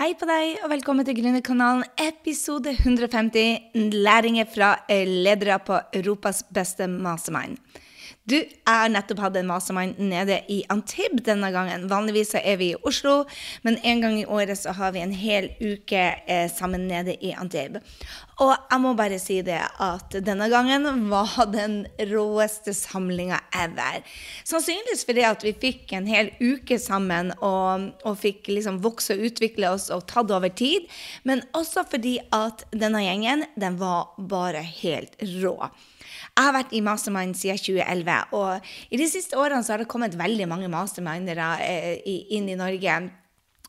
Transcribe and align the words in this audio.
Hei 0.00 0.14
på 0.16 0.24
deg, 0.24 0.62
og 0.64 0.70
velkommen 0.72 1.04
til 1.04 1.12
Gründerkanalen, 1.18 1.82
episode 2.00 2.72
150. 2.72 3.66
Læringer 3.92 4.46
fra 4.48 4.70
ledere 4.88 5.58
på 5.60 5.76
Europas 5.92 6.40
beste 6.56 6.86
mastermind. 6.88 7.58
Du, 8.30 8.36
jeg 8.36 8.70
har 8.70 8.90
nettopp 8.92 9.24
hatt 9.24 9.36
en 9.40 9.48
mastermind 9.48 9.96
nede 9.98 10.36
i 10.52 10.60
Antibes 10.70 11.24
denne 11.26 11.48
gangen. 11.50 11.88
Vanligvis 11.90 12.36
er 12.38 12.60
vi 12.60 12.68
i 12.70 12.78
Oslo, 12.86 13.24
men 13.66 13.80
en 13.82 14.04
gang 14.04 14.18
i 14.20 14.26
året 14.28 14.60
så 14.60 14.74
har 14.78 14.92
vi 14.94 15.02
en 15.02 15.14
hel 15.16 15.48
uke 15.58 16.04
eh, 16.30 16.46
sammen 16.52 16.86
nede 16.86 17.16
i 17.18 17.32
Antibes. 17.34 17.82
Og 18.40 18.54
jeg 18.54 18.80
må 18.84 18.94
bare 18.94 19.18
si 19.18 19.40
det 19.44 19.58
at 19.82 20.14
denne 20.22 20.46
gangen 20.52 20.86
var 21.10 21.50
den 21.50 21.82
råeste 22.12 22.72
samlinga 22.76 23.40
ever. 23.64 24.00
Sannsynligvis 24.46 25.02
fordi 25.08 25.26
at 25.26 25.42
vi 25.44 25.56
fikk 25.66 25.96
en 25.98 26.06
hel 26.06 26.30
uke 26.38 26.78
sammen 26.78 27.34
og, 27.36 27.90
og 28.06 28.20
fikk 28.22 28.52
liksom 28.54 28.78
vokse 28.84 29.18
og 29.18 29.26
utvikle 29.26 29.74
oss 29.74 29.90
og 29.90 30.06
tatt 30.12 30.30
over 30.30 30.54
tid. 30.54 30.86
Men 31.26 31.42
også 31.50 31.82
fordi 31.90 32.20
at 32.30 32.62
denne 32.70 33.02
gjengen, 33.02 33.48
den 33.58 33.80
var 33.82 34.14
bare 34.30 34.62
helt 34.62 35.18
rå. 35.40 35.56
Jeg 36.40 36.48
har 36.48 36.54
vært 36.56 36.70
i 36.72 36.80
mastermind 36.80 37.34
siden 37.36 37.58
2011, 37.60 38.14
og 38.32 38.68
i 38.88 38.96
de 38.96 39.06
siste 39.12 39.36
årene 39.36 39.60
så 39.60 39.74
har 39.74 39.82
det 39.82 39.90
kommet 39.92 40.14
veldig 40.16 40.46
mange 40.48 40.70
mastermindere 40.72 41.48
eh, 41.60 42.06
inn 42.32 42.46
i 42.48 42.56
Norge. 42.56 42.94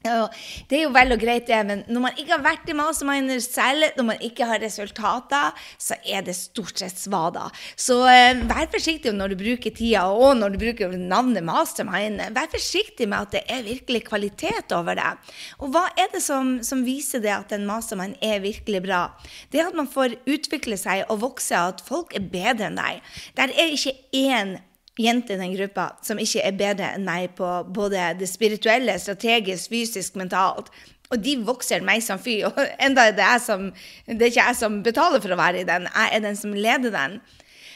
Og 0.01 0.33
det 0.69 0.79
er 0.79 0.85
jo 0.87 0.93
vel 0.95 1.13
og 1.13 1.21
greit, 1.21 1.45
det, 1.45 1.59
men 1.67 1.83
når 1.85 2.03
man 2.07 2.17
ikke 2.17 2.33
har 2.33 2.43
vært 2.45 2.69
i 2.71 2.75
masterminder 2.77 3.41
selv, 3.43 3.85
når 3.97 4.07
man 4.07 4.23
ikke 4.25 4.47
har 4.49 4.61
resultater, 4.63 5.67
så 5.77 5.97
er 6.01 6.23
det 6.25 6.33
stort 6.37 6.81
sett 6.81 6.97
svada. 6.97 7.47
Så 7.77 7.99
eh, 8.09 8.41
vær 8.49 8.69
forsiktig 8.73 9.13
når 9.13 9.35
du 9.35 9.37
bruker 9.43 9.75
tida, 9.77 10.07
og 10.09 10.39
når 10.39 10.55
du 10.55 10.61
bruker 10.63 10.95
navnet 10.97 11.45
mastermind. 11.45 12.23
Vær 12.33 12.49
forsiktig 12.53 13.09
med 13.11 13.27
at 13.27 13.35
det 13.37 13.43
er 13.45 13.67
virkelig 13.67 14.03
kvalitet 14.09 14.73
over 14.73 14.97
det. 14.97 15.11
Og 15.61 15.69
hva 15.75 15.85
er 15.93 16.09
det 16.15 16.23
som, 16.25 16.57
som 16.65 16.81
viser 16.87 17.21
det 17.21 17.35
at 17.35 17.53
en 17.53 17.69
mastermind 17.69 18.17
er 18.25 18.41
virkelig 18.41 18.81
bra? 18.87 19.03
Det 19.53 19.61
er 19.61 19.69
at 19.69 19.77
man 19.77 19.89
får 19.91 20.17
utvikle 20.25 20.79
seg 20.81 21.05
og 21.11 21.21
vokse, 21.27 21.53
at 21.53 21.85
folk 21.85 22.17
er 22.17 22.25
bedre 22.33 22.71
enn 22.71 22.81
deg. 22.81 23.05
Der 23.37 23.53
er 23.53 23.77
ikke 23.77 23.97
én 24.17 24.57
jente 25.01 25.35
i 25.35 25.39
den 25.39 25.53
gruppa 25.55 25.91
som 26.05 26.21
ikke 26.21 26.43
er 26.45 26.57
bedre 26.57 26.93
enn 26.95 27.05
meg 27.07 27.35
på 27.37 27.49
både 27.73 28.11
det 28.19 28.29
spirituelle, 28.29 28.97
strategisk, 29.01 29.71
fysisk, 29.73 30.17
mentalt. 30.19 30.71
Og 31.11 31.19
de 31.19 31.35
vokser 31.43 31.83
meg 31.83 32.03
som 32.05 32.21
fyr. 32.21 32.47
Og 32.49 32.61
enda 32.85 33.09
er 33.09 33.17
det, 33.17 33.27
jeg 33.27 33.43
som, 33.47 33.67
det 34.07 34.19
er 34.19 34.31
ikke 34.31 34.47
jeg 34.47 34.59
som 34.61 34.79
betaler 34.85 35.23
for 35.23 35.35
å 35.35 35.41
være 35.41 35.63
i 35.63 35.67
den, 35.67 35.89
jeg 35.91 36.15
er 36.15 36.25
den 36.25 36.39
som 36.39 36.55
leder 36.55 36.95
den. 36.95 37.19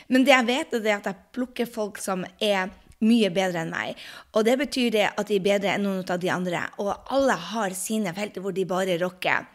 Men 0.08 0.26
det 0.26 0.36
jeg 0.36 0.50
vet, 0.52 0.76
er 0.80 1.00
at 1.00 1.08
jeg 1.10 1.24
plukker 1.36 1.70
folk 1.70 1.98
som 2.02 2.26
er 2.44 2.70
mye 3.06 3.30
bedre 3.34 3.66
enn 3.66 3.74
meg. 3.74 4.00
Og 4.38 4.46
det 4.48 4.56
betyr 4.62 4.94
det 4.94 5.08
at 5.12 5.28
de 5.28 5.40
er 5.40 5.46
bedre 5.46 5.74
enn 5.76 5.84
noen 5.86 6.06
av 6.08 6.22
de 6.22 6.32
andre. 6.32 6.62
Og 6.82 6.94
alle 7.14 7.36
har 7.52 7.76
sine 7.78 8.14
felter 8.16 8.44
hvor 8.44 8.56
de 8.56 8.68
bare 8.70 9.00
rocker 9.02 9.50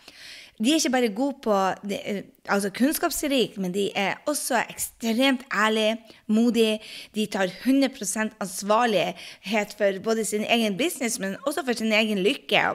de 0.61 0.71
er 0.71 0.77
ikke 0.77 0.93
bare 0.93 1.09
gode 1.17 1.39
på 1.43 1.57
de, 1.89 1.99
altså 2.45 2.71
kunnskapsrik, 2.77 3.57
men 3.59 3.73
de 3.75 3.89
er 3.97 4.21
også 4.29 4.61
ekstremt 4.69 5.47
ærlige, 5.57 5.97
modige. 6.27 6.79
De 7.15 7.27
tar 7.27 7.49
100 7.65 8.31
ansvarlighet 8.41 9.75
for 9.79 10.03
både 10.05 10.25
sin 10.25 10.45
egen 10.45 10.77
business, 10.77 11.19
men 11.19 11.37
også 11.47 11.65
for 11.65 11.73
sin 11.73 11.93
egen 11.93 12.19
lykke. 12.19 12.67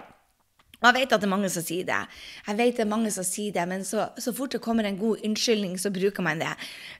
Og 0.81 0.87
jeg 0.89 0.95
vet 0.95 1.13
at 1.13 1.21
det 1.21 1.27
er 1.27 1.31
mange 1.31 1.49
som 1.49 1.63
sier 1.65 1.85
det, 1.85 2.01
Jeg 2.47 2.57
vet 2.57 2.77
det 2.77 2.83
er 2.83 2.89
mange 2.89 3.11
som 3.11 3.23
sier 3.23 3.53
det, 3.53 3.67
men 3.67 3.85
så, 3.85 4.09
så 4.19 4.33
fort 4.33 4.51
det 4.51 4.61
kommer 4.61 4.83
en 4.83 4.97
god 4.97 5.23
unnskyldning, 5.25 5.79
så 5.79 5.91
bruker 5.91 6.23
man 6.23 6.41
det. 6.41 6.51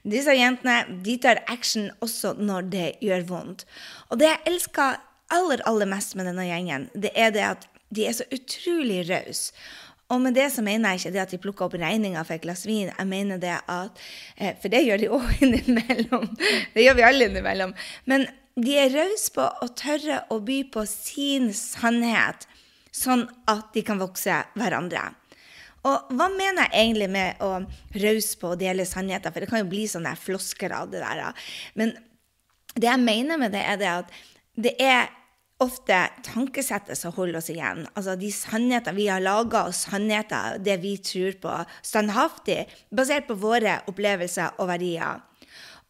Disse 0.04 0.34
jentene 0.34 1.02
de 1.06 1.18
tar 1.18 1.44
action 1.48 1.92
også 2.02 2.34
når 2.40 2.62
det 2.62 2.92
gjør 3.02 3.28
vondt. 3.30 3.66
Og 4.10 4.20
det 4.20 4.32
jeg 4.32 4.54
elsker 4.54 5.02
aller, 5.30 5.62
aller 5.66 5.90
mest 5.90 6.16
med 6.16 6.30
denne 6.30 6.46
gjengen, 6.46 6.90
det 6.94 7.12
er 7.16 7.34
det 7.34 7.46
at 7.46 7.68
de 7.96 8.06
er 8.06 8.16
så 8.18 8.26
utrolig 8.34 9.04
rause. 9.10 9.54
Og 10.14 10.22
med 10.22 10.36
det 10.38 10.52
så 10.54 10.62
mener 10.62 10.94
jeg 10.94 11.02
ikke 11.02 11.14
det 11.16 11.22
at 11.24 11.34
de 11.34 11.42
plukker 11.42 11.66
opp 11.66 11.76
regninga 11.82 12.22
for 12.26 12.38
et 12.38 12.44
glass 12.44 12.66
vin. 12.68 12.92
Jeg 12.92 13.10
mener 13.10 13.42
det 13.42 13.56
at 13.58 14.02
eh, 14.38 14.54
For 14.62 14.70
det 14.70 14.84
gjør 14.86 15.02
de 15.02 15.12
òg 15.18 15.30
innimellom. 15.46 16.28
Det 16.76 16.86
gjør 16.86 17.00
vi 17.00 17.08
alle 17.08 17.30
innimellom. 17.30 17.74
Men 18.06 18.28
de 18.56 18.78
er 18.80 18.94
rause 18.94 19.34
på 19.36 19.44
å 19.44 19.70
tørre 19.76 20.22
å 20.32 20.40
by 20.46 20.62
på 20.72 20.86
sin 20.88 21.50
sannhet, 21.58 22.46
sånn 22.96 23.26
at 23.52 23.74
de 23.76 23.84
kan 23.84 24.00
vokse 24.00 24.38
hverandre. 24.56 25.10
Og 25.86 26.14
hva 26.18 26.30
mener 26.34 26.70
jeg 26.70 26.86
egentlig 26.86 27.10
med 27.14 27.42
å 27.46 27.50
rause 28.02 28.40
på 28.42 28.54
å 28.54 28.60
dele 28.60 28.88
sannheter? 28.90 29.34
For 29.34 29.44
det 29.44 29.50
kan 29.52 29.62
jo 29.62 29.74
bli 29.74 29.84
sånne 29.90 30.16
flosker 30.18 30.74
av 30.74 30.94
det 30.94 31.04
der. 31.04 31.50
Men 31.78 31.92
det 32.74 32.88
jeg 32.88 33.04
mener 33.04 33.42
med 33.42 33.54
det, 33.54 33.66
er 33.66 33.82
det 33.82 33.92
at 33.92 34.16
det 34.56 34.74
er 34.82 35.12
ofte 35.64 35.98
tankesettet 36.26 37.00
som 37.00 37.14
holder 37.16 37.40
oss 37.40 37.52
igjen. 37.54 37.86
Altså 37.96 38.18
de 38.20 38.32
sannheter 38.34 38.96
vi 38.96 39.08
har 39.12 39.24
laga, 39.24 39.66
og 39.70 39.78
sannheter, 39.78 40.60
det 40.60 40.80
vi 40.84 40.96
tror 41.00 41.38
på, 41.42 41.54
standhaftig, 41.86 42.66
basert 42.92 43.30
på 43.30 43.40
våre 43.40 43.80
opplevelser 43.90 44.60
og 44.60 44.70
verdier. 44.74 45.24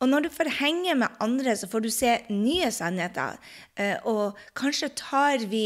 Og 0.03 0.09
når 0.11 0.25
du 0.25 0.29
får 0.35 0.49
henge 0.57 0.93
med 0.99 1.21
andre, 1.23 1.53
så 1.55 1.69
får 1.71 1.85
du 1.85 1.89
se 1.93 2.11
nye 2.27 2.67
sannheter. 2.71 3.39
Eh, 3.79 3.95
og 4.03 4.35
kanskje 4.59 4.91
tar 4.99 5.45
vi 5.49 5.63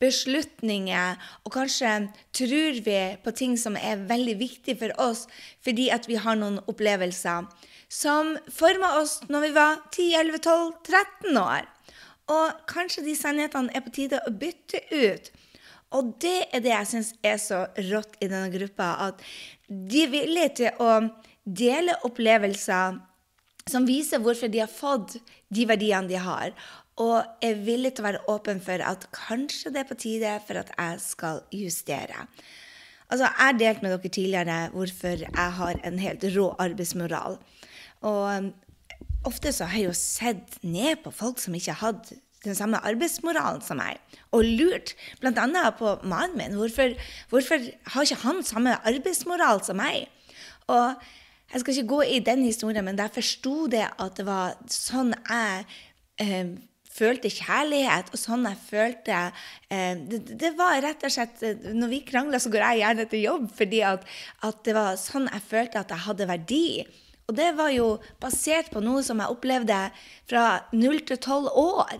beslutninger, 0.00 1.18
og 1.42 1.56
kanskje 1.56 1.96
tror 2.32 2.80
vi 2.86 3.00
på 3.24 3.34
ting 3.34 3.58
som 3.58 3.76
er 3.76 4.06
veldig 4.08 4.38
viktig 4.38 4.78
for 4.78 4.94
oss, 5.02 5.26
fordi 5.64 5.90
at 5.90 6.06
vi 6.08 6.22
har 6.22 6.38
noen 6.38 6.62
opplevelser 6.70 7.50
som 7.94 8.34
forma 8.50 8.94
oss 9.00 9.20
når 9.28 9.48
vi 9.48 9.54
var 9.58 9.78
10, 9.90 10.08
11, 10.22 10.38
12, 10.46 10.72
13 10.86 11.42
år. 11.42 11.73
Og 12.32 12.60
kanskje 12.70 13.04
de 13.04 13.16
sannhetene 13.18 13.72
er 13.76 13.84
på 13.84 13.92
tide 13.92 14.22
å 14.24 14.32
bytte 14.32 14.80
ut. 14.92 15.32
Og 15.94 16.14
det 16.22 16.38
er 16.50 16.62
det 16.64 16.72
jeg 16.72 16.90
syns 16.90 17.10
er 17.22 17.36
så 17.38 17.64
rått 17.90 18.16
i 18.20 18.28
denne 18.30 18.50
gruppa, 18.54 18.94
at 19.10 19.20
de 19.68 20.04
er 20.06 20.12
villige 20.12 20.54
til 20.62 20.82
å 20.82 20.94
dele 21.44 21.98
opplevelser 22.08 22.98
som 23.70 23.86
viser 23.88 24.20
hvorfor 24.20 24.50
de 24.52 24.62
har 24.64 24.72
fått 24.72 25.18
de 25.54 25.66
verdiene 25.68 26.10
de 26.10 26.18
har, 26.20 26.52
og 27.00 27.44
er 27.44 27.62
villige 27.66 27.96
til 27.96 28.04
å 28.04 28.08
være 28.08 28.24
åpen 28.30 28.60
for 28.62 28.82
at 28.86 29.06
kanskje 29.14 29.72
det 29.74 29.82
er 29.82 29.88
på 29.88 29.98
tide 29.98 30.34
for 30.46 30.60
at 30.60 30.70
jeg 30.74 31.00
skal 31.02 31.42
justere. 31.54 32.26
Altså, 33.10 33.26
Jeg 33.26 33.38
har 33.38 33.58
delt 33.58 33.82
med 33.82 33.90
dere 33.92 34.10
tidligere 34.10 34.58
hvorfor 34.72 35.24
jeg 35.24 35.50
har 35.58 35.80
en 35.84 35.98
helt 35.98 36.24
rå 36.36 36.46
arbeidsmoral. 36.58 37.38
Og 38.02 38.52
ofte 39.28 39.52
så 39.54 39.68
har 39.68 39.80
jeg 39.80 39.90
jo 39.90 39.96
sett 39.98 40.58
ned 40.62 41.02
på 41.04 41.12
folk 41.14 41.40
som 41.42 41.56
ikke 41.56 41.76
hadde 41.80 42.20
den 42.44 42.56
samme 42.56 42.80
arbeidsmoralen 42.84 43.62
som 43.64 43.78
meg, 43.80 44.00
og 44.36 44.44
lurt 44.44 44.92
bl.a. 45.22 45.62
på 45.78 45.94
mannen 46.04 46.36
min. 46.36 46.58
Hvorfor, 46.58 46.92
hvorfor, 47.30 47.62
har 47.94 48.04
ikke 48.04 48.20
han 48.24 48.42
samme 48.44 48.76
arbeidsmoral 48.84 49.62
som 49.64 49.80
meg? 49.80 50.10
Og 50.68 50.92
jeg 51.52 51.62
skal 51.62 51.74
ikke 51.74 51.92
gå 51.94 52.02
i 52.16 52.20
den 52.24 52.44
historien, 52.44 52.84
men 52.84 53.00
jeg 53.00 53.14
forsto 53.14 53.66
det 53.72 53.86
at 53.88 54.16
det 54.18 54.26
var 54.28 54.56
sånn 54.72 55.14
jeg 55.14 55.66
eh, 56.20 56.54
følte 56.94 57.32
kjærlighet, 57.32 58.12
og 58.12 58.20
sånn 58.20 58.44
jeg 58.48 58.60
følte 58.68 59.20
eh, 59.68 59.94
det, 60.10 60.20
det, 60.40 60.52
var 60.58 60.78
rett 60.84 61.04
og 61.06 61.12
slett 61.14 61.42
Når 61.74 61.90
vi 61.90 62.04
krangler, 62.06 62.42
så 62.42 62.52
går 62.52 62.64
jeg 62.64 62.82
gjerne 62.82 63.08
til 63.10 63.24
jobb, 63.24 63.48
fordi 63.56 63.80
at, 63.86 64.04
at 64.46 64.60
det 64.66 64.76
var 64.76 65.00
sånn 65.00 65.30
jeg 65.30 65.48
følte 65.48 65.80
at 65.80 65.94
jeg 65.94 66.06
hadde 66.08 66.30
verdi. 66.30 66.66
Og 67.28 67.36
det 67.36 67.52
var 67.56 67.72
jo 67.72 67.94
basert 68.20 68.70
på 68.72 68.82
noe 68.84 69.02
som 69.04 69.22
jeg 69.22 69.32
opplevde 69.32 69.80
fra 70.28 70.44
0 70.72 71.00
til 71.08 71.18
12 71.18 71.48
år. 71.60 71.96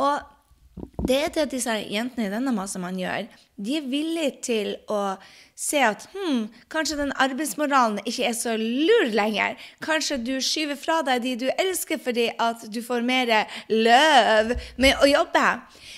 Og 0.00 1.06
det 1.08 1.16
er 1.16 1.32
det 1.34 1.46
disse 1.54 1.74
jentene 1.90 2.28
i 2.28 2.32
denne 2.32 2.52
massen 2.56 2.82
man 2.84 2.98
gjør. 2.98 3.28
De 3.60 3.76
er 3.76 3.88
villige 3.88 4.32
til 4.46 4.68
å 4.88 5.16
se 5.58 5.80
at 5.84 6.06
hm, 6.14 6.46
kanskje 6.72 6.98
den 7.00 7.12
arbeidsmoralen 7.20 8.00
ikke 8.08 8.28
er 8.30 8.36
så 8.36 8.54
lur 8.56 9.10
lenger. 9.12 9.58
Kanskje 9.84 10.20
du 10.24 10.34
skyver 10.44 10.78
fra 10.80 11.00
deg 11.06 11.24
de 11.24 11.34
du 11.42 11.48
elsker 11.50 12.00
fordi 12.00 12.30
at 12.40 12.64
du 12.72 12.80
får 12.84 13.04
mer 13.04 13.34
løv 13.68 14.54
med 14.80 15.04
å 15.04 15.10
jobbe. 15.10 15.46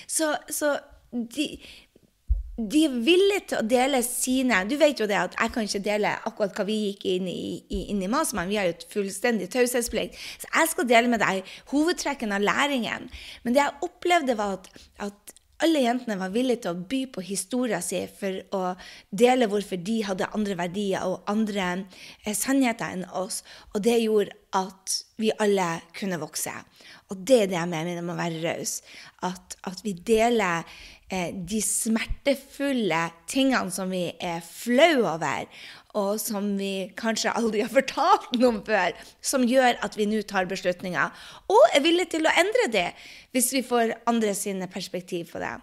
Så, 0.07 0.33
så 0.51 0.75
de, 1.13 1.47
de 2.57 2.83
er 2.85 2.97
villige 3.01 3.45
til 3.49 3.57
å 3.57 3.65
dele 3.65 3.99
sine 4.05 4.59
Du 4.69 4.75
vet 4.77 4.99
jo 5.01 5.07
det 5.09 5.17
at 5.17 5.37
jeg 5.39 5.53
kan 5.55 5.65
ikke 5.65 5.85
dele 5.87 6.11
akkurat 6.29 6.53
hva 6.53 6.65
vi 6.67 6.75
gikk 6.83 7.07
inn 7.09 7.29
i, 7.31 7.63
inn 7.89 8.03
i 8.05 8.09
Masman. 8.11 8.51
Vi 8.51 8.59
har 8.59 8.67
jo 8.69 8.75
et 8.75 8.85
fullstendig 8.93 9.49
taushetsplikt. 9.53 10.19
Så 10.43 10.49
jeg 10.51 10.69
skal 10.69 10.89
dele 10.89 11.09
med 11.09 11.23
deg 11.23 11.49
hovedtrekken 11.73 12.35
av 12.35 12.45
læringen. 12.45 13.09
Men 13.41 13.55
det 13.55 13.63
jeg 13.63 13.87
opplevde, 13.89 14.37
var 14.37 14.59
at, 14.59 14.69
at 15.09 15.33
alle 15.63 15.83
jentene 15.85 16.17
var 16.19 16.33
villige 16.33 16.65
til 16.65 16.73
å 16.73 16.85
by 16.91 17.01
på 17.15 17.23
historien 17.25 17.83
sin 17.83 18.09
for 18.11 18.39
å 18.55 18.61
dele 19.09 19.47
hvorfor 19.51 19.79
de 19.79 19.99
hadde 20.07 20.31
andre 20.35 20.57
verdier 20.59 21.07
og 21.07 21.23
andre 21.31 21.67
eh, 22.23 22.35
sannheter 22.35 22.95
enn 22.95 23.05
oss. 23.15 23.41
Og 23.73 23.83
det 23.85 23.99
gjorde 24.03 24.35
at 24.53 24.97
vi 25.21 25.31
alle 25.41 25.67
kunne 25.97 26.19
vokse. 26.21 26.53
Og 27.11 27.21
det 27.21 27.39
er 27.43 27.51
det 27.51 27.59
jeg 27.59 27.71
mener 27.71 28.01
med 28.01 28.15
å 28.15 28.19
være 28.19 28.41
raus. 28.43 28.79
At, 29.25 29.57
at, 29.63 29.79
vi 29.85 29.95
deler 29.95 30.67
eh, 31.07 31.31
de 31.33 31.61
smertefulle 31.63 33.05
tingene 33.29 33.73
som 33.73 33.93
vi 33.93 34.07
er 34.19 34.43
flau 34.45 35.05
over, 35.15 35.47
og 35.97 36.21
som 36.21 36.53
vi 36.57 36.89
kanskje 36.99 37.33
aldri 37.37 37.63
har 37.65 37.73
fortalt 37.79 38.31
noen 38.39 38.61
før, 38.65 38.95
som 39.21 39.45
gjør 39.47 39.77
at 39.85 39.97
vi 39.99 40.07
nå 40.09 40.23
tar 40.29 40.49
beslutninger, 40.49 41.27
og 41.49 41.77
er 41.77 41.85
villige 41.85 42.15
til 42.17 42.29
å 42.29 42.37
endre 42.43 42.71
det 42.73 42.89
hvis 43.33 43.53
vi 43.55 43.65
får 43.65 43.97
andre 44.09 44.33
sine 44.37 44.69
perspektiv 44.71 45.31
på 45.33 45.41
det. 45.43 45.55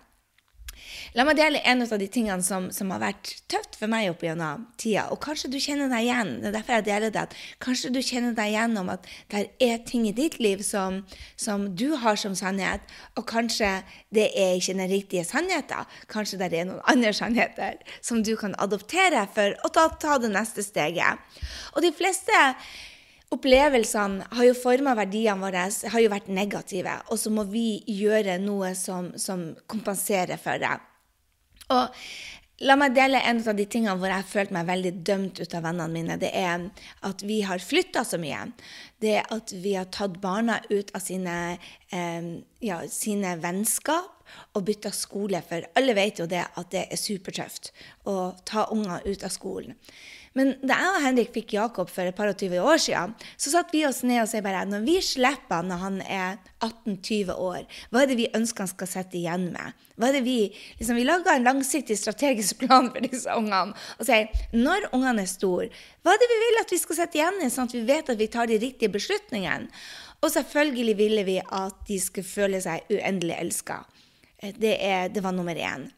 La 1.19 1.25
meg 1.27 1.41
dele 1.41 1.59
en 1.67 1.83
av 1.83 1.91
de 1.99 2.07
tingene 2.07 2.43
som, 2.47 2.69
som 2.71 2.91
har 2.95 3.01
vært 3.03 3.33
tøft 3.51 3.75
for 3.81 3.91
meg 3.91 4.13
opp 4.13 4.21
gjennom 4.23 4.69
tida. 4.79 5.09
Og 5.11 5.19
kanskje 5.25 5.49
du 5.51 5.57
kjenner 5.59 5.89
deg 5.91 6.05
igjen. 6.07 6.37
Det 6.39 6.51
er 6.51 6.55
derfor 6.55 6.77
jeg 6.77 6.87
deler 6.87 7.15
det. 7.15 7.25
Kanskje 7.65 7.91
du 7.91 7.99
kjenner 7.99 8.37
deg 8.37 8.53
igjen 8.53 8.79
om 8.79 8.93
at 8.95 9.09
det 9.33 9.41
er 9.67 9.81
ting 9.89 10.05
i 10.07 10.15
ditt 10.15 10.39
liv 10.39 10.63
som, 10.63 11.01
som 11.35 11.67
du 11.75 11.89
har 11.99 12.21
som 12.21 12.37
sannhet, 12.39 12.85
og 13.19 13.27
kanskje 13.31 13.73
det 14.15 14.29
er 14.39 14.55
ikke 14.61 14.77
den 14.79 14.93
riktige 14.93 15.25
sannheten. 15.27 15.91
Kanskje 16.13 16.39
det 16.45 16.53
er 16.55 16.69
noen 16.69 16.85
andre 16.91 17.11
sannheter 17.17 17.81
som 17.99 18.23
du 18.23 18.37
kan 18.39 18.55
adoptere 18.63 19.25
for 19.35 19.57
å 19.67 19.73
ta, 19.75 19.89
ta 19.99 20.21
det 20.23 20.31
neste 20.31 20.63
steget. 20.63 21.19
Og 21.75 21.83
de 21.83 21.91
fleste 21.97 22.45
opplevelsene 23.35 24.31
har 24.31 24.47
jo 24.47 24.55
forma 24.59 24.95
verdiene 24.99 25.43
våre, 25.43 25.67
har 25.67 26.03
jo 26.07 26.15
vært 26.15 26.31
negative. 26.31 27.01
Og 27.11 27.19
så 27.19 27.35
må 27.35 27.49
vi 27.51 27.83
gjøre 27.99 28.39
noe 28.43 28.77
som, 28.79 29.11
som 29.19 29.51
kompenserer 29.71 30.39
for 30.39 30.63
det. 30.63 30.77
Og 31.71 32.03
La 32.61 32.75
meg 32.77 32.93
dele 32.93 33.23
en 33.25 33.39
av 33.49 33.57
de 33.57 33.65
tingene 33.65 33.95
hvor 33.97 34.11
jeg 34.11 34.21
har 34.21 34.29
følt 34.29 34.51
meg 34.53 34.67
veldig 34.69 34.91
dømt 35.09 35.39
ut 35.41 35.55
av 35.57 35.63
vennene 35.65 35.89
mine. 35.95 36.17
Det 36.21 36.29
er 36.37 36.67
at 37.09 37.23
vi 37.25 37.39
har 37.49 37.63
flytta 37.65 38.03
så 38.05 38.19
mye. 38.21 38.51
Det 39.01 39.15
er 39.23 39.31
at 39.33 39.55
vi 39.65 39.73
har 39.79 39.89
tatt 39.89 40.19
barna 40.21 40.59
ut 40.69 40.93
av 40.93 41.01
sine, 41.01 41.57
eh, 41.89 42.29
ja, 42.61 42.83
sine 42.93 43.33
vennskap 43.41 44.37
og 44.53 44.67
bytta 44.69 44.93
skole. 44.93 45.41
For 45.49 45.65
alle 45.73 45.97
vet 45.97 46.21
jo 46.21 46.29
det 46.29 46.45
at 46.45 46.71
det 46.77 46.85
er 46.91 47.01
supertøft 47.01 47.73
å 48.05 48.35
ta 48.45 48.69
unger 48.77 49.09
ut 49.09 49.25
av 49.25 49.33
skolen. 49.33 49.81
Men 50.39 50.53
da 50.63 50.77
jeg 50.79 50.91
og 50.95 51.03
Henrik 51.03 51.33
fikk 51.35 51.57
Jakob 51.57 51.89
for 51.91 52.07
et 52.07 52.15
par 52.15 52.31
og 52.31 52.37
tyve 52.39 52.61
år 52.63 52.79
siden, 52.79 53.17
så 53.35 53.51
satte 53.51 53.75
vi 53.75 53.83
oss 53.89 54.05
ned 54.07 54.21
og 54.23 54.29
sa 54.31 54.39
bare 54.45 54.63
når 54.69 54.85
vi 54.87 54.95
slipper 55.03 55.59
han 55.59 55.71
når 55.73 55.81
han 55.83 55.97
er 56.07 56.39
18-20 56.63 57.33
år, 57.35 57.65
hva 57.91 58.05
er 58.05 58.13
det 58.13 58.19
vi 58.21 58.29
ønsker 58.39 58.63
han 58.63 58.71
skal 58.71 58.91
sitte 58.93 59.19
igjen 59.19 59.49
med? 59.57 59.75
Hva 59.99 60.09
er 60.09 60.19
det 60.19 60.23
Vi 60.29 60.39
liksom, 60.79 60.95
vi 60.97 61.09
laga 61.09 61.35
en 61.35 61.49
langsiktig 61.49 61.99
strategisk 61.99 62.63
plan 62.63 62.93
for 62.95 63.03
disse 63.03 63.35
ungene 63.35 63.75
og 63.99 64.07
sier 64.07 64.31
når 64.55 64.91
ungene 64.95 65.27
er 65.27 65.33
store, 65.35 65.71
hva 66.05 66.15
er 66.15 66.23
det 66.23 66.31
vi 66.31 66.41
vil 66.45 66.63
at 66.63 66.75
vi 66.77 66.83
skal 66.85 67.01
sitte 67.03 67.19
igjen 67.19 67.41
med, 67.43 67.51
sånn 67.51 67.67
at 67.67 67.79
vi 67.81 67.87
vet 67.91 68.15
at 68.15 68.23
vi 68.23 68.31
tar 68.31 68.51
de 68.51 68.63
riktige 68.63 68.95
beslutningene? 68.95 69.67
Og 70.21 70.31
selvfølgelig 70.31 70.97
ville 70.99 71.23
vi 71.27 71.41
at 71.43 71.87
de 71.89 71.97
skulle 71.99 72.29
føle 72.29 72.61
seg 72.63 72.87
uendelig 72.93 73.39
elska. 73.41 73.81
Det, 74.41 74.77
det 75.15 75.23
var 75.25 75.33
nummer 75.33 75.57
én. 75.57 75.89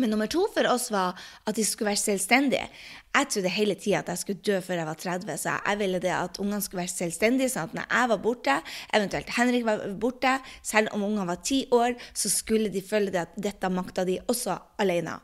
Men 0.00 0.08
nummer 0.08 0.28
to 0.30 0.46
for 0.54 0.64
oss 0.72 0.86
var 0.92 1.18
at 1.44 1.56
de 1.58 1.64
skulle 1.68 1.90
være 1.90 2.00
selvstendige. 2.00 2.64
Jeg 3.12 3.28
trodde 3.28 3.50
hele 3.52 3.74
tida 3.76 3.98
at 3.98 4.08
jeg 4.08 4.20
skulle 4.22 4.40
dø 4.40 4.60
før 4.64 4.78
jeg 4.80 4.88
var 4.88 5.00
30, 5.02 5.34
så 5.36 5.56
jeg 5.66 5.78
ville 5.82 6.00
det 6.00 6.12
at 6.16 6.38
ungene 6.40 6.62
skulle 6.64 6.80
være 6.80 6.94
selvstendige. 6.94 7.50
sånn 7.52 7.68
at 7.68 7.74
når 7.76 7.90
jeg 7.90 8.12
var 8.14 8.22
borte, 8.24 8.54
eventuelt 8.96 9.34
Henrik 9.36 9.66
var 9.68 9.84
borte, 10.00 10.38
selv 10.64 10.94
om 10.96 11.04
ungene 11.04 11.28
var 11.28 11.42
ti 11.44 11.66
år, 11.70 11.98
så 12.16 12.32
skulle 12.32 12.72
de 12.72 12.80
føle 12.80 13.12
det 13.12 13.26
at 13.26 13.36
dette 13.36 13.68
makta 13.68 14.06
de 14.08 14.16
også 14.32 14.56
alene. 14.80 15.18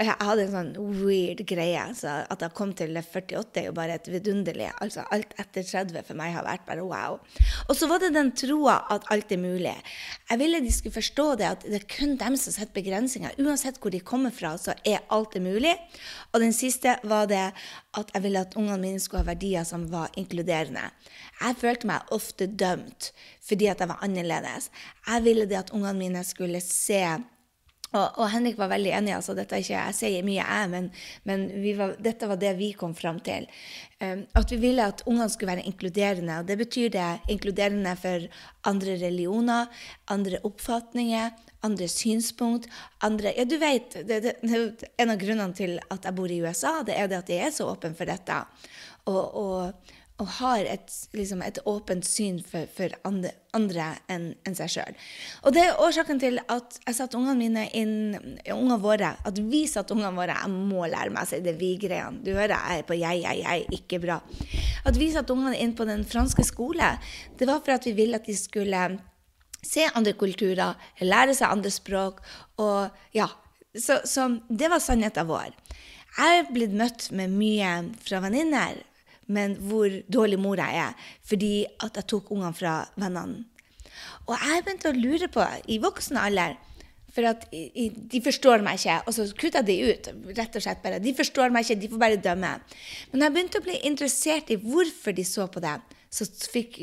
Jeg 0.00 0.16
hadde 0.16 0.46
en 0.46 0.52
sånn 0.54 0.68
weird 1.02 1.42
greie. 1.44 1.82
så 1.92 2.22
At 2.32 2.40
jeg 2.40 2.54
kom 2.56 2.70
til 2.72 2.96
48 2.96 3.60
er 3.60 3.66
jo 3.68 3.74
bare 3.76 3.98
et 3.98 4.06
vidunderlig. 4.08 4.70
altså 4.80 5.04
Alt 5.12 5.34
etter 5.36 5.66
30 5.66 6.06
for 6.06 6.16
meg 6.16 6.32
har 6.32 6.46
vært 6.46 6.64
bare 6.64 6.84
wow. 6.86 7.18
Og 7.68 7.76
så 7.76 7.88
var 7.90 8.00
det 8.00 8.14
den 8.14 8.30
troa 8.32 8.78
at 8.88 9.04
alt 9.12 9.32
er 9.32 9.42
mulig. 9.42 9.74
Jeg 10.30 10.40
ville 10.40 10.60
de 10.64 10.72
skulle 10.72 10.96
forstå 10.96 11.26
det 11.36 11.48
at 11.50 11.66
det 11.66 11.82
er 11.82 11.88
kun 11.96 12.16
dem 12.16 12.38
som 12.40 12.54
setter 12.54 12.72
begrensninger. 12.72 13.36
Uansett 13.44 13.76
hvor 13.80 13.92
de 13.92 14.00
kommer 14.00 14.32
fra, 14.32 14.54
så 14.56 14.72
er 14.88 15.04
alt 15.12 15.36
det 15.36 15.42
mulig. 15.44 15.74
Og 16.32 16.40
den 16.40 16.56
siste 16.56 16.96
var 17.04 17.28
det 17.28 17.50
at 17.98 18.14
jeg 18.14 18.22
ville 18.24 18.40
at 18.40 18.56
ungene 18.56 18.80
mine 18.80 19.00
skulle 19.00 19.24
ha 19.26 19.32
verdier 19.34 19.66
som 19.68 19.84
var 19.92 20.08
inkluderende. 20.16 20.86
Jeg 21.42 21.58
følte 21.60 21.90
meg 21.90 22.08
ofte 22.14 22.48
dømt 22.48 23.12
fordi 23.44 23.68
at 23.68 23.80
jeg 23.82 23.90
var 23.90 24.00
annerledes. 24.04 24.70
Jeg 25.08 25.24
ville 25.24 25.44
det 25.50 25.58
at 25.58 25.74
ungene 25.76 25.98
mine 25.98 26.24
skulle 26.24 26.60
se 26.64 27.02
og, 27.90 28.18
og, 28.20 28.26
Henrik 28.30 28.58
var 28.58 28.70
veldig 28.70 28.92
enig. 28.94 29.14
altså 29.16 29.34
dette 29.34 29.56
er 29.56 29.64
ikke, 29.64 29.82
Jeg 29.88 29.96
sier 29.98 30.26
mye 30.26 30.38
jeg, 30.38 30.70
men, 30.70 30.88
men 31.26 31.46
var, 31.78 31.94
dette 31.98 32.28
var 32.30 32.38
det 32.38 32.52
vi 32.58 32.70
kom 32.78 32.94
fram 32.94 33.18
til. 33.26 33.48
Um, 34.00 34.22
at 34.38 34.52
vi 34.52 34.60
ville 34.62 34.86
at 34.86 35.02
ungene 35.06 35.28
skulle 35.28 35.56
være 35.56 35.66
inkluderende. 35.66 36.38
og 36.38 36.46
Det 36.46 36.58
betyr 36.58 36.88
det 36.94 37.08
inkluderende 37.28 37.96
for 37.98 38.26
andre 38.70 38.96
religioner, 39.02 39.66
andre 40.08 40.38
oppfatninger, 40.44 41.30
andre 41.66 41.88
synspunkt. 41.88 42.68
andre, 43.02 43.34
ja 43.36 43.44
du 43.44 43.58
vet, 43.58 44.06
det, 44.06 44.22
det, 44.22 44.90
En 44.98 45.10
av 45.10 45.18
grunnene 45.18 45.54
til 45.54 45.80
at 45.90 46.04
jeg 46.04 46.14
bor 46.14 46.30
i 46.30 46.42
USA, 46.42 46.82
det 46.86 46.96
er 46.96 47.08
det 47.08 47.18
at 47.18 47.28
jeg 47.28 47.46
er 47.46 47.50
så 47.50 47.68
åpen 47.72 47.94
for 47.94 48.06
dette. 48.06 48.44
og, 49.06 49.34
og 49.34 49.72
og 50.20 50.28
har 50.36 50.66
et, 50.68 50.92
liksom 51.16 51.40
et 51.44 51.58
åpent 51.68 52.04
syn 52.04 52.40
for, 52.44 52.68
for 52.76 52.92
andre, 53.08 53.32
andre 53.56 53.86
enn 54.12 54.26
en 54.46 54.56
seg 54.56 54.72
sjøl. 54.74 54.98
Og 55.48 55.54
det 55.56 55.62
er 55.64 55.80
årsaken 55.80 56.20
til 56.20 56.40
at 56.52 56.76
jeg 56.84 56.98
satte 56.98 57.16
ungene 57.16 57.38
mine 57.40 57.64
inn 57.76 57.94
ungene 58.52 58.78
våre, 58.82 59.14
At 59.24 59.38
vi 59.40 59.64
satte 59.70 59.94
ungene 59.94 60.12
våre 60.16 60.36
Jeg 60.36 60.50
må 60.52 60.84
lære 60.84 61.12
meg 61.14 61.24
å 61.24 61.30
si 61.30 61.40
det 61.44 61.56
vi-greiene. 61.60 62.20
Du 62.24 62.32
hører 62.34 62.56
jeg 62.56 62.82
er 62.82 62.88
på 62.88 62.98
jeg, 63.00 63.22
jeg, 63.24 63.44
jeg. 63.44 63.66
Ikke 63.80 64.00
bra. 64.02 64.20
At 64.84 64.98
vi 65.00 65.10
satte 65.14 65.32
ungene 65.32 65.56
inn 65.60 65.72
på 65.76 65.88
den 65.88 66.04
franske 66.08 66.44
skole, 66.44 66.92
det 67.38 67.48
var 67.48 67.64
for 67.64 67.78
at 67.78 67.88
vi 67.88 67.96
ville 67.96 68.20
at 68.20 68.28
de 68.28 68.36
skulle 68.36 68.84
se 69.60 69.84
andre 69.94 70.12
kulturer, 70.16 70.76
lære 71.00 71.36
seg 71.36 71.48
andre 71.52 71.72
språk. 71.72 72.20
Og 72.60 73.16
ja, 73.16 73.28
så, 73.72 74.02
så 74.04 74.28
det 74.48 74.68
var 74.72 74.84
sannheten 74.84 75.28
vår. 75.28 75.56
Jeg 76.10 76.38
er 76.40 76.48
blitt 76.52 76.72
møtt 76.76 77.08
med 77.14 77.32
mye 77.32 77.74
fra 78.02 78.20
venninner 78.24 78.80
men 79.30 79.54
hvor 79.70 79.92
dårlig 80.10 80.40
mor 80.42 80.60
jeg 80.60 80.82
er 80.82 81.12
fordi 81.26 81.54
at 81.84 82.00
jeg 82.00 82.08
tok 82.10 82.32
ungene 82.34 82.56
fra 82.56 82.80
vennene. 82.98 83.46
Og 84.28 84.34
jeg 84.36 84.64
begynte 84.64 84.90
å 84.90 84.96
lure 84.96 85.28
på, 85.32 85.44
i 85.68 85.78
voksen 85.82 86.18
alder 86.20 86.58
For 87.10 87.26
at 87.26 87.48
de 87.50 88.20
forstår 88.22 88.62
meg 88.62 88.78
ikke. 88.78 89.00
Og 89.10 89.14
så 89.16 89.24
kutta 89.34 89.64
de 89.66 89.74
ut. 89.82 90.08
rett 90.36 90.56
og 90.56 90.62
slett 90.62 90.82
bare. 90.84 91.00
De 91.02 91.10
forstår 91.18 91.50
meg 91.50 91.66
ikke, 91.66 91.80
de 91.80 91.88
får 91.90 91.98
bare 91.98 92.20
dømme. 92.22 92.52
Men 93.10 93.24
jeg 93.24 93.34
begynte 93.34 93.58
å 93.58 93.64
bli 93.64 93.80
interessert 93.88 94.52
i 94.54 94.58
hvorfor 94.62 95.16
de 95.16 95.24
så 95.26 95.48
på 95.50 95.62
det, 95.64 95.74
så 96.06 96.28
fikk 96.52 96.78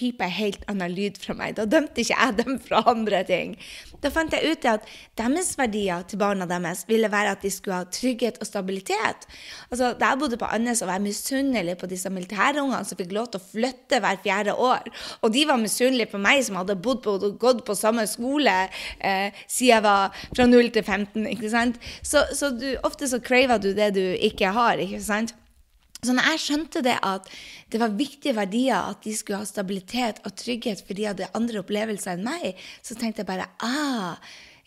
pipa 0.00 0.28
helt 0.32 0.64
annen 0.70 0.92
lyd 0.96 1.20
fra 1.20 1.36
meg. 1.36 1.56
Da 1.58 1.66
dømte 1.68 2.02
ikke 2.02 2.16
jeg 2.16 2.36
dem 2.40 2.58
fra 2.62 2.82
andre 2.90 3.22
ting. 3.28 3.54
Da 4.00 4.10
fant 4.12 4.32
jeg 4.32 4.54
ut 4.54 4.66
at 4.68 4.86
deres 5.20 5.52
verdier 5.60 6.04
til 6.08 6.20
barna 6.22 6.46
deres 6.48 6.86
ville 6.88 7.10
være 7.12 7.34
at 7.36 7.44
de 7.44 7.52
skulle 7.52 7.82
ha 7.82 7.88
trygghet 7.92 8.40
og 8.40 8.48
stabilitet. 8.48 9.26
Altså, 9.70 9.92
Da 10.00 10.12
jeg 10.12 10.20
bodde 10.22 10.40
på 10.40 10.48
Andes 10.48 10.82
og 10.82 10.88
var 10.88 11.02
misunnelig 11.04 11.76
på 11.78 11.88
disse 11.90 12.10
militærungene 12.10 12.84
som 12.88 12.98
fikk 12.98 13.12
lov 13.12 13.28
til 13.30 13.40
å 13.40 13.48
flytte 13.50 14.00
hver 14.00 14.20
fjerde 14.24 14.54
år, 14.56 14.88
og 15.20 15.34
de 15.34 15.44
var 15.46 15.60
misunnelige 15.60 16.12
på 16.14 16.22
meg 16.22 16.42
som 16.46 16.56
hadde 16.60 16.78
bodd 16.80 17.02
på, 17.04 17.18
gått 17.40 17.64
på 17.66 17.76
samme 17.76 18.06
skole 18.08 18.56
eh, 18.98 19.36
siden 19.46 19.70
jeg 19.70 19.84
var 19.84 20.16
fra 20.34 20.46
0 20.48 20.72
til 20.74 20.82
15, 20.82 21.26
ikke 21.34 21.50
sant? 21.52 21.76
Så, 22.02 22.24
så 22.34 22.50
du, 22.56 22.72
ofte 22.86 23.08
så 23.10 23.20
craver 23.22 23.60
du 23.62 23.70
det 23.76 23.92
du 23.94 24.02
ikke 24.02 24.50
har, 24.56 24.80
ikke 24.82 25.02
sant? 25.04 25.36
Så 26.00 26.14
når 26.16 26.30
jeg 26.32 26.42
skjønte 26.44 26.82
det 26.84 26.96
at 27.04 27.26
det 27.72 27.80
var 27.82 27.96
viktige 27.96 28.36
verdier, 28.36 28.88
at 28.88 29.02
de 29.04 29.12
skulle 29.16 29.42
ha 29.42 29.48
stabilitet 29.48 30.22
og 30.24 30.36
trygghet 30.38 30.80
for 30.86 30.96
de 30.96 31.10
hadde 31.10 31.28
andre 31.36 31.60
opplevelser 31.60 32.16
enn 32.16 32.24
meg, 32.24 32.62
så 32.82 32.96
tenkte 32.96 33.20
jeg 33.20 33.28
bare 33.28 33.50
ah, 33.66 34.16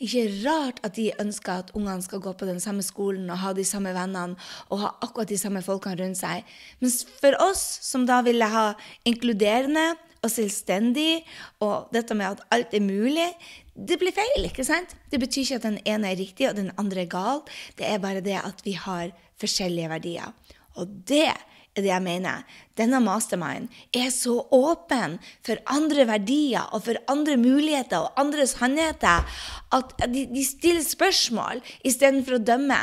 ikke 0.03 0.27
rart 0.43 0.81
at 0.85 0.95
de 0.97 1.09
ønsker 1.21 1.63
at 1.63 1.73
ungene 1.77 2.05
skal 2.05 2.21
gå 2.21 2.33
på 2.37 2.47
den 2.49 2.61
samme 2.61 2.85
skolen 2.85 3.29
og 3.31 3.41
ha 3.41 3.53
de 3.57 3.65
samme 3.65 3.93
vennene 3.95 4.37
og 4.69 4.81
ha 4.83 4.93
akkurat 5.05 5.31
de 5.31 5.39
samme 5.39 5.63
folkene 5.65 5.97
rundt 6.01 6.21
seg. 6.21 6.45
Mens 6.83 7.01
for 7.21 7.37
oss 7.41 7.63
som 7.85 8.07
da 8.09 8.21
ville 8.25 8.49
ha 8.53 8.73
inkluderende 9.09 9.93
og 10.23 10.31
selvstendig, 10.31 11.25
og 11.59 11.89
dette 11.91 12.15
med 12.15 12.29
at 12.29 12.43
alt 12.55 12.75
er 12.77 12.83
mulig, 12.83 13.27
det 13.75 13.97
blir 13.99 14.13
feil. 14.15 14.45
ikke 14.47 14.63
sant? 14.63 14.95
Det 15.11 15.19
betyr 15.19 15.43
ikke 15.43 15.59
at 15.59 15.67
den 15.67 15.79
ene 15.83 16.13
er 16.13 16.19
riktig 16.19 16.47
og 16.47 16.55
den 16.55 16.71
andre 16.79 17.03
er 17.03 17.11
gal. 17.11 17.41
Det 17.75 17.89
er 17.89 17.99
bare 17.99 18.23
det 18.23 18.37
at 18.39 18.61
vi 18.63 18.77
har 18.79 19.11
forskjellige 19.41 19.89
verdier. 19.91 20.31
Og 20.79 21.01
det 21.07 21.27
er 21.31 21.81
det 21.81 21.89
jeg 21.89 22.05
mener. 22.05 22.43
Denne 22.77 22.99
mastermind 23.01 23.69
er 23.93 24.09
så 24.13 24.35
åpen 24.53 25.15
for 25.45 25.61
andre 25.73 26.05
verdier 26.09 26.69
og 26.73 26.85
for 26.87 26.99
andre 27.09 27.37
muligheter 27.37 28.05
og 28.05 28.21
andre 28.21 28.45
sannheter 28.49 29.25
at 29.73 29.93
de, 30.05 30.25
de 30.29 30.43
stiller 30.45 30.85
spørsmål 30.85 31.61
istedenfor 31.85 32.37
å 32.37 32.43
dømme. 32.45 32.79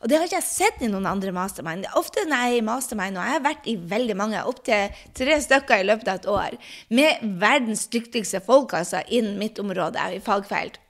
Og 0.00 0.08
det 0.08 0.18
har 0.18 0.28
ikke 0.28 0.40
jeg 0.42 0.48
sett 0.48 0.84
i 0.84 0.92
noen 0.92 1.08
andre 1.08 1.32
mastermind. 1.36 1.88
Ofte 1.96 2.26
når 2.28 2.44
jeg 2.44 2.54
er 2.54 2.60
i 2.60 2.68
mastermind, 2.68 3.16
og 3.16 3.28
jeg 3.28 3.38
har 3.38 3.46
vært 3.48 3.68
i 3.68 3.76
veldig 3.94 4.18
mange, 4.20 4.44
opptil 4.44 5.04
tre 5.16 5.40
stykker 5.44 5.80
i 5.80 5.88
løpet 5.88 6.12
av 6.12 6.20
et 6.20 6.32
år, 6.36 6.60
med 6.92 7.36
verdens 7.40 7.88
dyktigste 7.92 8.44
folk 8.44 8.76
altså 8.76 9.04
innen 9.08 9.40
mitt 9.40 9.60
område 9.60 10.04
i 10.12 10.20
fagfelt, 10.24 10.80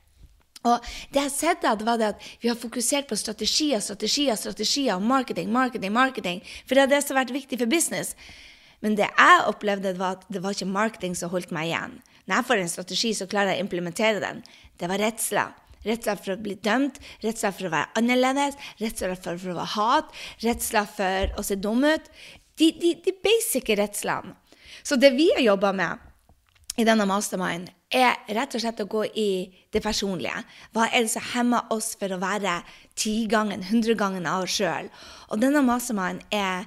og 0.65 0.87
det 1.13 1.27
jeg 1.27 1.33
sett 1.35 1.65
det 1.65 1.85
var 1.85 2.01
det 2.01 2.15
at 2.15 2.23
Vi 2.41 2.49
har 2.49 2.57
fokusert 2.57 3.09
på 3.11 3.19
strategier, 3.21 3.83
strategier, 3.85 4.37
strategier, 4.41 5.01
marketing, 5.01 5.53
marketing, 5.53 5.93
marketing. 5.93 6.41
For 6.65 6.75
det 6.75 6.87
er 6.87 6.93
det 6.95 7.03
som 7.05 7.17
har 7.17 7.25
vært 7.25 7.37
viktig 7.37 7.59
for 7.61 7.71
business. 7.71 8.15
Men 8.81 8.97
det 8.97 9.11
jeg 9.11 9.45
opplevde, 9.49 9.95
var 9.99 10.19
at 10.19 10.25
det 10.33 10.41
var 10.45 10.57
ikke 10.57 10.69
marketing 10.69 11.17
som 11.17 11.33
holdt 11.33 11.53
meg 11.53 11.69
igjen. 11.71 11.99
Når 12.25 12.37
jeg 12.37 12.49
får 12.49 12.63
en 12.63 12.73
strategi, 12.73 13.13
så 13.17 13.29
klarer 13.29 13.53
jeg 13.53 13.61
å 13.61 13.65
implementere 13.67 14.23
den. 14.25 14.41
Det 14.81 14.89
var 14.89 15.01
redsler. 15.01 15.53
Redsler 15.85 16.17
for 16.17 16.33
å 16.33 16.41
bli 16.41 16.57
dømt, 16.65 16.97
redsler 17.21 17.53
for 17.53 17.69
å 17.69 17.75
være 17.75 18.01
annerledes, 18.01 18.57
redsler 18.81 19.13
for, 19.21 19.37
å 19.37 19.59
være 19.59 19.73
hat, 19.75 20.15
redsler 20.45 20.89
for 20.89 21.37
å 21.37 21.45
se 21.45 21.59
dum 21.61 21.85
ut. 21.85 22.09
De, 22.57 22.71
de, 22.81 22.95
de 23.05 23.13
basic 23.25 23.69
redslene. 23.77 24.33
Så 24.85 24.97
det 25.01 25.13
vi 25.17 25.29
har 25.35 25.45
jobba 25.45 25.73
med, 25.77 26.01
i 26.77 26.87
denne 26.87 27.07
mastermind, 27.07 27.69
er 27.95 28.17
rett 28.35 28.55
og 28.57 28.63
slett 28.63 28.81
å 28.83 28.89
gå 28.91 29.05
i 29.15 29.29
det 29.73 29.83
personlige. 29.85 30.41
Hva 30.75 30.89
er 30.89 31.05
det 31.05 31.13
som 31.13 31.27
hemmer 31.35 31.71
oss 31.75 31.93
for 32.01 32.11
å 32.11 32.19
være 32.23 32.57
tigangen, 32.99 33.63
hundregangen 33.69 34.27
av 34.27 34.47
oss 34.47 34.57
sjøl? 34.59 34.91
Og 35.31 35.43
denne 35.43 35.63
mastermind 35.67 36.25
er 36.35 36.67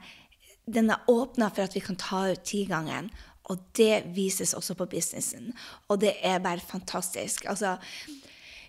den 0.68 0.92
er 0.92 1.04
åpna 1.12 1.50
for 1.52 1.64
at 1.64 1.76
vi 1.76 1.84
kan 1.84 2.00
ta 2.00 2.26
ut 2.32 2.44
tigangen. 2.48 3.12
Og 3.48 3.60
det 3.80 4.04
vises 4.16 4.52
også 4.56 4.76
på 4.76 4.90
businessen. 4.92 5.54
Og 5.88 6.02
det 6.04 6.18
er 6.20 6.42
bare 6.44 6.64
fantastisk. 6.64 7.46
Altså, 7.48 7.78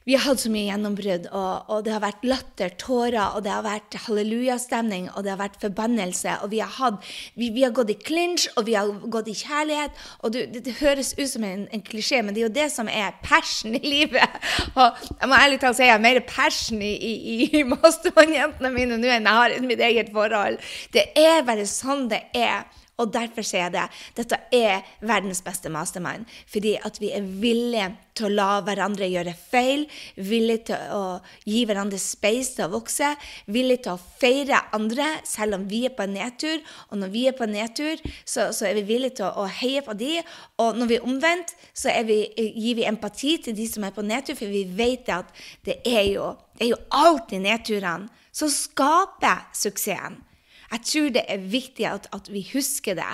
vi 0.08 0.14
har 0.16 0.22
hatt 0.24 0.40
så 0.40 0.48
mye 0.48 0.70
gjennombrudd, 0.70 1.26
og, 1.36 1.66
og, 1.68 1.82
det 1.84 1.92
har 1.92 2.00
vært 2.00 2.22
latter, 2.24 2.70
tårer, 2.80 3.34
og 3.36 3.42
det 3.44 3.50
har 3.52 3.64
vært 3.66 3.96
hallelujastemning, 4.06 5.10
og 5.12 5.26
det 5.26 5.34
har 5.34 5.40
vært 5.42 5.58
forbannelse. 5.60 6.38
Og 6.46 6.54
vi 6.54 6.62
har, 6.62 6.70
hatt, 6.78 7.04
vi, 7.36 7.50
vi 7.52 7.66
har 7.66 7.74
gått 7.76 7.92
i 7.92 7.98
clinch, 8.00 8.46
og 8.56 8.64
vi 8.70 8.78
har 8.78 8.88
gått 9.12 9.28
i 9.28 9.36
kjærlighet. 9.36 10.00
Og 10.24 10.32
det, 10.32 10.46
det, 10.54 10.64
det 10.64 10.78
høres 10.78 11.12
ut 11.18 11.28
som 11.28 11.44
en, 11.44 11.66
en, 11.68 11.84
klisjé, 11.84 12.22
men 12.24 12.32
det 12.32 12.40
er 12.40 12.46
jo 12.46 12.54
det 12.56 12.70
som 12.72 12.88
er 12.88 13.20
passion 13.20 13.76
i 13.76 13.82
livet. 13.84 14.40
Og 14.80 14.96
jeg 15.12 15.28
må 15.28 15.36
ærlig 15.36 15.60
talt 15.60 15.76
si 15.76 15.84
jeg 15.84 15.92
har 15.92 16.00
mer 16.00 16.22
passion 16.24 16.80
i, 16.80 16.94
i, 16.96 17.36
i 17.60 17.64
mastermann-jentene 17.74 18.72
mine 18.72 18.96
nå 18.96 19.12
enn 19.12 19.28
jeg 19.28 19.40
har 19.42 19.58
i 19.58 19.62
mitt 19.68 19.84
eget 19.84 20.08
forhold. 20.16 20.56
Det 20.96 21.10
er 21.20 21.44
bare 21.44 21.68
sånn 21.68 22.08
det 22.08 22.24
er. 22.32 22.64
Og 22.98 23.12
derfor 23.14 23.46
sier 23.46 23.68
jeg 23.68 23.74
det. 23.76 23.86
Dette 24.18 24.38
er 24.54 24.86
verdens 25.06 25.40
beste 25.46 25.70
mastermind. 25.70 26.26
Fordi 26.50 26.74
at 26.82 26.98
vi 26.98 27.12
er 27.14 27.22
villige 27.22 27.92
til 28.18 28.26
å 28.26 28.34
la 28.34 28.48
hverandre 28.66 29.06
gjøre 29.06 29.34
feil, 29.38 29.84
villige 30.16 30.72
til 30.72 30.94
å 30.96 31.02
gi 31.46 31.62
hverandre 31.68 32.00
space 32.02 32.56
til 32.56 32.66
å 32.66 32.72
vokse, 32.72 33.12
villige 33.46 33.84
til 33.86 33.94
å 33.94 34.02
feire 34.18 34.64
andre 34.74 35.06
selv 35.28 35.60
om 35.60 35.68
vi 35.70 35.84
er 35.86 35.94
på 35.94 36.08
en 36.08 36.16
nedtur. 36.18 36.58
Og 36.90 36.98
når 37.04 37.14
vi 37.14 37.24
er 37.30 37.38
på 37.38 37.46
en 37.46 37.54
nedtur, 37.54 38.02
så, 38.24 38.50
så 38.50 38.66
er 38.66 38.80
vi 38.80 38.86
villige 38.90 39.20
til 39.20 39.28
å, 39.28 39.44
å, 39.44 39.48
heie 39.60 39.84
på 39.86 39.94
de. 39.98 40.16
Og 40.58 40.78
når 40.78 40.90
vi 40.90 40.98
er 40.98 41.08
omvendt, 41.08 41.54
så 41.70 41.94
vi, 42.08 42.20
gir 42.34 42.80
vi 42.80 42.88
empati 42.88 43.36
til 43.44 43.56
de 43.58 43.70
som 43.70 43.86
er 43.86 43.94
på 43.94 44.06
nedtur, 44.06 44.34
for 44.38 44.50
vi 44.50 44.66
vet 44.66 45.06
at 45.14 45.30
det 45.68 45.80
er 45.86 46.08
jo, 46.10 46.32
det 46.58 46.66
er 46.66 46.74
jo 46.74 46.84
alltid 46.90 47.46
nedturene 47.46 48.10
som 48.34 48.50
skaper 48.52 49.46
suksessen. 49.56 50.24
Jeg 50.72 50.84
tror 50.84 51.12
det 51.16 51.24
er 51.28 51.44
viktig 51.50 51.86
at, 51.88 52.08
at, 52.12 52.28
vi 52.32 52.42
husker 52.52 52.98
det. 52.98 53.12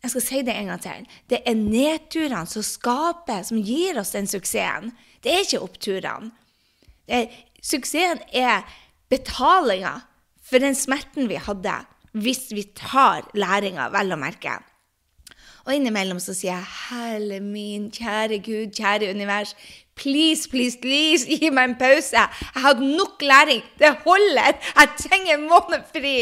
Jeg 0.00 0.12
skal 0.14 0.24
si 0.24 0.42
det 0.46 0.56
en 0.56 0.70
gang 0.72 0.82
til. 0.82 1.08
Det 1.28 1.42
er 1.44 1.58
nedturene 1.58 2.46
som 2.48 2.64
skaper, 2.64 3.42
som 3.44 3.60
gir 3.60 4.00
oss 4.00 4.14
den 4.16 4.30
suksessen. 4.30 4.94
Det 5.20 5.32
er 5.32 5.44
ikke 5.44 5.60
oppturene. 5.66 6.32
Er, 7.10 7.28
suksessen 7.60 8.22
er 8.32 8.64
betalinga 9.12 9.98
for 10.40 10.62
den 10.62 10.74
smerten 10.74 11.28
vi 11.30 11.38
hadde, 11.38 11.76
hvis 12.16 12.48
vi 12.54 12.64
tar 12.74 13.28
læringa, 13.36 13.90
vel 13.92 14.16
å 14.16 14.18
merke. 14.18 14.56
Og 15.66 15.76
innimellom 15.76 16.18
så 16.22 16.32
sier 16.34 16.56
jeg, 16.56 16.70
Helle 16.88 17.40
min, 17.44 17.90
kjære 17.92 18.40
Gud, 18.42 18.72
kjære 18.74 19.12
univers, 19.12 19.52
Please, 20.00 20.48
please, 20.48 20.78
please, 20.80 21.28
gi 21.28 21.50
meg 21.52 21.70
en 21.70 21.78
pause. 21.80 22.16
Jeg 22.16 22.54
har 22.56 22.66
hatt 22.66 22.82
nok 22.82 23.22
læring. 23.22 23.62
Det 23.78 23.92
holder. 24.04 24.58
Jeg 24.74 24.92
trenger 25.02 25.34
en 25.36 25.48
måned 25.50 25.86
fri. 25.92 26.14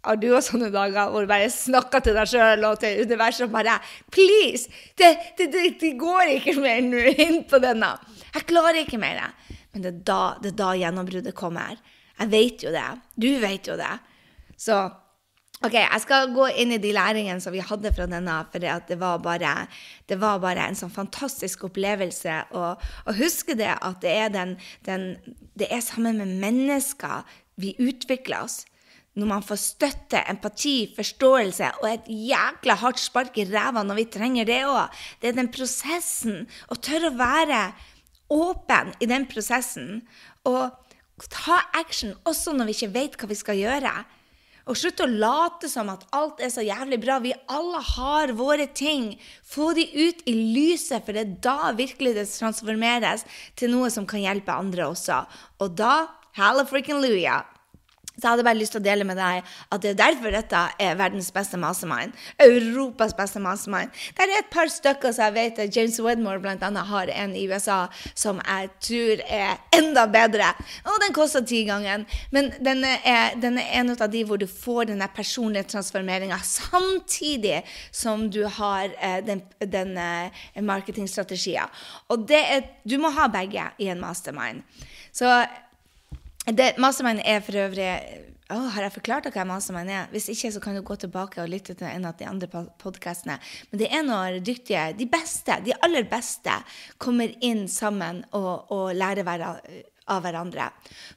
Har 0.00 0.16
du 0.16 0.30
også 0.32 0.54
sånne 0.54 0.70
dager 0.72 1.10
hvor 1.12 1.26
du 1.26 1.28
bare 1.28 1.50
snakker 1.52 2.00
til 2.00 2.16
deg 2.16 2.30
sjøl 2.30 2.64
og 2.64 2.78
til 2.80 3.02
universet 3.04 3.44
og 3.44 3.52
bare 3.52 3.76
Please! 4.08 4.70
Det, 4.96 5.10
det, 5.36 5.50
det, 5.52 5.64
det 5.82 5.92
går 6.00 6.38
ikke 6.38 6.56
mer 6.62 6.80
nå 6.86 7.04
inn 7.12 7.42
på 7.48 7.60
denne. 7.60 7.92
Jeg 8.32 8.48
klarer 8.48 8.80
ikke 8.80 9.00
mer. 9.02 9.26
Men 9.74 9.84
det 9.84 9.92
er 9.92 10.00
da, 10.08 10.22
det 10.40 10.54
er 10.54 10.58
da 10.62 10.70
gjennombruddet 10.80 11.36
kommer. 11.36 11.76
Jeg 12.20 12.32
vet 12.32 12.64
jo 12.64 12.72
det. 12.72 12.88
Du 13.20 13.28
vet 13.42 13.68
jo 13.68 13.76
det. 13.80 13.92
Så 14.60 14.80
Ok, 15.60 15.74
Jeg 15.76 16.00
skal 16.00 16.30
gå 16.32 16.46
inn 16.56 16.70
i 16.72 16.78
de 16.80 16.94
læringene 16.96 17.42
som 17.44 17.52
vi 17.52 17.60
hadde 17.60 17.90
fra 17.92 18.06
denne, 18.08 18.32
for 18.48 18.64
det 18.88 18.96
var 18.96 19.18
bare, 19.20 19.66
det 20.08 20.16
var 20.16 20.38
bare 20.40 20.70
en 20.70 20.78
sånn 20.78 20.92
fantastisk 20.94 21.66
opplevelse. 21.68 22.32
Og, 22.56 22.80
huske 23.18 23.52
det 23.58 23.74
at 23.74 23.98
det 24.00 24.14
er, 24.22 24.30
den, 24.32 24.54
den, 24.88 25.04
det 25.60 25.68
er 25.68 25.82
sammen 25.84 26.16
med 26.16 26.32
mennesker 26.40 27.28
vi 27.60 27.74
utvikler 27.76 28.46
oss. 28.46 28.62
Når 29.20 29.28
man 29.28 29.44
får 29.44 29.60
støtte, 29.60 30.22
empati, 30.32 30.94
forståelse 30.96 31.68
og 31.82 31.88
et 31.90 32.08
jækla 32.08 32.78
hardt 32.80 33.02
spark 33.02 33.36
i 33.36 33.44
ræva 33.50 33.82
når 33.84 33.98
vi 33.98 34.04
trenger 34.14 34.48
det 34.48 34.62
òg. 34.64 35.02
Det 35.20 35.28
er 35.28 35.36
den 35.36 35.50
prosessen. 35.52 36.46
Å 36.72 36.78
tørre 36.80 37.10
å 37.10 37.18
være 37.18 37.60
åpen 38.32 38.94
i 38.96 39.10
den 39.12 39.28
prosessen. 39.28 40.06
Og 40.48 40.72
ta 41.28 41.60
action 41.76 42.16
også 42.24 42.56
når 42.56 42.70
vi 42.70 42.78
ikke 42.78 42.90
vet 42.96 43.20
hva 43.20 43.28
vi 43.28 43.38
skal 43.42 43.60
gjøre. 43.60 43.92
Og 44.70 44.78
slutt 44.78 45.02
å 45.02 45.08
late 45.10 45.66
som 45.66 45.88
at 45.90 46.04
alt 46.14 46.38
er 46.38 46.52
så 46.54 46.62
jævlig 46.62 47.00
bra. 47.02 47.18
Vi 47.18 47.34
alle 47.50 47.80
har 47.82 48.30
våre 48.38 48.68
ting. 48.70 49.16
Få 49.42 49.72
de 49.74 49.88
ut 49.90 50.22
i 50.30 50.36
lyset, 50.54 51.02
for 51.02 51.16
det 51.16 51.24
er 51.24 51.36
da 51.42 51.72
virkelig 51.74 52.14
det 52.14 52.28
transformeres 52.30 53.26
til 53.58 53.74
noe 53.74 53.90
som 53.90 54.06
kan 54.06 54.22
hjelpe 54.22 54.54
andre 54.54 54.86
også. 54.92 55.24
Og 55.58 55.74
da 55.74 55.94
Hallelujah! 56.38 57.59
Så 58.20 58.26
jeg 58.26 58.34
hadde 58.34 58.44
bare 58.44 58.58
lyst 58.58 58.74
til 58.76 58.82
å 58.82 58.84
dele 58.84 59.06
med 59.08 59.16
deg 59.16 59.40
at 59.72 59.82
det 59.82 59.94
er 59.94 59.98
derfor 60.02 60.34
dette 60.34 60.60
er 60.78 60.98
verdens 60.98 61.30
beste 61.32 61.56
mastermind. 61.60 62.12
Europas 62.44 63.14
beste 63.16 63.40
mastermind. 63.40 63.94
Det 64.16 64.26
er 64.26 64.34
et 64.38 64.50
par 64.52 64.68
stykker 64.68 65.14
som 65.16 65.30
jeg 65.30 65.36
vet 65.38 65.62
at 65.64 65.76
James 65.76 65.96
Wedmore 66.04 66.52
annet 66.60 66.90
har 66.90 67.12
en 67.14 67.34
i 67.36 67.46
USA 67.48 67.80
som 68.14 68.40
jeg 68.44 68.68
tror 68.84 69.24
er 69.24 69.56
enda 69.76 70.04
bedre. 70.10 70.52
Og 70.84 71.00
den 71.04 71.16
koster 71.16 71.44
ti 71.46 71.62
ganger. 71.68 72.04
Men 72.34 72.52
den 72.60 72.84
er, 72.84 73.38
den 73.40 73.58
er 73.60 73.72
en 73.80 73.94
av 73.96 74.10
de 74.12 74.24
hvor 74.28 74.40
du 74.40 74.46
får 74.50 74.90
den 74.90 75.02
personlige 75.14 75.70
transformeringa 75.72 76.38
samtidig 76.44 77.62
som 77.92 78.28
du 78.30 78.44
har 78.44 78.92
eh, 79.00 79.20
den, 79.24 79.42
den 79.64 79.96
eh, 79.98 80.44
marketingstrategien. 80.60 81.72
Og 82.12 82.28
det 82.28 82.40
er, 82.40 82.68
du 82.84 82.98
må 83.00 83.12
ha 83.16 83.28
begge 83.32 83.70
i 83.80 83.88
en 83.92 84.00
mastermind. 84.02 84.62
Så 85.12 85.26
det, 86.46 86.74
Mastermind 86.80 87.20
er 87.24 87.42
for 87.44 87.58
øvrig 87.60 87.88
oh, 88.50 88.66
Har 88.72 88.86
jeg 88.86 88.94
forklart 88.94 89.28
hva 89.34 89.44
Mastermind 89.44 89.92
er? 89.92 90.08
Hvis 90.10 90.30
ikke, 90.32 90.52
så 90.52 90.62
kan 90.62 90.74
du 90.74 90.82
gå 90.82 90.96
tilbake 90.96 91.42
og 91.42 91.50
lytte 91.52 91.74
til 91.74 91.86
en 91.86 92.08
av 92.08 92.16
de 92.18 92.26
andre 92.26 92.48
podkastene. 92.80 93.36
Men 93.70 93.82
det 93.82 93.90
er 93.92 94.02
når 94.06 94.40
dyktige, 94.44 94.90
de 94.98 95.06
beste, 95.10 95.60
de 95.66 95.76
aller 95.84 96.08
beste, 96.10 96.56
kommer 96.98 97.32
inn 97.44 97.66
sammen 97.68 98.24
og, 98.32 98.72
og 98.72 98.96
lærer 98.96 99.26
hver, 99.26 99.46
av 100.10 100.24
hverandre. 100.24 100.70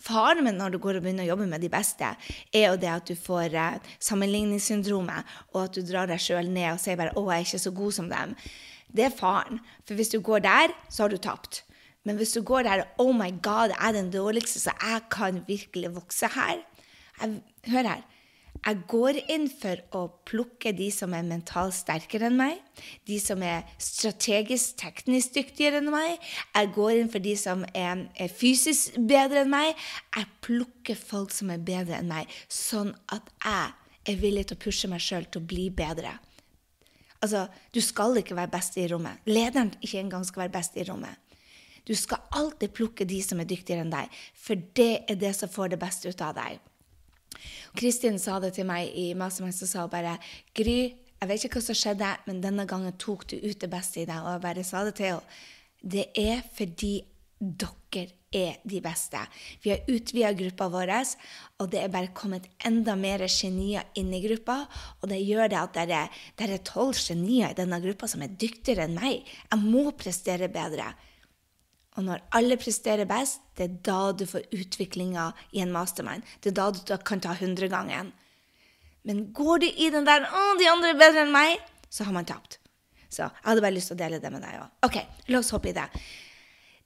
Faren 0.03 0.43
min 0.45 0.59
når 0.59 0.75
du 0.75 0.79
går 0.83 0.99
og 0.99 1.05
begynner 1.05 1.25
å 1.25 1.33
jobbe 1.33 1.49
med 1.49 1.63
de 1.63 1.71
beste, 1.73 2.13
er 2.53 2.67
jo 2.67 2.77
det 2.79 2.91
at 2.91 3.09
du 3.09 3.15
får 3.17 3.57
eh, 3.57 3.91
sammenligningssyndromet, 4.03 5.33
og 5.55 5.65
at 5.65 5.77
du 5.77 5.81
drar 5.87 6.09
deg 6.11 6.21
sjøl 6.21 6.51
ned 6.51 6.75
og 6.75 6.81
sier 6.83 6.99
bare 6.99 7.15
'Å, 7.15 7.23
jeg 7.31 7.39
er 7.39 7.47
ikke 7.47 7.65
så 7.65 7.73
god 7.73 7.97
som 7.97 8.09
dem'. 8.11 8.35
Det 8.93 9.07
er 9.07 9.17
faren. 9.17 9.59
For 9.87 9.97
hvis 9.97 10.13
du 10.13 10.19
går 10.21 10.45
der, 10.45 10.73
så 10.89 11.03
har 11.03 11.09
du 11.09 11.17
tapt. 11.17 11.63
Men 12.03 12.19
hvis 12.19 12.33
du 12.35 12.41
går 12.43 12.67
der 12.67 12.87
Oh 12.99 13.13
my 13.15 13.31
God, 13.43 13.71
jeg 13.71 13.79
er 13.87 13.95
den 13.95 14.11
dårligste, 14.11 14.59
så 14.59 14.73
jeg 14.81 15.01
kan 15.11 15.43
virkelig 15.47 15.95
vokse 15.95 16.27
her. 16.35 16.59
Jeg, 17.21 17.41
hør 17.71 17.87
her. 17.87 18.01
Jeg 18.63 18.79
går 18.87 19.17
inn 19.33 19.49
for 19.51 19.79
å 19.97 20.01
plukke 20.27 20.71
de 20.75 20.87
som 20.93 21.11
er 21.15 21.25
mentalt 21.27 21.75
sterkere 21.75 22.29
enn 22.29 22.37
meg, 22.39 22.61
de 23.09 23.17
som 23.19 23.41
er 23.43 23.65
strategisk 23.81 24.77
teknisk 24.79 25.33
dyktigere 25.35 25.81
enn 25.81 25.91
meg. 25.91 26.21
Jeg 26.55 26.71
går 26.75 27.01
inn 27.01 27.11
for 27.11 27.23
de 27.23 27.33
som 27.39 27.65
er, 27.75 28.05
er 28.15 28.31
fysisk 28.31 28.95
bedre 28.95 29.43
enn 29.43 29.51
meg. 29.51 29.73
Jeg 30.15 30.29
plukker 30.45 30.99
folk 30.99 31.33
som 31.35 31.51
er 31.51 31.63
bedre 31.63 31.99
enn 31.99 32.11
meg, 32.11 32.31
sånn 32.47 32.93
at 33.11 33.33
jeg 33.43 34.13
er 34.13 34.21
villig 34.21 34.47
til 34.47 34.59
å 34.59 34.63
pushe 34.63 34.91
meg 34.91 35.03
sjøl 35.03 35.27
til 35.27 35.43
å 35.43 35.49
bli 35.49 35.67
bedre. 35.73 36.15
Altså, 37.23 37.47
Du 37.71 37.81
skal 37.81 38.17
ikke 38.19 38.35
være 38.35 38.51
best 38.51 38.77
i 38.77 38.87
rommet. 38.91 39.19
Lederen 39.27 39.71
ikke 39.81 39.99
engang 39.99 40.25
skal 40.27 40.45
være 40.45 40.55
best 40.59 40.75
i 40.77 40.83
rommet. 40.87 41.19
Du 41.87 41.93
skal 41.99 42.23
alltid 42.31 42.73
plukke 42.75 43.07
de 43.07 43.19
som 43.25 43.41
er 43.41 43.49
dyktigere 43.49 43.83
enn 43.83 43.93
deg, 43.93 44.11
for 44.35 44.59
det 44.77 45.03
er 45.11 45.19
det 45.19 45.33
som 45.35 45.51
får 45.51 45.73
det 45.73 45.81
beste 45.81 46.11
ut 46.11 46.23
av 46.23 46.37
deg. 46.37 46.61
Kristin 47.75 48.19
sa 48.21 48.37
det 48.39 48.53
til 48.55 48.67
meg 48.69 48.93
i 48.95 49.11
Mastermind, 49.17 49.55
så 49.57 49.67
sa 49.67 49.87
bare 49.91 50.17
Gry, 50.55 50.93
jeg 50.93 51.29
vet 51.29 51.45
ikke 51.47 51.59
hva 51.59 51.67
som 51.67 51.79
skjedde, 51.79 52.09
men 52.27 52.43
denne 52.43 52.67
gangen 52.69 52.95
tok 52.99 53.25
du 53.31 53.37
ut 53.39 53.59
det 53.59 53.71
beste 53.71 54.01
i 54.01 54.07
deg. 54.07 54.19
Og 54.19 54.35
jeg 54.35 54.43
bare 54.43 54.65
sa 54.67 54.83
det 54.83 54.97
til 54.99 55.13
henne. 55.13 55.39
Det 55.83 56.05
er 56.19 56.43
fordi 56.55 56.93
dere 57.39 58.09
er 58.33 58.57
de 58.67 58.79
beste. 58.83 59.19
Vi 59.63 59.71
har 59.73 59.87
utvida 59.91 60.31
gruppa 60.35 60.67
vår, 60.71 60.91
og 61.59 61.71
det 61.71 61.81
er 61.81 61.91
bare 61.93 62.13
kommet 62.15 62.47
enda 62.65 62.95
mer 62.99 63.25
genier 63.27 63.87
inn 63.99 64.11
i 64.15 64.21
gruppa. 64.23 64.63
Og 65.01 65.09
det 65.11 65.21
gjør 65.21 65.51
det 65.51 65.59
at 65.59 65.79
det 65.79 66.47
er 66.49 66.63
tolv 66.67 66.95
genier 66.97 67.51
i 67.51 67.57
denne 67.57 67.79
gruppa 67.83 68.09
som 68.11 68.23
er 68.23 68.35
dyktigere 68.35 68.87
enn 68.87 68.99
meg. 68.99 69.27
Jeg 69.51 69.63
må 69.63 69.91
prestere 69.95 70.51
bedre. 70.51 70.91
Og 71.97 72.07
når 72.07 72.23
alle 72.33 72.57
presterer 72.57 73.05
best, 73.09 73.41
det 73.57 73.67
er 73.67 73.77
da 73.85 73.99
du 74.17 74.25
får 74.29 74.47
utviklinga 74.55 75.29
i 75.53 75.61
en 75.61 75.73
mastermind. 75.73 76.25
Det 76.41 76.51
er 76.51 76.57
da 76.57 76.71
du 76.73 76.95
kan 77.05 77.21
ta 77.21 77.35
hundregangen. 77.37 78.11
Men 79.03 79.25
går 79.35 79.59
du 79.59 79.67
i 79.67 79.89
den 79.91 80.05
der 80.07 80.25
'Å, 80.25 80.57
de 80.57 80.69
andre 80.69 80.89
er 80.89 80.99
bedre 80.99 81.21
enn 81.25 81.31
meg', 81.35 81.61
så 81.89 82.05
har 82.05 82.13
man 82.13 82.25
tapt. 82.25 82.57
Så 83.09 83.27
jeg 83.27 83.31
hadde 83.45 83.61
bare 83.61 83.75
lyst 83.75 83.91
til 83.91 83.97
å 83.97 84.03
dele 84.03 84.19
det 84.19 84.31
med 84.31 84.41
deg 84.41 84.57
òg. 84.57 84.69
OK, 84.87 84.97
la 85.29 85.39
oss 85.39 85.51
hoppe 85.53 85.69
i 85.69 85.77
det. 85.77 85.85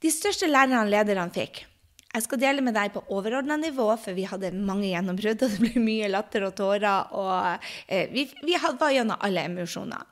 De 0.04 0.12
største 0.12 0.50
lærerne 0.50 0.90
lederne 0.90 1.32
fikk. 1.34 1.66
Jeg 2.14 2.24
skal 2.24 2.40
dele 2.42 2.64
med 2.66 2.74
deg 2.74 2.94
på 2.94 3.04
overordna 3.14 3.58
nivå, 3.58 3.88
for 4.02 4.16
vi 4.18 4.26
hadde 4.26 4.52
mange 4.52 4.90
gjennombrudd, 4.90 5.44
og 5.44 5.54
det 5.54 5.60
ble 5.62 5.84
mye 5.84 6.10
latter 6.10 6.48
og 6.48 6.56
tårer. 6.58 7.14
Og 7.14 7.66
eh, 7.88 8.10
vi, 8.12 8.26
vi 8.44 8.58
var 8.58 8.92
gjennom 8.96 9.20
alle 9.22 9.44
emosjoner. 9.46 10.04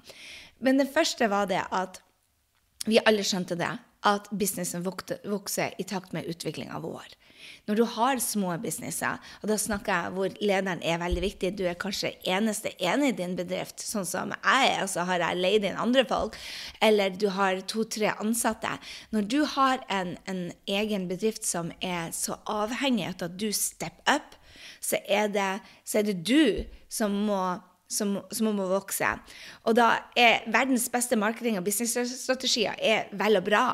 Men 0.59 0.77
det 0.77 0.91
første 0.93 1.27
var 1.31 1.49
det 1.49 1.63
at 1.71 2.01
vi 2.85 3.01
alle 3.01 3.25
skjønte 3.25 3.57
det, 3.57 3.71
at 4.05 4.29
businessen 4.31 4.85
vokser 4.85 5.75
i 5.81 5.85
takt 5.88 6.13
med 6.13 6.27
utviklinga 6.29 6.79
vår. 6.83 7.15
Når 7.65 7.77
du 7.77 7.83
har 7.95 8.21
små 8.21 8.53
businesser, 8.62 9.19
og 9.41 9.50
da 9.50 9.57
snakker 9.59 9.93
jeg 9.93 10.13
hvor 10.15 10.38
lederen 10.41 10.81
er 10.85 11.01
veldig 11.01 11.24
viktig, 11.24 11.51
du 11.57 11.63
er 11.65 11.77
kanskje 11.81 12.13
eneste 12.29 12.71
ene 12.81 13.09
i 13.09 13.15
din 13.17 13.35
bedrift, 13.38 13.81
sånn 13.81 14.07
som 14.07 14.33
jeg 14.35 14.71
er, 14.71 14.83
og 14.83 14.91
så 14.91 15.05
har 15.09 15.24
jeg 15.24 15.41
leid 15.41 15.67
inn 15.67 15.79
andre 15.81 16.05
folk, 16.09 16.38
eller 16.85 17.13
du 17.13 17.27
har 17.33 17.62
to-tre 17.69 18.13
ansatte. 18.21 18.75
Når 19.15 19.29
du 19.33 19.39
har 19.55 19.81
en, 19.93 20.15
en, 20.29 20.43
egen 20.69 21.07
bedrift 21.09 21.45
som 21.45 21.71
er 21.81 22.12
så 22.15 22.38
avhengig 22.50 23.07
av 23.09 23.27
at 23.29 23.38
du 23.39 23.50
step 23.53 24.01
up, 24.09 24.38
så 24.81 25.00
er 25.09 25.29
det, 25.33 25.51
så 25.85 26.01
er 26.01 26.09
det 26.09 26.19
du 26.25 26.65
som 26.89 27.13
må 27.27 27.41
som, 27.95 28.15
som, 28.33 28.50
må 28.57 28.65
vokse. 28.65 29.07
Og 29.69 29.75
da 29.77 29.91
er 30.17 30.45
verdens 30.51 30.88
beste 30.91 31.17
marketing 31.21 31.59
og 31.59 31.67
businessstrategier 31.67 32.79
er 32.81 33.12
vel 33.13 33.38
og 33.38 33.45
bra. 33.45 33.65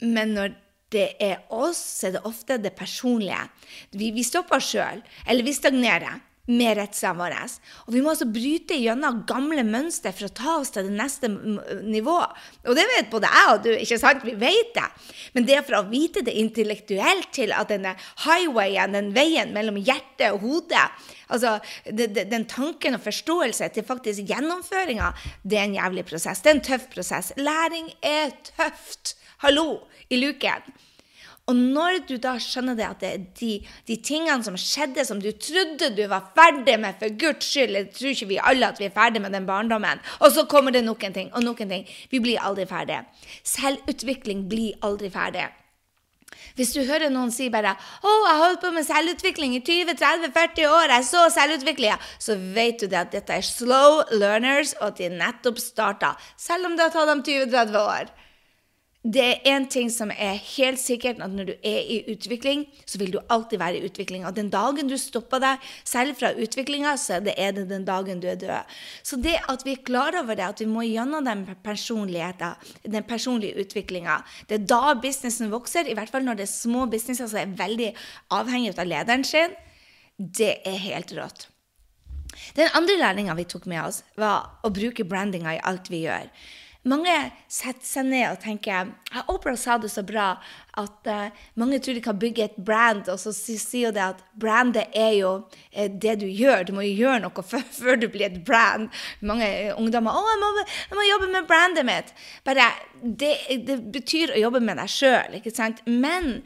Men 0.00 0.34
når 0.36 0.56
det 0.92 1.08
er 1.22 1.44
oss, 1.52 1.80
så 2.00 2.08
er 2.08 2.16
det 2.16 2.26
ofte 2.28 2.58
det 2.60 2.74
personlige. 2.76 3.40
Vi, 3.96 4.10
vi 4.12 4.24
stopper 4.26 4.62
sjøl, 4.62 5.00
eller 5.26 5.46
vi 5.46 5.54
stagnerer 5.56 6.20
med 6.50 6.74
redslene 6.74 7.18
våre. 7.20 7.44
Og 7.86 7.94
vi 7.94 8.00
må 8.02 8.10
altså 8.12 8.26
bryte 8.26 8.74
gjennom 8.74 9.20
gamle 9.28 9.62
mønstre 9.66 10.10
for 10.16 10.26
å 10.26 10.34
ta 10.34 10.54
oss 10.58 10.72
til 10.74 10.88
det 10.88 10.96
neste 10.98 11.30
nivå. 11.30 12.16
Og 12.66 12.74
det 12.78 12.86
vet 12.90 13.12
både 13.12 13.30
jeg 13.30 13.52
og 13.52 13.62
du, 13.62 13.70
ikke 13.76 13.98
sant? 14.02 14.26
Vi 14.26 14.34
vet 14.40 14.72
det. 14.74 14.88
Men 15.36 15.46
det 15.46 15.56
er 15.56 15.66
for 15.66 15.78
å 15.78 15.86
vite 15.92 16.24
det 16.26 16.34
intellektuelt 16.42 17.30
til 17.36 17.54
at 17.54 17.70
denne 17.70 17.94
highwayen, 18.24 18.98
den 18.98 19.12
veien 19.14 19.54
mellom 19.54 19.78
hjerte 19.78 20.32
og 20.34 20.42
hode, 20.42 20.84
altså 21.32 21.56
den 21.86 22.48
tanken 22.50 22.98
og 22.98 23.06
forståelse 23.06 23.70
til 23.76 23.86
faktisk 23.86 24.26
gjennomføringa, 24.26 25.12
det 25.46 25.60
er 25.60 25.68
en 25.68 25.78
jævlig 25.78 26.08
prosess. 26.10 26.42
Det 26.42 26.50
er 26.50 26.58
en 26.58 26.66
tøff 26.72 26.88
prosess. 26.92 27.30
Læring 27.38 27.92
er 28.02 28.34
tøft. 28.50 29.14
Hallo, 29.46 29.84
i 30.10 30.18
luken. 30.18 30.74
Og 31.50 31.56
når 31.58 32.04
du 32.06 32.14
da 32.22 32.36
skjønner 32.38 32.76
det 32.78 32.84
at 32.86 33.00
det 33.02 33.08
er 33.10 33.22
de, 33.40 33.54
de, 33.88 33.96
tingene 33.98 34.44
som 34.46 34.54
skjedde, 34.58 35.02
som 35.04 35.18
du 35.18 35.32
trodde 35.34 35.88
du 35.96 36.04
var 36.10 36.28
ferdig 36.36 36.76
med 36.78 37.00
for 37.00 37.16
Guds 37.18 37.48
skyld 37.50 37.74
Jeg 37.74 37.88
tror 37.96 38.12
ikke 38.12 38.28
vi 38.30 38.38
alle 38.38 38.68
at 38.70 38.78
vi 38.78 38.86
er 38.86 38.94
ferdig 38.94 39.22
med 39.24 39.34
den 39.34 39.48
barndommen. 39.48 40.02
Og 40.22 40.30
så 40.36 40.46
kommer 40.46 40.74
det 40.74 40.84
noen 40.86 41.16
ting 41.16 41.32
og 41.34 41.42
noen 41.42 41.74
ting. 41.74 41.88
Vi 42.14 42.22
blir 42.22 42.38
aldri 42.38 42.68
ferdig. 42.70 43.02
Selvutvikling 43.42 44.46
blir 44.52 44.78
aldri 44.86 45.10
ferdig. 45.10 45.48
Hvis 46.56 46.72
du 46.76 46.82
hører 46.84 47.10
noen 47.10 47.30
si 47.32 47.48
bare 47.52 47.74
'Å, 47.74 48.10
jeg 48.28 48.40
holdt 48.40 48.60
på 48.62 48.70
med 48.72 48.86
selvutvikling 48.86 49.54
i 49.56 49.60
20-30-40 49.60 50.66
år, 50.68 50.88
jeg 50.88 50.98
er 50.98 51.08
så 51.10 51.26
selvutvikla', 51.32 51.98
så 52.18 52.36
vet 52.54 52.80
du 52.80 52.86
det 52.86 52.98
at 52.98 53.12
dette 53.12 53.32
er 53.32 53.44
slow 53.44 54.02
learners, 54.12 54.74
og 54.80 54.92
at 54.92 54.98
de 54.98 55.08
nettopp 55.08 55.58
starta, 55.58 56.16
selv 56.36 56.66
om 56.66 56.76
det 56.76 56.86
har 56.86 56.94
tatt 56.94 57.08
dem 57.08 57.22
20-30 57.22 57.78
år 57.78 58.12
det 59.02 59.22
er 59.22 59.46
én 59.50 59.64
ting 59.66 59.88
som 59.90 60.12
er 60.14 60.36
helt 60.38 60.78
sikkert, 60.78 61.18
at 61.18 61.32
når 61.34 61.48
du 61.48 61.52
er 61.66 61.88
i 61.90 61.96
utvikling, 62.12 62.68
så 62.86 63.00
vil 63.00 63.10
du 63.10 63.18
alltid 63.34 63.58
være 63.58 63.80
i 63.80 63.88
utvikling. 63.88 64.22
Og 64.28 64.36
den 64.36 64.50
dagen 64.52 64.86
du 64.86 64.94
stopper 65.00 65.42
deg 65.42 65.64
selv 65.82 66.14
fra 66.20 66.30
utviklinga, 66.38 66.94
så 67.02 67.18
er 67.18 67.56
det 67.56 67.66
den 67.72 67.86
dagen 67.88 68.22
du 68.22 68.28
er 68.30 68.38
død. 68.38 68.70
Så 69.02 69.18
det 69.18 69.34
at 69.50 69.66
vi 69.66 69.74
er 69.74 69.82
klar 69.82 70.14
over 70.20 70.38
det, 70.38 70.46
at 70.46 70.62
vi 70.62 70.70
må 70.70 70.86
gjennom 70.86 71.26
den 71.26 71.42
personligheten, 71.64 72.54
den 72.86 73.02
personlige 73.02 73.66
utviklinga, 73.66 74.20
det 74.46 74.60
er 74.60 74.70
da 74.70 74.94
businessen 74.94 75.50
vokser. 75.50 75.90
I 75.90 75.98
hvert 75.98 76.14
fall 76.14 76.22
når 76.22 76.38
det 76.38 76.46
er 76.46 76.54
små 76.54 76.86
businesser 76.86 77.26
som 77.26 77.42
er 77.42 77.58
veldig 77.58 77.90
avhengig 78.38 78.76
av 78.78 78.86
lederen 78.86 79.26
sin. 79.26 79.58
Det 80.14 80.60
er 80.62 80.78
helt 80.86 81.10
rått. 81.18 81.48
Den 82.54 82.70
andre 82.78 83.00
læringa 83.02 83.34
vi 83.34 83.50
tok 83.50 83.66
med 83.66 83.82
oss, 83.82 84.04
var 84.14 84.62
å 84.62 84.70
bruke 84.70 85.04
brandinga 85.04 85.58
i 85.58 85.64
alt 85.66 85.90
vi 85.90 86.06
gjør. 86.06 86.30
Mange 86.88 87.14
setter 87.46 87.86
seg 87.86 88.08
ned 88.10 88.24
og 88.26 88.40
tenker 88.42 88.88
Opera 89.30 89.54
sa 89.60 89.76
det 89.78 89.92
så 89.92 90.02
bra 90.02 90.32
at 90.80 91.06
uh, 91.06 91.44
mange 91.60 91.78
tror 91.78 91.94
de 91.94 92.02
kan 92.02 92.18
bygge 92.18 92.46
et 92.48 92.56
brand, 92.56 93.04
og 93.12 93.20
så 93.20 93.30
sier 93.36 93.92
de 93.94 94.00
at 94.02 94.22
brandet 94.40 94.88
er 94.96 95.12
jo 95.18 95.32
uh, 95.44 95.84
det 95.86 96.16
du 96.22 96.26
gjør. 96.26 96.64
Du 96.66 96.72
må 96.74 96.86
jo 96.86 97.04
gjøre 97.04 97.20
noe 97.22 97.44
før, 97.52 97.62
før 97.76 98.00
du 98.02 98.08
blir 98.10 98.26
et 98.30 98.40
brand. 98.46 98.88
Mange 99.20 99.46
uh, 99.46 99.76
ungdommer 99.78 100.16
'Å, 100.16 100.24
jeg 100.32 100.42
må, 100.42 100.50
må, 100.98 101.06
jobbe 101.10 101.30
med 101.36 101.48
brandet 101.50 101.86
mitt.' 101.86 102.12
Bare, 102.48 102.72
det, 103.02 103.34
det 103.68 103.78
betyr 103.94 104.34
å 104.34 104.42
jobbe 104.42 104.64
med 104.64 104.80
deg 104.82 104.90
sjøl, 104.90 105.38
ikke 105.38 105.54
sant? 105.54 105.84
Men 105.86 106.40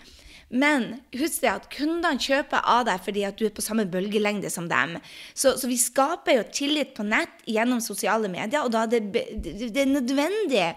men 0.49 1.01
husk 1.17 1.43
det 1.43 1.51
at 1.51 1.67
kundene 1.75 2.23
kjøper 2.23 2.63
av 2.71 2.85
deg 2.87 3.03
fordi 3.03 3.25
at 3.27 3.39
du 3.39 3.49
er 3.49 3.55
på 3.55 3.65
samme 3.65 3.87
bølgelengde 3.91 4.51
som 4.53 4.69
dem. 4.71 4.95
Så, 5.35 5.57
så 5.59 5.67
vi 5.67 5.79
skaper 5.81 6.39
jo 6.39 6.47
tillit 6.55 6.95
på 6.95 7.07
nett 7.07 7.43
gjennom 7.51 7.83
sosiale 7.83 8.31
medier, 8.31 8.63
og 8.63 8.71
da 8.75 8.85
er 8.87 8.95
det, 8.95 9.27
det 9.43 9.83
er 9.83 9.91
nødvendig 9.91 10.69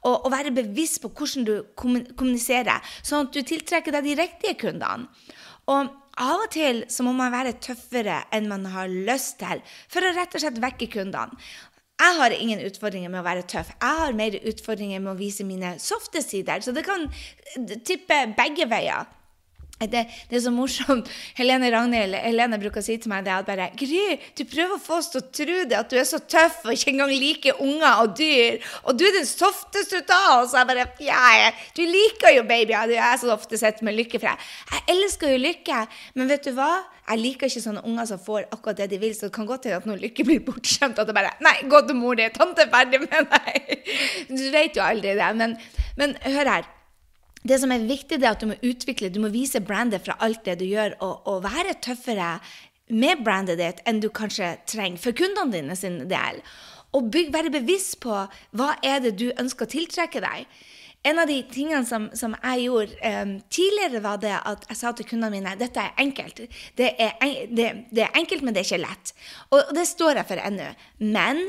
å, 0.00 0.14
å, 0.14 0.32
være 0.32 0.54
bevisst 0.56 1.02
på 1.04 1.12
hvordan 1.12 1.48
du 1.48 1.54
kommuniserer, 1.76 2.80
sånn 3.04 3.28
at 3.28 3.36
du 3.36 3.42
tiltrekker 3.44 3.92
deg 3.96 4.08
de 4.08 4.20
riktige 4.22 4.56
kundene. 4.64 5.10
Og 5.70 5.92
av 6.20 6.42
og 6.42 6.50
til 6.52 6.82
så 6.90 7.04
må 7.06 7.12
man 7.16 7.32
være 7.32 7.58
tøffere 7.62 8.22
enn 8.34 8.48
man 8.50 8.66
har 8.72 8.90
lyst 8.90 9.38
til, 9.40 9.60
for 9.88 10.04
å 10.04 10.14
rett 10.16 10.34
og 10.34 10.42
slett 10.42 10.58
vekke 10.60 10.88
kundene. 10.96 11.36
Jeg 12.00 12.16
har 12.16 12.32
ingen 12.32 12.62
utfordringer 12.64 13.12
med 13.12 13.20
å 13.20 13.26
være 13.26 13.44
tøff. 13.44 13.74
Jeg 13.76 13.96
har 14.00 14.14
mer 14.16 14.38
utfordringer 14.48 15.02
med 15.04 15.12
å 15.12 15.18
vise 15.18 15.44
mine 15.44 15.74
softe 15.82 16.22
sider. 16.24 16.62
Så 16.64 16.72
det 16.72 16.86
kan 16.86 17.10
tippe 17.84 18.22
begge 18.38 18.64
veier. 18.70 19.04
Det, 19.80 20.02
det, 20.28 20.36
er 20.36 20.42
så 20.44 20.50
morsomt. 20.52 21.08
Helene 21.38 21.70
Ragnhild 21.72 22.12
Helene 22.20 22.58
bruker 22.60 22.82
å 22.82 22.84
si 22.84 22.98
til 23.00 23.08
meg 23.08 23.24
det 23.24 23.32
at 23.32 23.46
bare 23.48 23.70
Gry, 23.80 24.18
du 24.36 24.42
prøver 24.44 24.74
å 24.76 24.82
få 24.82 24.98
oss 25.00 25.08
til 25.08 25.22
å 25.22 25.28
tro 25.38 25.54
det, 25.70 25.76
at 25.78 25.88
du 25.88 25.96
er 25.96 26.04
så 26.04 26.18
tøff 26.20 26.66
og 26.66 26.74
ikke 26.74 26.90
engang 26.92 27.12
liker 27.14 27.62
unger 27.64 28.02
og 28.02 28.12
dyr. 28.18 28.58
Og 28.84 28.98
du 29.00 29.06
er 29.08 29.14
den 29.16 29.24
softeste 29.24 30.02
av 30.12 30.42
oss. 30.42 30.52
Jeg 30.52 30.68
bare 30.68 30.84
Ja, 31.00 31.48
du 31.76 31.80
liker 31.88 32.34
jo 32.36 32.42
babyer. 32.44 32.90
Du 32.90 32.92
er 32.92 33.16
så 33.22 33.30
ofte 33.32 33.56
sett 33.56 33.80
med 33.86 33.96
lykke 33.96 34.20
fra. 34.20 34.34
Jeg 34.74 34.84
elsker 34.92 35.32
jo 35.32 35.38
lykke, 35.46 35.78
men 36.18 36.28
vet 36.28 36.44
du 36.44 36.52
hva? 36.58 36.68
Jeg 37.08 37.22
liker 37.22 37.48
ikke 37.48 37.62
sånne 37.64 37.84
unger 37.88 38.10
som 38.10 38.20
får 38.22 38.50
akkurat 38.52 38.82
det 38.82 38.90
de 38.92 38.98
vil, 39.00 39.14
så 39.16 39.30
det 39.30 39.34
kan 39.34 39.48
godt 39.48 39.64
hende 39.66 39.80
at 39.80 39.86
når 39.88 40.02
Lykke 40.04 40.26
blir 40.28 40.42
bortskjemt, 40.46 41.00
at 41.00 41.08
det 41.08 41.16
bare 41.16 41.32
Nei, 41.42 41.56
gå 41.72 41.80
til 41.88 41.96
mor 41.98 42.20
di. 42.20 42.28
Tante 42.36 42.66
er 42.66 42.70
ferdig 42.74 43.00
med 43.06 43.32
deg. 43.32 43.88
Du 44.38 44.44
vet 44.52 44.76
jo 44.76 44.84
aldri 44.84 45.16
det. 45.18 45.30
Men, 45.40 45.56
men 45.98 46.14
hør 46.28 46.52
her 46.52 46.68
det 47.46 47.56
som 47.62 47.72
er 47.72 47.86
viktig, 47.88 48.18
er 48.20 48.34
at 48.34 48.42
du 48.42 48.50
må 48.50 48.58
utvikle, 48.60 49.08
du 49.12 49.20
må 49.22 49.30
vise 49.32 49.62
brandet 49.64 50.04
fra 50.04 50.18
alt 50.20 50.42
det 50.44 50.58
du 50.60 50.66
gjør, 50.68 50.98
og, 51.00 51.22
og 51.30 51.44
være 51.46 51.78
tøffere 51.80 52.34
med 52.90 53.22
brandet 53.24 53.60
ditt 53.60 53.80
enn 53.88 54.02
du 54.02 54.10
kanskje 54.12 54.56
trenger 54.68 55.00
for 55.00 55.16
kundene 55.16 55.54
dine 55.54 55.76
sin 55.78 56.02
del. 56.10 56.42
Og 56.96 57.06
bygg, 57.12 57.30
være 57.32 57.52
bevisst 57.54 58.00
på 58.02 58.16
hva 58.58 58.74
er 58.84 59.00
det 59.04 59.14
du 59.20 59.30
ønsker 59.30 59.66
å 59.66 59.72
tiltrekke 59.72 60.22
deg. 60.24 60.60
En 61.06 61.16
av 61.22 61.30
de 61.30 61.38
tingene 61.48 61.86
som, 61.88 62.10
som 62.12 62.34
jeg 62.36 62.66
gjorde 62.66 63.12
um, 63.22 63.32
tidligere, 63.48 64.02
var 64.04 64.18
det 64.20 64.34
at 64.36 64.66
jeg 64.68 64.80
sa 64.82 64.90
til 64.92 65.08
kundene 65.08 65.38
mine 65.38 65.54
dette 65.56 65.80
er 65.80 66.02
enkelt. 66.02 66.42
Det 66.76 66.90
er, 67.00 67.14
det, 67.48 67.70
det 67.88 68.04
er 68.04 68.18
enkelt, 68.20 68.44
men 68.44 68.52
det 68.52 68.66
er 68.66 68.68
ikke 68.68 68.82
lett. 68.82 69.14
Og 69.54 69.72
det 69.76 69.86
står 69.88 70.20
jeg 70.20 70.28
for 70.28 70.44
ennå. 70.44 70.68
Men 71.00 71.46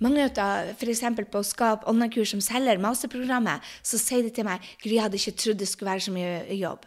mange 0.00 0.28
av 0.42 0.70
f.eks. 0.74 1.02
på 1.32 1.42
Skap 1.46 1.86
online-kurs 1.90 2.34
som 2.34 2.44
selger 2.44 2.80
masterprogrammet, 2.82 3.64
så 3.82 4.00
sier 4.00 4.24
de 4.26 4.32
til 4.34 4.48
meg 4.48 4.64
Gry, 4.82 4.96
jeg 4.96 5.04
hadde 5.06 5.20
ikke 5.20 5.36
trodd 5.42 5.60
det 5.60 5.68
skulle 5.68 5.92
være 5.92 6.06
så 6.06 6.14
mye 6.14 6.58
jobb. 6.58 6.86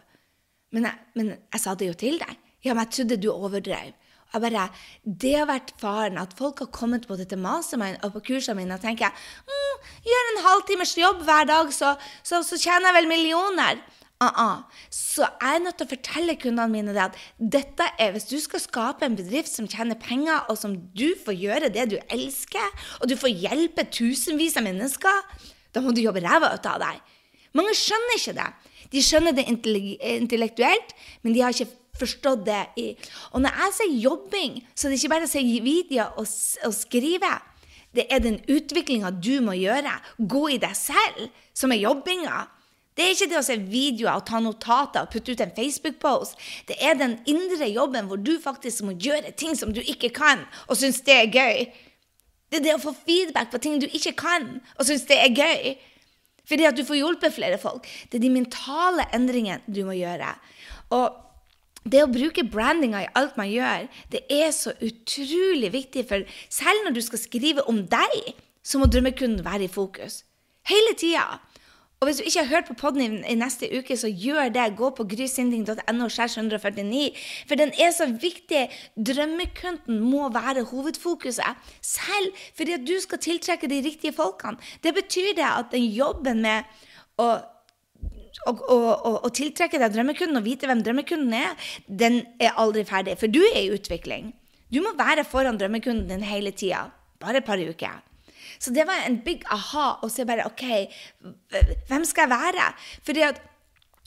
Men 0.74 0.88
jeg, 0.88 1.04
men 1.14 1.34
jeg 1.36 1.62
sa 1.62 1.76
det 1.78 1.90
jo 1.92 1.98
til 1.98 2.18
deg. 2.22 2.40
Ja, 2.64 2.74
men 2.74 2.84
jeg 2.84 2.96
trodde 2.96 3.20
du 3.22 3.30
overdrev. 3.30 3.92
Jeg 4.34 4.42
bare, 4.42 4.68
Det 5.04 5.34
har 5.36 5.46
vært 5.46 5.74
faren 5.78 6.18
at 6.18 6.32
folk 6.34 6.58
har 6.58 6.72
kommet 6.74 7.06
både 7.06 7.24
til 7.30 7.38
mastermind 7.38 8.00
og 8.02 8.16
på 8.16 8.24
kursene 8.32 8.58
mine 8.58 8.74
og 8.74 8.82
tenker 8.82 9.12
mm, 9.46 9.84
gjør 10.08 10.30
en 10.30 10.40
halvtimes 10.48 10.96
jobb 10.98 11.22
hver 11.22 11.46
dag, 11.46 11.70
så, 11.72 11.94
så, 12.22 12.42
så 12.42 12.58
tjener 12.58 12.90
jeg 12.90 12.96
vel 12.98 13.12
millioner. 13.12 13.78
Uh 14.24 14.32
-uh. 14.44 14.62
Så 14.90 15.22
jeg 15.40 15.54
er 15.54 15.64
nødt 15.64 15.76
til 15.76 15.86
å 15.86 15.94
fortelle 15.94 16.36
kundene 16.36 16.72
mine 16.72 16.94
det 16.94 17.02
at 17.02 17.16
dette 17.38 17.84
er, 17.98 18.10
hvis 18.12 18.24
du 18.24 18.40
skal 18.40 18.60
skape 18.60 19.04
en 19.04 19.16
bedrift 19.16 19.52
som 19.52 19.68
tjener 19.68 19.94
penger, 19.94 20.44
og 20.48 20.58
som 20.58 20.76
du 20.76 21.14
får 21.24 21.34
gjøre 21.34 21.68
det 21.74 21.90
du 21.90 21.98
elsker, 22.10 22.68
og 23.00 23.08
du 23.08 23.16
får 23.16 23.28
hjelpe 23.28 23.84
tusenvis 23.90 24.56
av 24.56 24.62
mennesker, 24.62 25.16
da 25.74 25.80
må 25.80 25.90
du 25.90 26.00
jobbe 26.00 26.20
ræva 26.20 26.54
ut 26.54 26.66
av 26.66 26.80
deg. 26.80 27.00
Mange 27.54 27.74
skjønner 27.74 28.18
ikke 28.18 28.36
det. 28.38 28.50
De 28.92 29.02
skjønner 29.02 29.32
det 29.32 29.48
intellektuelt, 30.20 30.94
men 31.22 31.34
de 31.34 31.40
har 31.40 31.54
ikke 31.54 31.70
forstått 31.98 32.46
det. 32.46 32.62
I. 32.76 32.86
Og 33.32 33.42
når 33.42 33.50
jeg 33.60 33.74
sier 33.78 34.00
jobbing, 34.08 34.62
så 34.74 34.86
er 34.86 34.90
det 34.90 34.98
ikke 35.02 35.14
bare 35.14 35.28
å 35.28 35.32
se 35.32 35.42
videoer 35.42 36.18
og, 36.18 36.26
og 36.66 36.74
skrive. 36.74 37.32
Det 37.94 38.06
er 38.10 38.18
den 38.18 38.40
utviklinga 38.50 39.12
du 39.22 39.38
må 39.44 39.54
gjøre. 39.58 39.92
Gå 40.18 40.48
i 40.56 40.58
deg 40.62 40.74
selv, 40.78 41.28
som 41.54 41.72
er 41.74 41.82
jobbinga. 41.84 42.42
Det 42.94 43.02
er 43.02 43.14
ikke 43.14 43.30
det 43.32 43.38
å 43.40 43.46
se 43.46 43.56
videoer 43.58 44.20
og 44.20 44.26
ta 44.28 44.38
notater 44.42 45.02
og 45.02 45.10
putte 45.10 45.34
ut 45.34 45.40
en 45.42 45.54
Facebook-post. 45.56 46.36
Det 46.68 46.76
er 46.78 46.94
den 46.98 47.16
indre 47.30 47.66
jobben 47.72 48.06
hvor 48.10 48.20
du 48.22 48.36
faktisk 48.42 48.84
må 48.86 48.94
gjøre 48.94 49.34
ting 49.38 49.58
som 49.58 49.74
du 49.74 49.80
ikke 49.82 50.12
kan, 50.14 50.44
og 50.68 50.78
syns 50.78 51.02
det 51.06 51.16
er 51.16 51.32
gøy. 51.34 51.66
Det 52.50 52.60
er 52.60 52.66
det 52.68 52.76
å 52.76 52.84
få 52.84 52.94
feedback 52.94 53.50
på 53.50 53.58
ting 53.58 53.80
du 53.82 53.88
ikke 53.88 54.14
kan, 54.20 54.46
og 54.78 54.86
syns 54.86 55.08
det 55.10 55.18
er 55.18 55.34
gøy. 55.34 55.74
Fordi 56.46 56.66
at 56.68 56.76
du 56.76 56.84
får 56.86 57.00
hjulpet 57.00 57.34
flere 57.34 57.58
folk. 57.58 57.88
Det 58.12 58.20
er 58.20 58.26
de 58.26 58.30
mentale 58.30 59.08
endringene 59.16 59.64
du 59.66 59.82
må 59.88 59.96
gjøre. 59.96 60.28
Og 60.94 61.88
det 61.88 62.04
å 62.04 62.12
bruke 62.12 62.44
brandinga 62.48 63.02
i 63.04 63.10
alt 63.18 63.34
man 63.40 63.50
gjør, 63.50 63.88
det 64.12 64.22
er 64.32 64.52
så 64.56 64.72
utrolig 64.84 65.72
viktig. 65.74 66.06
For 66.08 66.24
selv 66.52 66.86
når 66.86 66.96
du 66.96 67.02
skal 67.04 67.20
skrive 67.20 67.64
om 67.68 67.82
deg, 67.90 68.34
så 68.64 68.80
må 68.80 68.88
drømmekunden 68.88 69.42
være 69.44 69.66
i 69.66 69.72
fokus. 69.72 70.22
Hele 70.68 70.94
tida. 71.00 71.40
Og 72.04 72.10
hvis 72.10 72.18
du 72.20 72.26
ikke 72.28 72.42
har 72.42 72.50
hørt 72.52 72.66
på 72.68 72.74
podden 72.76 73.00
i, 73.00 73.06
i 73.32 73.34
neste 73.40 73.70
uke, 73.72 73.96
så 73.96 74.10
gjør 74.12 74.50
det. 74.52 74.66
Gå 74.76 74.90
på 74.92 75.06
grysynding.no 75.08 76.08
149, 76.12 77.22
for 77.48 77.56
den 77.56 77.72
er 77.80 77.94
så 77.96 78.10
viktig. 78.12 78.66
Drømmekunden 79.08 80.02
må 80.04 80.28
være 80.28 80.66
hovedfokuset, 80.68 81.72
selv 81.80 82.44
fordi 82.58 82.76
at 82.76 82.84
du 82.84 82.92
skal 83.00 83.22
tiltrekke 83.24 83.72
de 83.72 83.80
riktige 83.88 84.12
folkene. 84.12 84.60
Det 84.84 84.92
betyr 84.92 85.32
det 85.40 85.48
at 85.48 85.72
den 85.72 85.88
jobben 85.96 86.44
med 86.44 86.68
å 87.16 87.32
å, 88.44 89.30
tiltrekke 89.32 89.78
deg 89.80 89.94
drømmekunden 89.94 90.36
og 90.36 90.44
vite 90.44 90.68
hvem 90.68 90.82
drømmekunden 90.84 91.32
er, 91.38 91.68
den 91.88 92.20
er 92.36 92.58
aldri 92.60 92.84
ferdig. 92.84 93.16
For 93.16 93.32
du 93.32 93.40
er 93.46 93.62
i 93.62 93.70
utvikling. 93.72 94.34
Du 94.68 94.82
må 94.84 94.92
være 94.98 95.24
foran 95.24 95.56
drømmekunden 95.56 96.10
din 96.10 96.26
hele 96.28 96.52
tida. 96.52 96.90
Bare 97.22 97.40
et 97.40 97.48
par 97.48 97.62
uker. 97.62 98.02
Så 98.58 98.72
det 98.74 98.86
var 98.86 99.04
en 99.06 99.18
big 99.24 99.44
aha 99.52 99.98
Og 100.02 100.10
så 100.10 100.24
bare 100.28 100.46
OK, 100.46 100.64
hvem 101.88 102.04
skal 102.04 102.28
jeg 102.28 102.34
være? 102.34 102.70
Fordi 103.04 103.26
at 103.26 103.42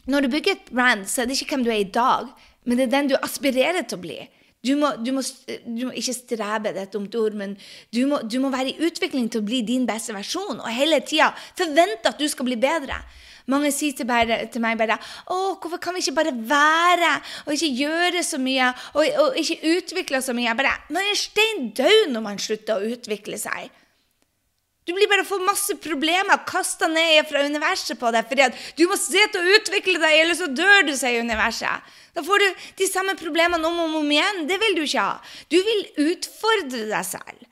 når 0.07 0.23
du 0.23 0.31
bygger 0.31 0.55
et 0.55 0.71
brand, 0.71 1.05
så 1.05 1.21
er 1.21 1.27
det 1.27 1.35
ikke 1.35 1.55
hvem 1.55 1.63
du 1.65 1.71
er 1.71 1.83
i 1.83 1.91
dag, 1.91 2.27
men 2.65 2.79
det 2.79 2.87
er 2.87 2.93
den 2.95 3.09
du 3.11 3.15
aspirerer 3.19 3.83
til 3.83 3.99
å 3.99 4.03
bli. 4.05 4.17
Du 4.65 4.73
må, 4.79 4.89
du 5.03 5.11
må, 5.13 5.21
du 5.67 5.83
må 5.87 5.93
ikke 5.95 6.15
strebe, 6.15 6.71
det 6.73 6.81
er 6.81 6.87
et 6.87 6.95
dumt 6.95 7.15
ord, 7.15 7.35
men 7.37 7.53
du 7.93 8.01
må, 8.09 8.19
du 8.25 8.39
må, 8.41 8.49
være 8.51 8.73
i 8.73 8.87
utvikling 8.87 9.29
til 9.31 9.43
å 9.43 9.47
bli 9.47 9.61
din 9.67 9.85
beste 9.87 10.15
versjon, 10.15 10.57
og 10.57 10.73
hele 10.73 10.99
tida 11.05 11.29
forvente 11.59 12.09
at 12.09 12.19
du 12.19 12.25
skal 12.31 12.47
bli 12.47 12.57
bedre. 12.59 12.97
Mange 13.47 13.69
sier 13.71 13.95
til, 13.95 14.07
bare, 14.09 14.41
til, 14.51 14.59
meg 14.59 14.75
bare 14.79 14.97
'Å, 14.99 15.55
hvorfor 15.55 15.79
kan 15.79 15.95
vi 15.95 16.01
ikke 16.03 16.17
bare 16.17 16.33
være 16.35 17.11
og 17.45 17.53
ikke 17.53 17.69
gjøre 17.79 18.23
så 18.27 18.39
mye?' 18.43 18.73
Og, 18.91 19.05
og 19.23 19.37
ikke 19.39 19.77
utvikle 19.77 20.19
så 20.21 20.35
mye. 20.35 20.55
Bare, 20.55 20.73
Man 20.89 21.03
er 21.03 21.15
stein 21.15 21.69
død 21.71 22.11
når 22.11 22.25
man 22.25 22.39
slutter 22.39 22.75
å 22.75 22.91
utvikle 22.91 23.39
seg. 23.39 23.71
Du 24.87 24.93
blir 24.95 25.09
bare 25.11 25.25
får 25.27 25.43
masse 25.43 25.75
problemer 25.83 26.45
kasta 26.47 26.87
ned 26.87 27.27
fra 27.27 27.43
universet 27.43 27.99
på 27.99 28.11
deg 28.15 28.29
fordi 28.29 28.47
du 28.77 28.85
må 28.87 28.95
se 28.99 29.19
til 29.33 29.41
å 29.41 29.57
utvikle 29.57 29.99
deg, 29.99 30.21
eller 30.21 30.37
så 30.39 30.47
dør 30.47 30.87
du, 30.87 30.93
sier 30.95 31.25
universet. 31.27 31.95
Da 32.15 32.23
får 32.23 32.41
du 32.41 32.63
de 32.79 32.87
samme 32.87 33.17
problemene 33.19 33.67
om 33.67 33.81
og 33.83 33.97
om 33.99 34.11
igjen. 34.15 34.45
Det 34.47 34.55
vil 34.63 34.77
du 34.77 34.85
ikke 34.85 35.03
ha. 35.03 35.17
Du 35.51 35.59
vil 35.59 35.83
utfordre 36.07 36.87
deg 36.87 37.05
selv. 37.05 37.43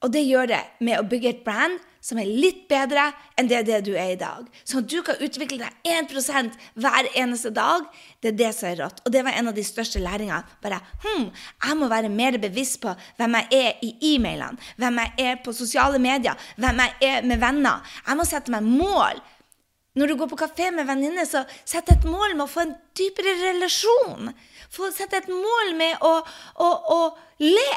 Og 0.00 0.12
det 0.16 0.24
gjør 0.24 0.48
det 0.50 0.62
med 0.84 0.98
å 1.00 1.06
bygge 1.08 1.30
et 1.30 1.44
brand 1.44 1.76
som 2.04 2.18
er 2.20 2.28
litt 2.28 2.66
bedre 2.68 3.06
enn 3.40 3.48
det, 3.48 3.62
det 3.64 3.80
du 3.86 3.94
er 3.96 4.12
i 4.12 4.20
dag. 4.20 4.44
Sånn 4.68 4.84
at 4.84 4.90
du 4.92 4.98
kan 5.06 5.20
utvikle 5.24 5.56
deg 5.62 5.88
1 5.88 6.12
hver 6.76 7.08
eneste 7.16 7.52
dag. 7.56 7.86
Det 8.20 8.34
er 8.34 8.40
det 8.42 8.50
som 8.52 8.68
er 8.68 8.80
rått. 8.82 9.00
Og 9.06 9.14
det 9.14 9.22
var 9.24 9.32
en 9.38 9.48
av 9.48 9.56
de 9.56 9.64
største 9.64 10.02
læringene. 10.04 10.42
Bare 10.60 10.82
hm, 11.04 11.30
jeg 11.32 11.78
må 11.80 11.88
være 11.88 12.12
mer 12.12 12.36
bevisst 12.42 12.82
på 12.82 12.92
hvem 13.16 13.38
jeg 13.40 13.62
er 13.62 13.86
i 13.86 13.94
e-mailene, 14.12 14.60
hvem 14.76 15.00
jeg 15.00 15.30
er 15.30 15.40
på 15.44 15.56
sosiale 15.56 16.00
medier, 16.02 16.36
hvem 16.60 16.84
jeg 16.84 17.08
er 17.08 17.30
med 17.30 17.40
venner. 17.40 17.96
Jeg 18.04 18.20
må 18.20 18.28
sette 18.28 18.52
meg 18.52 18.68
mål. 18.68 19.24
Når 19.94 20.10
du 20.10 20.16
går 20.18 20.32
på 20.32 20.40
kafé 20.42 20.68
med 20.74 20.88
venninner, 20.90 21.24
så 21.24 21.44
sett 21.64 21.88
et 21.92 22.04
mål 22.04 22.34
med 22.34 22.44
å 22.44 22.50
få 22.50 22.66
en 22.66 22.76
dypere 22.98 23.36
relasjon. 23.46 24.32
Få 24.74 24.90
sette 24.92 25.22
et 25.22 25.28
mål 25.30 25.76
med 25.78 26.02
å, 26.02 26.16
å, 26.60 26.70
å 26.98 27.00
le. 27.46 27.70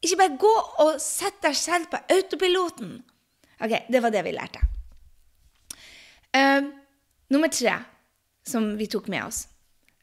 Ikke 0.00 0.16
bare 0.16 0.40
gå 0.40 0.52
og 0.84 1.00
sett 1.02 1.40
deg 1.44 1.56
selv 1.56 1.90
på 1.92 2.00
autopiloten. 2.14 2.98
Ok, 3.60 3.74
Det 3.92 4.00
var 4.02 4.10
det 4.10 4.24
vi 4.24 4.32
lærte. 4.32 4.60
Uh, 6.30 6.70
nummer 7.28 7.48
tre 7.48 7.74
som 8.46 8.76
vi 8.78 8.86
tok 8.86 9.08
med 9.08 9.24
oss, 9.24 9.48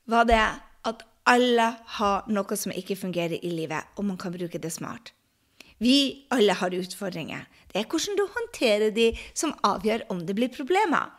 var 0.06 0.28
det 0.28 0.44
at 0.86 1.04
alle 1.28 1.68
har 1.98 2.28
noe 2.32 2.58
som 2.60 2.72
ikke 2.72 2.96
fungerer 2.96 3.40
i 3.42 3.52
livet, 3.52 3.84
og 3.98 4.06
man 4.06 4.18
kan 4.18 4.32
bruke 4.32 4.60
det 4.60 4.72
smart. 4.72 5.12
Vi 5.80 6.26
alle 6.34 6.54
har 6.54 6.74
utfordringer. 6.74 7.46
Det 7.72 7.82
er 7.82 7.90
hvordan 7.90 8.18
du 8.18 8.26
håndterer 8.34 8.92
de 8.92 9.12
som 9.34 9.56
avgjør 9.64 10.08
om 10.10 10.24
det 10.26 10.36
blir 10.36 10.54
problemer. 10.54 11.12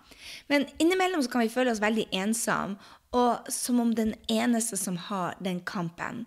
Men 0.48 0.66
innimellom 0.78 1.22
kan 1.30 1.44
vi 1.44 1.52
føle 1.52 1.72
oss 1.72 1.82
veldig 1.82 2.08
ensomme, 2.12 2.78
og 3.12 3.46
som 3.48 3.80
om 3.80 3.94
den 3.96 4.12
eneste 4.28 4.76
som 4.76 4.96
har 5.08 5.36
den 5.40 5.62
kampen. 5.64 6.26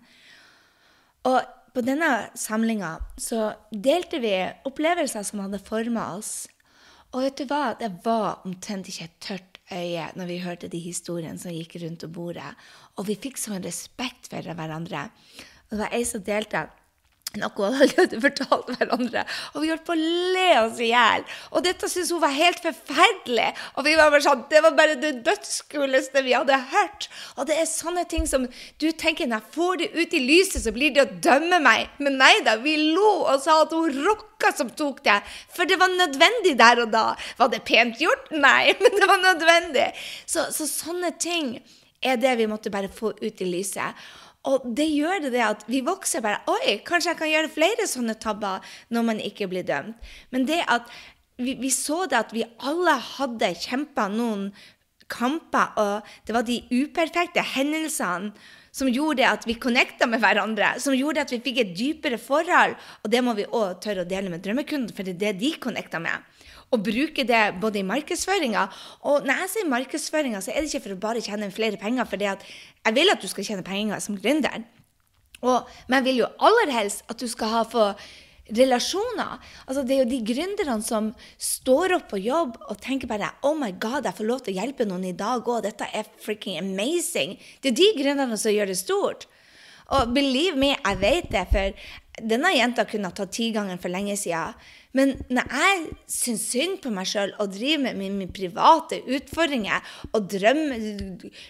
Og 1.22 1.38
på 1.72 1.84
denne 1.84 2.10
samlinga 2.36 2.96
så 3.20 3.52
delte 3.70 4.20
vi 4.20 4.34
opplevelser 4.68 5.24
som 5.24 5.40
hadde 5.44 5.62
forma 5.64 6.12
oss. 6.18 6.46
Og 7.12 7.24
vet 7.24 7.40
du 7.40 7.48
hva? 7.48 7.72
Det 7.80 7.90
var 8.04 8.44
omtrent 8.46 8.88
ikke 8.88 9.08
et 9.08 9.18
tørt 9.24 9.58
øye 9.72 10.10
når 10.16 10.28
vi 10.28 10.42
hørte 10.44 10.70
de 10.72 10.80
historiene 10.82 11.40
som 11.40 11.54
gikk 11.54 11.78
rundt 11.82 12.04
om 12.04 12.12
bordet. 12.12 12.52
Og 12.96 13.08
vi 13.08 13.16
fikk 13.20 13.40
sånn 13.40 13.64
respekt 13.64 14.28
for 14.32 14.44
hverandre. 14.44 15.08
Og 15.68 15.76
det 15.76 15.82
var 15.84 15.96
ei 15.96 16.04
som 16.08 16.24
delte 16.24 16.66
noe 17.40 17.68
alle 17.68 17.88
hadde 17.96 18.20
fortalt 18.20 18.70
hverandre. 18.74 19.24
Og 19.54 19.64
vi 19.64 19.70
holdt 19.72 19.84
på 19.86 19.94
å 19.94 20.00
le 20.36 20.48
oss 20.60 20.80
i 20.82 20.90
hjel. 20.90 21.24
Og 21.52 21.64
dette 21.64 21.88
syntes 21.88 22.12
hun 22.12 22.22
var 22.22 22.34
helt 22.36 22.60
forferdelig. 22.64 23.48
Og 23.76 23.86
vi 23.86 23.94
var 23.98 24.12
bare 24.12 24.24
sånn, 24.24 24.44
Det 24.50 24.60
var 24.64 24.76
bare 24.76 24.98
det 25.00 25.12
dødskuleste 25.24 26.22
vi 26.26 26.34
hadde 26.36 26.58
hørt. 26.72 27.08
Og 27.36 27.48
det 27.48 27.56
er 27.58 27.68
sånne 27.70 28.04
ting 28.08 28.26
som 28.28 28.46
du 28.82 28.88
tenker 28.92 29.30
når 29.30 29.40
jeg 29.40 29.54
får 29.56 29.76
det 29.80 29.90
ut 29.96 30.16
i 30.18 30.22
lyset, 30.22 30.60
så 30.64 30.72
blir 30.74 30.92
det 30.92 31.04
å 31.06 31.20
dømme 31.24 31.60
meg. 31.64 31.92
Men 32.02 32.18
nei 32.20 32.34
da, 32.44 32.58
vi 32.60 32.76
lo 32.92 33.24
og 33.24 33.40
sa 33.44 33.62
at 33.64 33.72
hun 33.72 34.02
rocka 34.04 34.52
som 34.56 34.70
tok 34.70 35.02
det. 35.06 35.20
For 35.54 35.68
det 35.68 35.78
var 35.80 35.92
nødvendig 35.94 36.56
der 36.60 36.84
og 36.84 36.92
da. 36.92 37.06
Var 37.38 37.52
det 37.52 37.64
pent 37.68 38.02
gjort? 38.02 38.28
Nei, 38.32 38.74
men 38.82 38.98
det 38.98 39.08
var 39.08 39.22
nødvendig. 39.22 39.92
Så, 40.26 40.50
så 40.52 40.68
sånne 40.68 41.14
ting 41.16 41.56
er 42.02 42.18
det 42.18 42.34
vi 42.40 42.50
måtte 42.50 42.72
bare 42.72 42.90
få 42.92 43.14
ut 43.22 43.40
i 43.40 43.48
lyset. 43.48 43.94
Og 44.50 44.64
det 44.76 44.88
gjør 44.90 45.22
det, 45.22 45.32
det 45.36 45.42
at 45.46 45.64
vi 45.70 45.82
vokser 45.86 46.22
bare 46.24 46.42
Oi, 46.50 46.80
kanskje 46.86 47.12
jeg 47.12 47.20
kan 47.20 47.30
gjøre 47.30 47.52
flere 47.54 47.88
sånne 47.88 48.16
tabber 48.18 48.64
når 48.90 49.06
man 49.06 49.22
ikke 49.22 49.48
blir 49.50 49.66
dømt. 49.66 49.98
Men 50.34 50.46
det 50.48 50.62
at 50.66 50.90
vi, 51.38 51.54
vi 51.60 51.70
så 51.74 52.04
det 52.10 52.18
at 52.18 52.34
vi 52.34 52.44
alle 52.62 52.96
hadde 53.16 53.52
kjempa 53.62 54.08
noen 54.12 54.50
kamper, 55.12 55.72
og 55.76 56.10
det 56.26 56.34
var 56.34 56.44
de 56.48 56.62
uperfekte 56.72 57.44
hendelsene 57.54 58.32
som 58.72 58.88
gjorde 58.88 59.26
at 59.28 59.44
vi 59.44 59.58
connecta 59.60 60.06
med 60.08 60.22
hverandre, 60.22 60.74
som 60.80 60.96
gjorde 60.96 61.26
at 61.26 61.32
vi 61.34 61.42
fikk 61.44 61.58
et 61.60 61.74
dypere 61.76 62.16
forhold. 62.20 62.78
Og 63.04 63.12
det 63.12 63.20
må 63.24 63.34
vi 63.36 63.44
òg 63.44 63.82
tørre 63.84 64.06
å 64.06 64.08
dele 64.08 64.32
med 64.32 64.40
drømmekunden, 64.44 64.94
for 64.96 65.04
det 65.04 65.18
er 65.18 65.20
det 65.26 65.34
de 65.42 65.52
connecta 65.60 66.00
med 66.00 66.24
og 66.72 66.84
bruke 66.86 67.24
det 67.28 67.42
både 67.60 67.82
i 67.82 67.86
markedsføringa 67.86 68.66
Og 69.08 69.26
når 69.26 69.42
jeg 69.42 69.52
sier 69.54 69.68
markedsføringa, 69.68 70.40
så 70.40 70.52
er 70.52 70.62
det 70.62 70.72
ikke 70.72 70.86
for 70.86 70.96
å 70.96 71.02
bare 71.06 71.24
tjene 71.24 71.50
flere 71.52 71.80
penger, 71.80 72.08
for 72.08 72.16
jeg 72.22 72.96
vil 72.96 73.12
at 73.12 73.22
du 73.22 73.28
skal 73.28 73.44
tjene 73.44 73.66
penger 73.66 74.00
som 74.00 74.16
gründer. 74.18 74.64
Men 75.42 75.98
jeg 75.98 76.04
vil 76.08 76.20
jo 76.22 76.34
aller 76.38 76.72
helst 76.72 77.02
at 77.10 77.20
du 77.20 77.28
skal 77.28 77.50
ha 77.52 77.64
få 77.68 77.90
relasjoner. 78.52 79.38
Altså, 79.66 79.82
det 79.86 79.94
er 79.94 80.02
jo 80.02 80.10
de 80.10 80.20
gründerne 80.26 80.82
som 80.84 81.10
står 81.40 81.96
opp 81.98 82.08
på 82.12 82.20
jobb 82.22 82.58
og 82.66 82.80
tenker 82.82 83.10
bare 83.10 83.32
Oh 83.46 83.54
my 83.58 83.70
God, 83.80 84.06
jeg 84.06 84.18
får 84.18 84.28
lov 84.28 84.42
til 84.42 84.54
å 84.54 84.60
hjelpe 84.60 84.86
noen 84.88 85.06
i 85.08 85.16
dag 85.16 85.46
òg. 85.46 85.62
Dette 85.66 85.88
er 85.92 86.10
freaking 86.24 86.58
amazing. 86.60 87.36
Det 87.62 87.72
er 87.72 87.78
de 87.78 87.90
gründerne 88.00 88.38
som 88.40 88.54
gjør 88.54 88.72
det 88.72 88.78
stort. 88.80 89.28
Og 89.92 90.12
believe 90.14 90.56
me, 90.58 90.72
jeg 90.74 91.00
vet 91.02 91.32
det, 91.32 91.46
for 91.52 92.22
denne 92.28 92.52
jenta 92.54 92.86
kunne 92.88 93.10
ha 93.10 93.16
tatt 93.16 93.34
tigangen 93.34 93.80
for 93.80 93.92
lenge 93.92 94.16
siden. 94.20 94.56
Men 94.92 95.14
når 95.32 95.48
jeg 95.48 95.84
syns 96.12 96.42
synd 96.52 96.74
på 96.84 96.90
meg 96.92 97.08
sjøl 97.08 97.30
og 97.40 97.54
driver 97.54 97.80
med 97.86 97.96
mine 97.96 98.26
private 98.32 98.98
utfordringer 99.08 99.80
og 100.12 100.26
drømmer, 100.34 100.82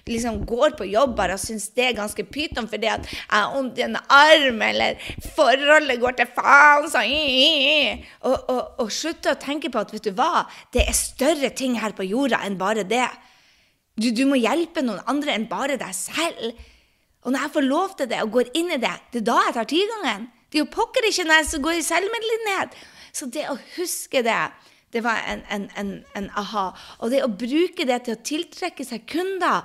liksom 0.06 0.44
går 0.46 0.76
på 0.78 0.86
jobb 0.86 1.16
bare 1.18 1.34
og 1.34 1.42
syns 1.42 1.66
det 1.74 1.88
er 1.88 1.96
ganske 1.98 2.22
pyton 2.30 2.70
fordi 2.70 2.90
at 2.92 3.08
jeg 3.10 3.32
har 3.32 3.50
vondt 3.50 3.80
i 3.80 3.86
en 3.88 3.98
arm, 3.98 4.62
eller 4.62 5.02
forholdet 5.34 5.98
går 6.02 6.14
til 6.20 6.30
faen, 6.36 6.86
så 6.92 7.02
og, 7.02 8.36
og, 8.36 8.62
og 8.84 8.94
slutte 8.94 9.34
å 9.34 9.40
tenke 9.42 9.72
på 9.72 9.82
at 9.82 9.90
vet 9.94 10.06
du 10.06 10.14
hva, 10.14 10.46
det 10.74 10.86
er 10.86 10.96
større 10.96 11.50
ting 11.50 11.74
her 11.82 11.96
på 11.98 12.06
jorda 12.06 12.44
enn 12.46 12.60
bare 12.60 12.86
det. 12.86 13.08
Du, 13.98 14.12
du 14.14 14.22
må 14.30 14.38
hjelpe 14.38 14.84
noen 14.86 15.02
andre 15.10 15.34
enn 15.34 15.50
bare 15.50 15.80
deg 15.80 15.90
selv. 15.96 16.54
Og 17.22 17.34
når 17.34 17.44
jeg 17.44 17.54
får 17.58 17.66
lov 17.66 17.98
til 17.98 18.08
det 18.10 18.22
og 18.22 18.32
går 18.38 18.54
inn 18.58 18.70
i 18.74 18.80
det, 18.82 18.94
det 19.12 19.22
er 19.22 19.28
da 19.28 19.40
jeg 19.48 19.56
tar 19.58 19.68
tigangen. 19.74 20.30
Det 20.46 20.58
er 20.58 20.64
jo 20.64 20.72
pokker 20.72 21.06
ikke 21.08 21.26
når 21.26 21.42
jeg 21.42 21.62
går 21.64 21.78
i 21.78 21.84
selvmedlidenhet. 21.86 22.74
Så 23.12 23.28
det 23.32 23.44
å 23.52 23.58
huske 23.76 24.22
det, 24.24 24.40
det 24.92 25.02
var 25.04 25.22
en, 25.28 25.44
en, 25.52 25.68
en, 25.76 25.94
en 26.16 26.28
aha. 26.40 26.70
Og 27.00 27.12
det 27.12 27.22
å 27.24 27.30
bruke 27.30 27.86
det 27.88 28.02
til 28.06 28.16
å 28.16 28.22
tiltrekke 28.24 28.86
seg 28.88 29.08
kunder 29.08 29.64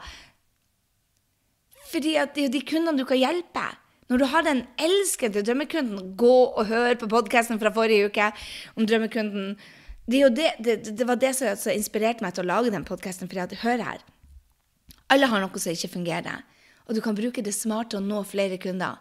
fordi 1.87 2.17
det 2.17 2.41
er 2.41 2.47
jo 2.49 2.51
de 2.51 2.59
kundene 2.67 2.99
du 2.99 3.07
kan 3.07 3.15
hjelpe. 3.15 3.63
Når 4.11 4.19
du 4.19 4.25
har 4.31 4.43
den 4.43 4.61
elskede 4.79 5.43
drømmekunden, 5.43 6.13
gå 6.19 6.35
og 6.47 6.67
hør 6.67 6.97
på 6.99 7.09
podkasten 7.11 7.59
fra 7.61 7.71
forrige 7.75 8.09
uke 8.11 8.27
om 8.75 8.87
drømmekunden. 8.87 9.53
Det, 10.07 10.21
det, 10.35 10.51
det, 10.63 10.75
det 10.99 11.07
var 11.07 11.19
det 11.19 11.33
som, 11.35 11.51
som, 11.59 11.71
inspirerte 11.75 12.23
meg 12.23 12.35
til 12.35 12.45
å 12.45 12.47
lage 12.47 12.71
den 12.75 12.87
podkasten. 12.87 13.27
For 13.31 13.55
hør 13.63 13.83
her. 13.83 14.03
Alle 15.11 15.31
har 15.31 15.43
noe 15.43 15.63
som 15.63 15.75
ikke 15.75 15.91
fungerer. 15.95 16.43
Og 16.87 16.95
du 16.95 17.03
kan 17.03 17.15
bruke 17.15 17.43
det 17.43 17.55
smarte 17.55 17.99
å 17.99 18.03
nå 18.03 18.21
flere 18.27 18.59
kunder. 18.63 18.99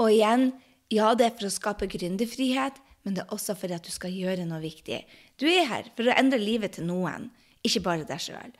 Og 0.00 0.12
igjen, 0.12 0.50
ja, 0.92 1.14
det 1.16 1.24
er 1.24 1.36
for 1.36 1.48
å 1.48 1.52
skape 1.52 1.88
gründerfrihet, 1.88 2.76
men 3.04 3.16
det 3.16 3.24
er 3.24 3.34
også 3.34 3.54
fordi 3.58 3.76
at 3.76 3.86
du 3.86 3.92
skal 3.94 4.14
gjøre 4.14 4.46
noe 4.48 4.60
viktig. 4.62 5.02
Du 5.40 5.46
er 5.48 5.68
her 5.70 5.92
for 5.96 6.08
å 6.08 6.16
endre 6.18 6.40
livet 6.40 6.76
til 6.76 6.88
noen, 6.88 7.30
ikke 7.66 7.84
bare 7.84 8.08
deg 8.08 8.20
sjøl. 8.22 8.52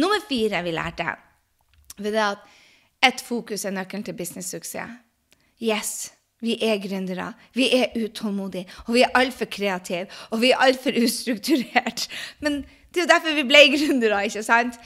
Nummer 0.00 0.22
fire 0.28 0.62
vi 0.66 0.74
lærte, 0.74 1.14
ved 1.98 2.18
at 2.18 2.44
ett 3.04 3.22
fokus 3.22 3.64
er 3.64 3.74
nøkkelen 3.76 4.04
til 4.06 4.16
businesssuksess. 4.18 5.00
Yes, 5.62 6.10
Vi 6.44 6.58
er 6.60 6.76
gründere, 6.82 7.32
vi 7.54 7.70
er 7.72 7.94
utålmodige, 7.96 8.66
og 8.86 8.94
vi 8.94 9.04
er 9.04 9.14
altfor 9.16 9.48
kreative, 9.48 10.06
og 10.30 10.42
vi 10.42 10.50
er 10.52 10.60
altfor 10.60 10.96
ustrukturert. 11.04 12.08
Men 12.40 12.64
det 12.92 13.00
er 13.00 13.06
jo 13.06 13.12
derfor 13.14 13.36
vi 13.38 13.46
ble 13.48 13.62
gründere, 13.72 14.24
ikke 14.28 14.42
sant? 14.44 14.76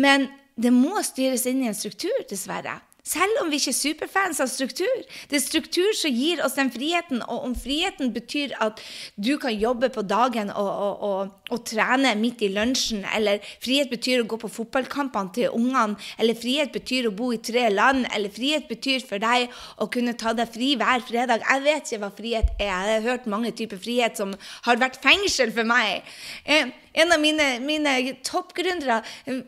Men 0.00 0.28
det 0.56 0.72
må 0.72 1.02
styres 1.04 1.44
inn 1.50 1.60
i 1.64 1.68
en 1.68 1.76
struktur, 1.76 2.14
dessverre. 2.30 2.78
Selv 3.04 3.42
om 3.42 3.50
vi 3.52 3.58
ikke 3.60 3.68
er 3.68 3.76
superfans 3.76 4.38
av 4.40 4.48
struktur. 4.48 5.00
Det 5.28 5.36
er 5.36 5.42
struktur 5.44 5.90
som 5.92 6.14
gir 6.14 6.40
oss 6.40 6.54
den 6.56 6.70
friheten, 6.72 7.20
og 7.28 7.42
om 7.50 7.52
friheten 7.52 8.14
betyr 8.14 8.54
at 8.64 8.78
du 9.20 9.34
kan 9.40 9.52
jobbe 9.52 9.90
på 9.92 10.06
dagen 10.08 10.48
og, 10.48 10.70
og, 10.70 11.02
og, 11.08 11.34
og 11.52 11.66
trene 11.68 12.14
midt 12.16 12.40
i 12.46 12.48
lunsjen, 12.54 13.02
eller 13.12 13.44
frihet 13.60 13.92
betyr 13.92 14.22
å 14.22 14.28
gå 14.30 14.38
på 14.40 14.48
fotballkampene 14.54 15.34
til 15.36 15.52
ungene, 15.52 15.98
eller 16.16 16.38
frihet 16.38 16.72
betyr 16.72 17.10
å 17.10 17.12
bo 17.18 17.28
i 17.36 17.42
tre 17.44 17.66
land, 17.74 18.08
eller 18.08 18.32
frihet 18.32 18.70
betyr 18.72 19.04
for 19.04 19.20
deg 19.20 19.52
å 19.84 19.90
kunne 19.92 20.16
ta 20.16 20.32
deg 20.32 20.48
fri 20.54 20.72
hver 20.80 21.04
fredag 21.04 21.44
Jeg 21.44 21.64
vet 21.66 21.84
ikke 21.84 22.00
hva 22.06 22.10
frihet 22.16 22.54
er. 22.56 22.64
Jeg 22.64 23.02
har 23.02 23.04
hørt 23.10 23.28
mange 23.28 23.52
typer 23.52 23.84
frihet 23.84 24.16
som 24.16 24.32
har 24.64 24.80
vært 24.80 24.96
fengsel 25.04 25.52
for 25.52 25.68
meg. 25.68 26.08
Eh, 26.48 26.72
en 26.94 27.12
av 27.12 27.20
mine, 27.20 27.46
mine 27.64 27.94
toppgründere 28.26 29.00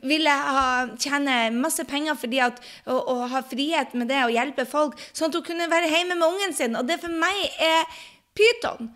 ville 0.07 0.31
ha, 0.31 0.67
tjene 0.99 1.39
masse 1.55 1.85
penger 1.87 2.19
fordi 2.19 2.43
at, 2.43 2.61
å, 2.85 2.99
og, 2.99 3.25
ha 3.33 3.43
frihet 3.47 3.95
med 3.95 4.11
det 4.11 4.25
å 4.25 4.33
hjelpe 4.35 4.67
folk, 4.69 4.99
sånn 5.13 5.31
at 5.31 5.39
hun 5.39 5.47
kunne 5.47 5.71
være 5.71 5.91
hjemme 5.93 6.19
med 6.19 6.27
ungen 6.27 6.57
sin. 6.57 6.77
Og 6.79 6.87
det 6.89 6.99
for 7.03 7.23
meg 7.23 7.59
er 7.63 7.99
pyton. 8.37 8.91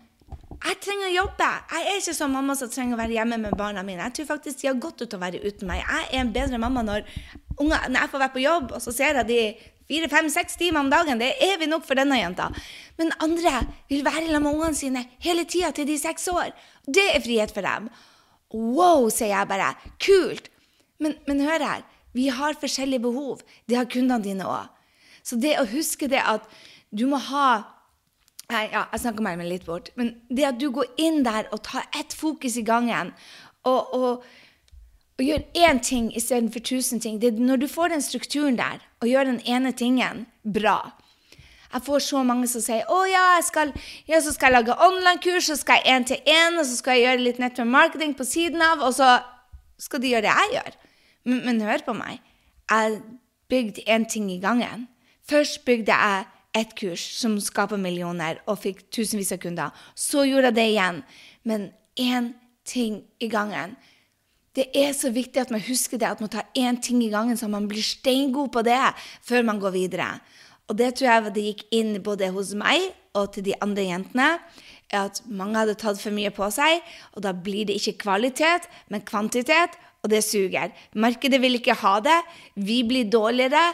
Jeg 0.61 0.77
trenger 0.83 1.07
å 1.07 1.13
jobbe. 1.15 1.47
Jeg 1.71 1.87
er 1.89 1.99
ikke 2.03 2.13
som 2.13 2.35
mamma 2.35 2.53
som 2.57 2.69
trenger 2.69 2.93
å 2.93 2.99
være 2.99 3.15
hjemme 3.15 3.39
med 3.41 3.55
barna 3.57 3.81
mine. 3.85 4.03
Jeg 4.09 4.19
tror 4.19 4.33
faktisk 4.35 4.61
de 4.61 4.69
har 4.69 4.81
godt 4.83 5.01
ut 5.01 5.15
av 5.15 5.17
å 5.17 5.23
være 5.23 5.41
uten 5.41 5.69
meg. 5.69 5.81
Jeg 5.81 6.09
er 6.11 6.21
en 6.21 6.33
bedre 6.35 6.59
mamma 6.61 6.83
når, 6.85 7.07
unger, 7.55 7.87
når 7.87 7.97
jeg 7.97 8.11
får 8.11 8.23
være 8.25 8.35
på 8.35 8.43
jobb, 8.43 8.75
og 8.75 8.83
så 8.83 8.93
ser 8.93 9.17
jeg 9.23 9.29
de 9.31 9.39
fire, 9.89 10.11
fem, 10.11 10.29
seks 10.29 10.59
timer 10.61 10.83
om 10.83 10.91
dagen. 10.91 11.23
Det 11.23 11.31
er 11.31 11.55
evig 11.55 11.71
nok 11.71 11.87
for 11.87 11.97
denne 11.97 12.19
jenta. 12.19 12.51
Men 13.01 13.15
andre 13.23 13.57
vil 13.89 14.05
være 14.05 14.27
sammen 14.27 14.45
med 14.45 14.53
ungene 14.53 14.77
sine 14.77 15.05
hele 15.25 15.47
tida 15.49 15.73
til 15.73 15.89
de 15.89 15.97
er 15.97 16.05
seks 16.05 16.29
år. 16.29 16.53
Det 16.85 17.09
er 17.09 17.25
frihet 17.25 17.55
for 17.55 17.65
dem. 17.65 17.89
Wow, 18.53 19.09
sier 19.13 19.33
jeg 19.33 19.49
bare. 19.49 19.73
Kult! 20.03 20.51
Men, 21.01 21.17
men 21.27 21.43
hør 21.45 21.65
her. 21.65 21.83
Vi 22.13 22.27
har 22.33 22.59
forskjellige 22.59 23.05
behov. 23.07 23.41
Det 23.69 23.77
har 23.79 23.89
kundene 23.89 24.23
dine 24.23 24.47
òg. 24.47 24.69
Så 25.23 25.37
det 25.39 25.55
å 25.61 25.69
huske 25.69 26.09
det 26.11 26.21
at 26.25 26.47
du 26.91 27.05
må 27.09 27.19
ha 27.29 27.47
ja, 28.51 28.85
jeg 28.91 28.99
snakker 29.05 29.23
meg 29.23 29.41
litt 29.47 29.65
bort. 29.67 29.91
Men 29.95 30.15
det 30.29 30.47
at 30.49 30.59
du 30.59 30.69
går 30.75 30.89
inn 30.99 31.21
der 31.23 31.47
og 31.55 31.63
tar 31.67 31.87
ett 31.97 32.13
fokus 32.13 32.57
i 32.59 32.65
gangen, 32.67 33.13
og, 33.63 33.93
og, 33.95 34.25
og 35.15 35.23
gjør 35.23 35.45
én 35.55 35.79
ting 35.83 36.09
istedenfor 36.17 36.63
tusen 36.65 36.99
ting 36.99 37.19
det, 37.21 37.35
Når 37.39 37.61
du 37.61 37.67
får 37.69 37.93
den 37.93 38.01
strukturen 38.01 38.57
der, 38.59 38.81
og 39.01 39.07
gjør 39.07 39.29
den 39.29 39.39
ene 39.45 39.71
tingen 39.71 40.25
bra, 40.43 40.91
jeg 41.73 41.85
får 41.85 42.03
så 42.05 42.23
mange 42.27 42.49
som 42.51 42.63
sier 42.63 42.89
å 42.91 42.99
ja, 43.09 43.23
jeg 43.37 43.47
skal, 43.47 43.73
ja, 44.09 44.19
så 44.23 44.33
skal 44.35 44.51
jeg 44.51 44.57
lage 44.59 44.77
online-kurs, 44.87 45.47
så 45.49 45.57
skal 45.59 45.79
jeg 45.81 45.95
én 45.95 46.07
til 46.07 46.19
én, 46.27 46.59
og 46.59 46.65
så 46.67 46.77
skal 46.77 46.97
jeg 46.97 47.05
gjøre 47.07 47.25
litt 47.25 47.41
nettopp 47.41 47.71
marketing 47.71 48.15
på 48.17 48.27
siden 48.27 48.63
av, 48.65 48.83
og 48.85 48.95
så 48.97 49.15
skal 49.81 50.03
de 50.03 50.11
gjøre 50.13 50.27
det 50.27 50.35
jeg 50.35 50.55
gjør. 50.57 50.77
Men, 51.29 51.41
men 51.45 51.63
hør 51.65 51.85
på 51.85 51.95
meg. 51.97 52.19
Jeg 52.71 52.99
bygde 53.51 53.87
én 53.87 54.07
ting 54.09 54.29
i 54.33 54.41
gangen. 54.41 54.87
Først 55.27 55.63
bygde 55.65 55.95
jeg 55.95 56.27
ett 56.57 56.75
kurs 56.75 57.03
som 57.15 57.37
skaper 57.39 57.79
millioner, 57.79 58.41
og 58.49 58.59
fikk 58.63 58.83
tusenvis 58.91 59.31
av 59.35 59.41
kunder. 59.43 59.85
Så 59.95 60.25
gjorde 60.27 60.51
jeg 60.51 60.59
det 60.59 60.67
igjen. 60.73 61.01
Men 61.47 61.69
én 61.99 62.33
ting 62.67 63.01
i 63.19 63.29
gangen. 63.31 63.77
Det 64.55 64.67
er 64.75 64.91
så 64.95 65.11
viktig 65.13 65.39
at 65.39 65.51
man 65.51 65.63
husker 65.63 65.97
det, 65.97 66.09
at 66.09 66.19
man 66.19 66.31
tar 66.31 66.49
én 66.57 66.79
ting 66.83 66.99
i 67.03 67.11
gangen, 67.11 67.37
så 67.39 67.47
man 67.47 67.69
blir 67.71 67.83
steingod 67.83 68.51
på 68.51 68.63
det 68.67 68.79
før 69.23 69.45
man 69.47 69.61
går 69.63 69.71
videre. 69.71 70.09
Og 70.71 70.77
det 70.79 70.93
tror 70.95 71.09
jeg 71.09 71.35
det 71.35 71.47
gikk 71.49 71.63
inn 71.75 71.95
både 72.03 72.31
hos 72.31 72.53
meg 72.55 72.93
og 73.17 73.33
til 73.35 73.43
de 73.49 73.57
andre 73.59 73.89
jentene. 73.89 74.27
At 74.95 75.19
mange 75.27 75.59
hadde 75.59 75.75
tatt 75.79 75.99
for 75.99 76.15
mye 76.15 76.31
på 76.35 76.47
seg, 76.51 76.79
og 77.15 77.23
da 77.25 77.31
blir 77.35 77.67
det 77.67 77.77
ikke 77.79 77.99
kvalitet, 78.05 78.67
men 78.91 79.03
kvantitet, 79.07 79.75
og 80.01 80.11
det 80.11 80.23
suger. 80.25 80.71
Markedet 80.95 81.39
vil 81.43 81.59
ikke 81.59 81.77
ha 81.83 81.99
det. 82.03 82.17
Vi 82.55 82.81
blir 82.87 83.11
dårligere. 83.11 83.71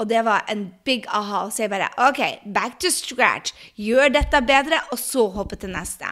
Og 0.00 0.08
det 0.08 0.22
var 0.24 0.46
en 0.48 0.66
big 0.84 1.04
aha. 1.12 1.46
Så 1.52 1.66
jeg 1.66 1.72
bare 1.72 1.90
OK, 2.08 2.20
back 2.54 2.78
to 2.80 2.90
scratch. 2.92 3.52
Gjør 3.76 4.12
dette 4.12 4.40
bedre, 4.44 4.80
og 4.92 4.98
så 4.98 5.26
hoppe 5.34 5.58
til 5.60 5.72
neste. 5.74 6.08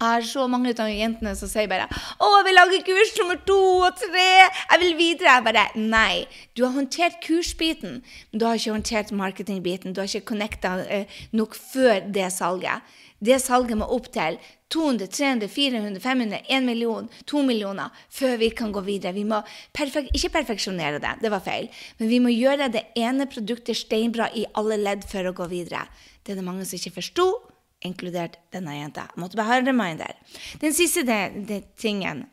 Jeg 0.00 0.08
har 0.08 0.22
så 0.24 0.46
mange 0.48 0.70
av 0.80 0.88
jentene 0.88 1.34
som 1.36 1.48
sier 1.50 1.66
bare 1.68 1.84
'Å, 1.84 2.28
jeg 2.38 2.44
vil 2.46 2.56
lage 2.56 2.84
kurs 2.86 3.10
nummer 3.18 3.36
to 3.44 3.58
og 3.84 3.98
tre. 4.00 4.48
Jeg 4.72 4.80
vil 4.80 4.94
videre.' 4.96 5.34
Jeg 5.36 5.44
bare 5.44 5.66
Nei. 5.76 6.26
Du 6.56 6.64
har 6.64 6.72
håndtert 6.72 7.20
kursbiten, 7.20 8.00
men 8.32 8.38
du 8.40 8.46
har 8.46 8.54
ikke 8.54 8.72
håndtert 8.72 9.12
marketingbiten. 9.12 9.92
Du 9.92 10.00
har 10.00 10.08
ikke 10.08 10.24
connecta 10.32 10.86
eh, 10.88 11.04
nok 11.32 11.54
før 11.54 12.00
det 12.10 12.32
salget. 12.32 12.80
Det 13.20 13.42
salget 13.42 13.76
må 13.76 13.84
opp 13.84 14.08
til 14.10 14.38
200, 14.70 15.06
300, 15.12 15.48
400, 15.48 16.00
500, 16.00 16.40
1 16.48 16.64
million, 16.64 17.10
2 17.26 17.42
millioner 17.42 17.92
før 18.08 18.38
vi 18.38 18.48
kan 18.48 18.72
gå 18.72 18.80
videre. 18.80 19.12
Vi 19.12 19.24
må 19.24 19.42
perfek 19.74 20.08
ikke 20.14 20.32
perfeksjonere 20.40 20.98
det, 20.98 21.20
det 21.20 21.30
var 21.30 21.44
feil, 21.44 21.68
men 21.98 22.08
vi 22.08 22.18
må 22.18 22.32
gjøre 22.32 22.72
det 22.72 22.86
ene 22.96 23.26
produktet 23.26 23.76
steinbra 23.76 24.30
i 24.32 24.46
alle 24.54 24.80
ledd 24.80 25.04
for 25.04 25.28
å 25.28 25.36
gå 25.36 25.44
videre. 25.50 25.84
Det 26.24 26.32
er 26.32 26.40
det 26.40 26.44
mange 26.44 26.64
som 26.64 26.80
ikke 26.80 27.02
forsto 27.02 27.49
inkludert 27.86 28.38
denne 28.52 28.76
jenta. 28.76 29.06
Måtte 29.16 29.38
bare 29.38 29.52
ha 29.52 29.60
en 29.60 29.70
reminder. 29.70 30.16
Den 30.60 30.74
siste 30.76 31.04
de, 31.08 31.20
de 31.48 31.60
tingen, 31.80 32.26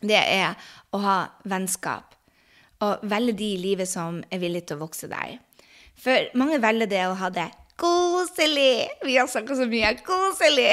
det 0.00 0.20
er 0.20 0.54
å 0.94 1.02
ha 1.02 1.18
vennskap. 1.48 2.14
Og 2.84 3.02
velge 3.10 3.34
de 3.40 3.52
i 3.56 3.62
livet 3.62 3.90
som 3.90 4.20
er 4.30 4.42
villige 4.42 4.70
til 4.70 4.78
å 4.78 4.84
vokse 4.84 5.10
deg. 5.10 5.40
For 5.98 6.30
mange 6.38 6.60
velger 6.62 6.90
det 6.90 7.06
å 7.08 7.16
ha 7.18 7.30
det 7.34 7.48
koselig. 7.78 8.88
Vi 9.06 9.16
har 9.16 9.26
snakka 9.30 9.54
så 9.54 9.66
mye 9.70 9.92
koselig. 10.06 10.66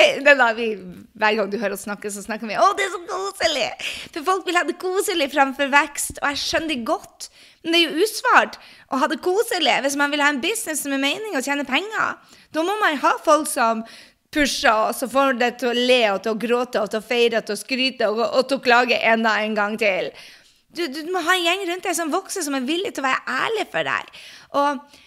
Vi, 0.58 0.68
hver 1.14 1.38
gang 1.38 1.52
du 1.52 1.58
hører 1.62 1.76
oss 1.78 1.86
snakke, 1.86 2.10
så 2.12 2.24
snakker 2.26 2.50
vi 2.50 2.58
'Å, 2.58 2.74
det 2.78 2.86
er 2.86 2.94
så 2.94 3.02
koselig'. 3.10 3.90
For 4.14 4.24
folk 4.26 4.46
vil 4.46 4.58
ha 4.58 4.64
det 4.64 4.80
koselig 4.82 5.30
framfor 5.34 5.70
vekst, 5.70 6.20
og 6.22 6.30
jeg 6.30 6.42
skjønner 6.42 6.74
det 6.74 6.86
godt. 6.86 7.30
Men 7.64 7.74
det 7.74 7.82
er 7.82 7.86
jo 7.90 8.06
usvart 8.06 8.58
å 8.94 8.98
ha 9.02 9.08
det 9.08 9.22
koselig 9.22 9.82
hvis 9.82 9.98
man 9.98 10.12
vil 10.12 10.22
ha 10.22 10.30
en 10.30 10.42
business 10.42 10.86
med 10.86 11.02
mening 11.02 11.38
og 11.38 11.46
tjene 11.46 11.66
penger. 11.66 12.18
Da 12.56 12.64
må 12.64 12.76
man 12.80 13.00
ha 13.04 13.16
folk 13.24 13.50
som 13.52 13.84
pusher, 14.34 14.72
og 14.72 14.96
så 14.96 15.08
får 15.12 15.38
det 15.40 15.52
til 15.62 15.72
å 15.72 15.86
le 15.88 16.02
og 16.14 16.24
til 16.24 16.34
å 16.34 16.40
gråte 16.40 16.82
og 16.82 16.92
til 16.92 17.02
å 17.02 17.06
feire 17.06 17.40
og 17.40 17.48
til 17.48 17.56
å 17.56 17.62
skryte 17.62 18.10
og, 18.12 18.22
og 18.26 18.50
til 18.50 18.60
å 18.60 18.64
klage 18.64 19.00
enda 19.00 19.38
en 19.44 19.56
gang 19.58 19.78
til. 19.80 20.12
Du, 20.76 20.84
du, 20.92 21.02
må 21.12 21.22
ha 21.24 21.38
en 21.38 21.46
gjeng 21.46 21.66
rundt 21.70 21.88
deg 21.88 21.96
som 21.96 22.12
vokser, 22.12 22.44
som 22.44 22.58
er 22.58 22.68
villig 22.68 22.92
til 22.96 23.04
å 23.04 23.08
være 23.08 23.36
ærlig 23.46 23.68
for 23.72 23.88
deg. 23.88 24.22
Og 24.60 25.02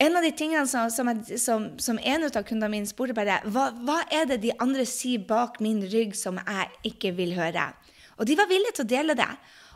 en 0.00 0.16
av 0.16 0.24
de 0.24 0.30
tingene 0.32 0.64
som, 0.68 0.88
som, 0.92 1.10
som, 1.36 1.66
som 1.80 2.00
en 2.00 2.24
av 2.24 2.38
kundene 2.40 2.72
mine 2.72 2.88
spurte 2.88 3.16
bare, 3.16 3.42
hva, 3.52 3.66
hva 3.84 3.98
er 4.08 4.30
det 4.30 4.40
de 4.46 4.54
andre 4.64 4.86
sier 4.88 5.20
bak 5.28 5.60
min 5.60 5.82
rygg 5.92 6.16
som 6.16 6.40
jeg 6.40 6.94
ikke 6.94 7.12
vil 7.18 7.34
høre? 7.36 7.68
Og 8.16 8.28
de 8.28 8.36
var 8.36 8.48
villige 8.48 8.78
til 8.78 8.88
å 8.88 8.92
dele 8.94 9.18
det. 9.18 9.28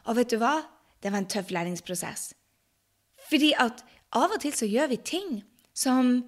Og 0.09 0.17
vet 0.17 0.33
du 0.33 0.41
hva? 0.41 0.63
det 1.05 1.13
var 1.13 1.21
en 1.21 1.29
tøff 1.29 1.51
læringsprosess. 1.53 2.33
Fordi 3.29 3.53
at 3.61 3.85
av 4.17 4.33
og 4.33 4.41
til 4.41 4.55
så 4.57 4.69
gjør 4.69 4.89
vi 4.95 4.97
ting 5.05 5.43
som, 5.77 6.23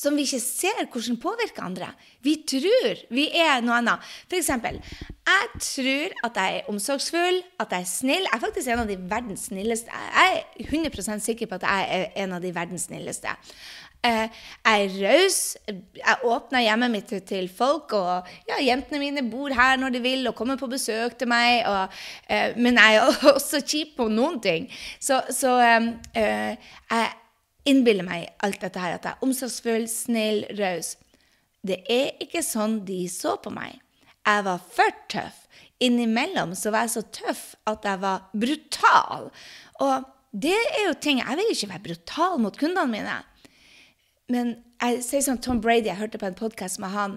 som 0.00 0.16
vi 0.16 0.24
ikke 0.24 0.40
ser 0.40 0.84
hvordan 0.86 1.18
påvirker 1.20 1.66
andre. 1.66 1.90
Vi 2.24 2.38
tror 2.48 3.02
vi 3.12 3.26
er 3.36 3.60
noe 3.64 3.80
annet. 3.80 4.06
Eksempel, 4.32 4.80
jeg 4.80 5.60
tror 5.66 6.16
at 6.28 6.40
jeg 6.40 6.56
er 6.60 6.70
omsorgsfull, 6.72 7.42
at 7.60 7.74
jeg 7.76 7.84
er 7.84 7.90
snill. 7.90 8.24
Jeg 8.24 8.36
er 8.38 8.46
faktisk 8.46 8.72
en 8.72 8.84
av 8.84 8.88
de 8.88 8.96
verdens 9.10 9.50
snilleste. 9.50 9.92
Jeg 9.92 10.40
er 10.64 10.64
100 10.70 11.20
sikker 11.26 11.50
på 11.50 11.60
at 11.60 11.68
jeg 11.68 11.92
er 11.98 12.24
en 12.24 12.38
av 12.38 12.42
de 12.42 12.54
verdens 12.54 12.88
snilleste. 12.88 13.36
Eh, 14.00 14.28
jeg 14.64 14.84
er 14.84 14.94
raus. 14.96 15.38
Jeg 15.68 16.16
åpner 16.24 16.64
hjemmet 16.64 16.90
mitt 16.90 17.12
til 17.28 17.50
folk. 17.52 17.92
Og 17.92 18.30
ja, 18.48 18.56
jentene 18.64 19.02
mine 19.02 19.24
bor 19.30 19.52
her 19.52 19.76
når 19.80 19.96
de 19.96 20.04
vil 20.04 20.28
og 20.30 20.34
kommer 20.38 20.56
på 20.56 20.70
besøk 20.72 21.18
til 21.20 21.28
meg. 21.28 21.66
Og, 21.68 22.00
uh, 22.30 22.48
men 22.56 22.80
jeg 22.80 22.96
er 22.96 23.32
også 23.34 23.60
kjip 23.60 23.98
på 24.00 24.08
noen 24.08 24.40
ting. 24.40 24.70
Så, 25.00 25.20
så 25.36 25.58
um, 25.76 25.92
uh, 26.16 26.54
jeg 26.90 27.10
innbiller 27.68 28.06
meg 28.06 28.30
alt 28.44 28.60
dette 28.62 28.80
her. 28.80 28.96
At 28.96 29.06
jeg 29.06 29.16
er 29.16 29.26
omsorgsfull, 29.26 29.86
snill, 29.90 30.44
raus. 30.60 30.94
Det 31.66 31.82
er 31.92 32.16
ikke 32.22 32.42
sånn 32.44 32.80
de 32.88 33.02
så 33.12 33.36
på 33.42 33.52
meg. 33.52 33.80
Jeg 34.26 34.46
var 34.46 34.62
for 34.72 34.96
tøff. 35.12 35.46
Innimellom 35.80 36.52
så 36.58 36.72
var 36.72 36.86
jeg 36.86 36.94
så 36.96 37.04
tøff 37.14 37.44
at 37.68 37.86
jeg 37.88 38.00
var 38.02 38.28
brutal. 38.36 39.30
Og 39.80 40.08
det 40.30 40.54
er 40.54 40.84
jo 40.86 40.94
ting 40.94 41.18
Jeg 41.18 41.36
vil 41.38 41.52
ikke 41.52 41.68
være 41.72 41.86
brutal 41.88 42.38
mot 42.38 42.56
kundene 42.56 42.90
mine. 42.90 43.16
Men 44.30 44.52
jeg 44.80 45.02
sier 45.04 45.24
som 45.24 45.40
Tom 45.42 45.60
Brady, 45.60 45.88
jeg 45.88 45.98
hørte 45.98 46.20
på 46.20 46.28
en 46.28 46.38
podkast 46.38 46.78
med 46.80 46.92
han, 46.94 47.16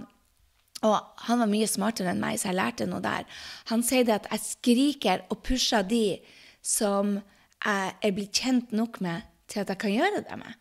og 0.83 0.97
han 1.27 1.39
var 1.39 1.51
mye 1.51 1.67
smartere 1.69 2.11
enn 2.11 2.23
meg, 2.23 2.39
så 2.39 2.49
jeg 2.49 2.57
lærte 2.57 2.87
noe 2.89 3.03
der. 3.03 3.27
Han 3.69 3.83
sier 3.85 4.07
det 4.07 4.17
at 4.17 4.31
jeg 4.31 4.43
skriker 4.47 5.23
og 5.31 5.43
pusher 5.45 5.85
de 5.87 6.17
som 6.65 7.19
jeg 7.63 7.93
er 8.03 8.15
blitt 8.15 8.41
kjent 8.41 8.73
nok 8.75 8.99
med 9.03 9.23
til 9.53 9.63
at 9.63 9.71
jeg 9.71 9.81
kan 9.85 9.93
gjøre 9.93 10.25
det 10.25 10.37
med. 10.41 10.59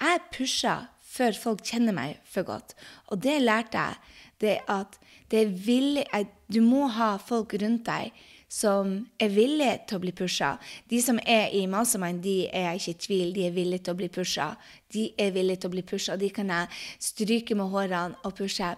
Jeg 0.00 0.22
pusher 0.34 0.86
før 1.06 1.36
folk 1.38 1.64
kjenner 1.64 1.94
meg 1.96 2.18
for 2.28 2.46
godt. 2.46 2.74
Og 3.08 3.22
det 3.22 3.38
lærte 3.42 3.78
jeg. 3.78 4.00
Det 4.40 4.56
at 4.68 4.98
det 5.30 5.38
er 5.42 5.52
villig, 5.66 6.04
du 6.52 6.60
må 6.60 6.86
ha 6.92 7.14
folk 7.16 7.54
rundt 7.62 7.86
deg 7.86 8.12
som 8.52 8.92
er 9.18 9.32
villige 9.34 9.78
til 9.88 9.98
å 9.98 10.02
bli 10.04 10.12
pusha. 10.14 10.52
De 10.90 11.00
som 11.02 11.18
er 11.26 11.50
i 11.56 11.64
Mastermind, 11.70 12.20
de 12.22 12.46
er 12.46 12.76
ikke 12.76 12.92
i 12.92 13.00
tvil. 13.06 13.32
De 13.34 13.46
er 13.48 13.56
villige 13.56 13.86
til 13.86 13.96
å 13.96 13.98
bli 13.98 14.10
pusha. 14.12 14.52
De 14.94 15.08
er 15.18 15.32
villige 15.34 15.64
til 15.64 15.70
å 15.70 15.74
bli 15.74 15.84
pusha. 15.86 16.18
De 16.20 16.30
kan 16.30 16.52
jeg 16.52 16.68
stryke 17.08 17.56
med 17.58 17.72
hårene 17.72 18.20
og 18.22 18.36
pushe. 18.38 18.70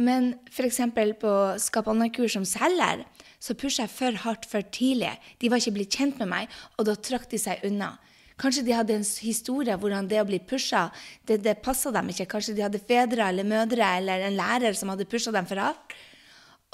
Men 0.00 0.32
f.eks. 0.48 0.80
på 1.20 1.32
Skap 1.60 1.90
online-kurs 1.92 2.38
som 2.38 2.46
selger, 2.48 3.04
så 3.42 3.58
pusha 3.58 3.84
jeg 3.84 3.92
for 3.92 4.22
hardt 4.24 4.48
for 4.48 4.64
tidlig. 4.72 5.12
De 5.42 5.50
var 5.52 5.60
ikke 5.60 5.76
blitt 5.76 5.98
kjent 5.98 6.22
med 6.22 6.30
meg, 6.32 6.62
og 6.78 6.88
da 6.88 6.96
trakk 6.96 7.28
de 7.30 7.40
seg 7.42 7.60
unna. 7.68 7.98
Kanskje 8.42 8.64
de 8.66 8.74
hadde 8.74 8.96
en 8.98 9.06
historie 9.22 9.76
hvordan 9.78 10.08
det 10.10 10.18
å 10.18 10.26
bli 10.26 10.40
pusha, 10.42 10.88
det, 11.28 11.40
det 11.44 11.60
passa 11.62 11.92
dem 11.94 12.10
ikke. 12.10 12.26
Kanskje 12.34 12.56
de 12.58 12.64
hadde 12.66 12.82
fedre 12.82 13.28
eller 13.30 13.46
mødre 13.46 13.96
eller 14.00 14.26
en 14.26 14.38
lærer 14.38 14.74
som 14.78 14.90
hadde 14.90 15.06
pusha 15.10 15.34
dem 15.34 15.46
for 15.46 15.62
hardt. 15.62 15.94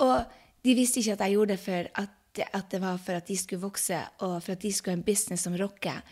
Og 0.05 0.17
de 0.65 0.77
visste 0.79 1.03
ikke 1.03 1.19
at 1.19 1.27
jeg 1.27 1.37
gjorde 1.37 1.55
det 1.55 1.65
for 1.65 1.91
at 2.05 2.15
at 2.39 2.71
det 2.71 2.79
var 2.79 2.99
for 3.03 3.19
at 3.19 3.27
de 3.27 3.35
skulle 3.35 3.63
vokse, 3.63 3.99
og 4.23 4.37
for 4.45 4.55
at 4.55 4.63
de 4.63 4.71
skulle 4.71 4.95
ha 4.95 4.99
en 5.01 5.03
business 5.03 5.43
som 5.43 5.57
rocker. 5.59 6.03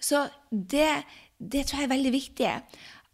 Så 0.00 0.22
det, 0.50 1.04
det 1.36 1.66
tror 1.66 1.82
jeg 1.82 1.88
er 1.88 1.94
veldig 1.94 2.12
viktig. 2.14 2.52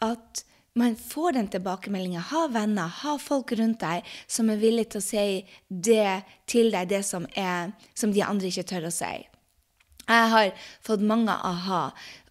At 0.02 0.44
man 0.78 0.96
får 0.96 1.37
den 1.37 1.48
tilbakemeldinga. 1.52 2.22
Ha 2.31 2.46
venner, 2.52 2.88
ha 3.02 3.16
folk 3.20 3.52
rundt 3.59 3.83
deg 3.83 4.07
som 4.31 4.50
er 4.50 4.61
villige 4.62 4.94
til 4.94 5.02
å 5.02 5.05
si 5.05 5.26
det 5.68 6.22
til 6.48 6.72
deg, 6.72 6.88
det 6.92 7.02
som, 7.07 7.26
er, 7.37 7.74
som 7.94 8.14
de 8.14 8.24
andre 8.24 8.48
ikke 8.48 8.68
tør 8.72 8.88
å 8.88 8.94
si. 8.94 9.12
Jeg 10.08 10.30
har 10.32 10.50
fått 10.82 11.02
mange 11.06 11.32
aha 11.32 11.82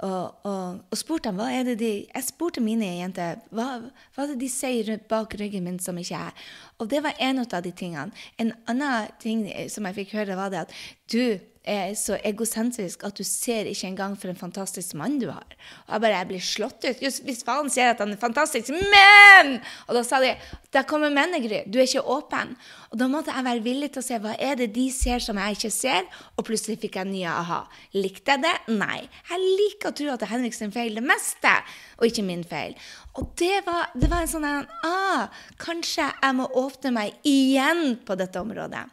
og, 0.01 0.45
og, 0.47 0.79
og 0.91 0.97
spurt 0.97 1.23
dem 1.27 1.37
hva 1.39 1.47
er 1.53 1.63
det 1.69 1.77
de 1.79 1.91
Jeg 2.07 2.25
spurte 2.25 2.63
mine 2.63 2.87
jenter 2.97 3.39
hva, 3.53 3.67
hva 4.15 4.25
er 4.25 4.33
det 4.33 4.39
de 4.41 4.49
sier 4.51 4.99
bak 5.11 5.35
ryggen 5.39 5.67
min 5.67 5.79
som 5.79 5.99
ikke 6.01 6.19
er 6.19 6.49
Og 6.81 6.89
det 6.91 7.03
var 7.05 7.15
en 7.21 7.43
av 7.43 7.61
de 7.63 7.71
tingene. 7.71 8.11
En 8.41 8.51
annen 8.71 9.11
ting 9.21 9.45
som 9.69 9.85
jeg 9.85 9.99
fikk 9.99 10.15
høre, 10.17 10.37
var 10.39 10.49
det 10.49 10.63
at 10.65 10.73
du 11.11 11.39
er 11.61 11.91
så 11.93 12.15
egosentrisk 12.25 13.03
at 13.05 13.17
du 13.17 13.23
ser 13.27 13.67
ikke 13.69 13.91
engang 13.91 14.15
for 14.17 14.31
en 14.31 14.39
fantastisk 14.39 14.95
mann 14.97 15.19
du 15.21 15.27
har. 15.29 15.45
Og 15.85 15.93
jeg 15.93 16.01
bare 16.01 16.17
jeg 16.17 16.29
blir 16.31 16.45
slått 16.45 16.87
ut. 16.87 17.03
Just 17.03 17.21
hvis 17.27 17.43
faen 17.45 17.69
ser 17.69 17.91
at 17.93 18.01
han 18.01 18.13
er 18.13 18.21
fantastisk, 18.21 18.73
men 18.73 19.59
Og 19.87 19.95
da 19.95 20.03
sa 20.03 20.19
de 20.21 20.33
der 20.71 20.87
kommer 20.87 21.11
Mennegry, 21.11 21.65
du 21.67 21.79
er 21.79 21.83
ikke 21.83 22.05
åpen. 22.07 22.55
Og 22.91 22.99
da 22.99 23.07
måtte 23.11 23.33
jeg 23.35 23.43
være 23.43 23.63
villig 23.63 23.89
til 23.91 23.99
å 23.99 24.05
se 24.05 24.19
hva 24.23 24.37
er 24.39 24.55
det 24.55 24.69
de 24.75 24.85
ser 24.91 25.19
som 25.19 25.35
jeg 25.39 25.57
ikke 25.57 25.71
ser, 25.71 26.07
og 26.39 26.45
plutselig 26.47 26.77
fikk 26.79 26.95
jeg 26.95 27.09
nye 27.09 27.27
aha. 27.27 27.59
Likte 27.97 28.37
jeg 28.37 28.43
det? 28.45 28.53
Nei. 28.79 29.01
Jeg 29.29 29.43
liker 29.43 29.91
å 29.91 29.95
tro 29.97 30.07
at 30.13 30.23
det 30.23 30.29
er 30.29 30.31
Henrik 30.31 30.55
sin 30.55 30.71
feil, 30.71 30.95
det 30.95 31.03
meste, 31.03 31.51
og 31.99 32.07
ikke 32.07 32.23
min 32.23 32.45
feil. 32.47 32.77
Og 33.19 33.33
det 33.39 33.59
var, 33.65 33.91
det 33.99 34.07
var 34.07 34.23
en 34.23 34.31
sånn 34.31 34.47
ah, 34.47 35.27
Kanskje 35.59 36.05
jeg 36.07 36.35
må 36.37 36.45
åpne 36.61 36.93
meg 36.95 37.27
igjen 37.27 37.97
på 38.07 38.15
dette 38.15 38.39
området. 38.39 38.85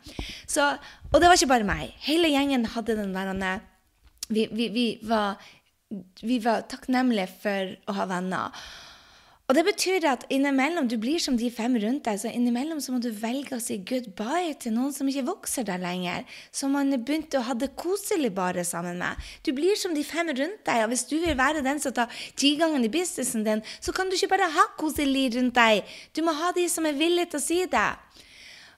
Så, 0.51 0.67
og 1.13 1.21
det 1.21 1.29
var 1.29 1.39
ikke 1.39 1.53
bare 1.55 1.69
meg. 1.69 1.95
Hele 2.05 2.31
gjengen 2.33 2.67
hadde 2.75 2.99
den 2.99 3.15
der 3.17 3.65
vi, 4.29 4.49
vi, 4.53 4.69
vi, 4.69 4.87
var, 5.09 5.41
vi 6.21 6.37
var 6.45 6.67
takknemlige 6.69 7.31
for 7.41 7.73
å 7.89 7.97
ha 7.97 8.07
venner. 8.11 8.53
Og 9.49 9.57
det 9.57 9.63
betyr 9.65 10.05
at 10.05 10.27
innimellom 10.29 10.91
du 10.93 10.99
blir 11.01 11.23
som 11.25 11.39
de 11.41 11.47
fem 11.49 11.73
rundt 11.81 12.03
deg, 12.05 12.19
så 12.21 12.29
innimellom 12.29 12.83
så 12.85 12.93
må 12.93 12.99
du 13.01 13.09
velge 13.17 13.57
å 13.57 13.63
si 13.65 13.79
goodbye 13.81 14.53
til 14.61 14.75
noen 14.75 14.93
som 14.93 15.09
ikke 15.09 15.25
vokser 15.25 15.65
der 15.65 15.81
lenger, 15.81 16.27
som 16.53 16.77
man 16.77 16.93
begynte 16.93 17.41
å 17.41 17.47
ha 17.47 17.57
det 17.57 17.71
koselig 17.81 18.29
bare 18.37 18.61
sammen 18.69 19.01
med. 19.01 19.17
Du 19.49 19.55
blir 19.57 19.81
som 19.81 19.97
de 19.97 20.05
fem 20.05 20.29
rundt 20.29 20.61
deg, 20.69 20.83
og 20.85 20.93
hvis 20.93 21.07
du 21.09 21.17
vil 21.23 21.39
være 21.41 21.65
den 21.65 21.81
som 21.81 21.97
tar 21.97 22.13
tigangen 22.37 22.85
i 22.85 22.93
businessen 22.93 23.49
din, 23.49 23.65
så 23.81 23.97
kan 23.97 24.13
du 24.13 24.19
ikke 24.19 24.35
bare 24.35 24.51
ha 24.53 24.67
koselig 24.77 25.31
rundt 25.39 25.57
deg. 25.57 25.97
Du 26.13 26.21
må 26.29 26.37
ha 26.37 26.53
de 26.53 26.69
som 26.69 26.85
er 26.85 27.01
villige 27.01 27.33
til 27.33 27.41
å 27.41 27.47
si 27.47 27.63
det. 27.73 27.89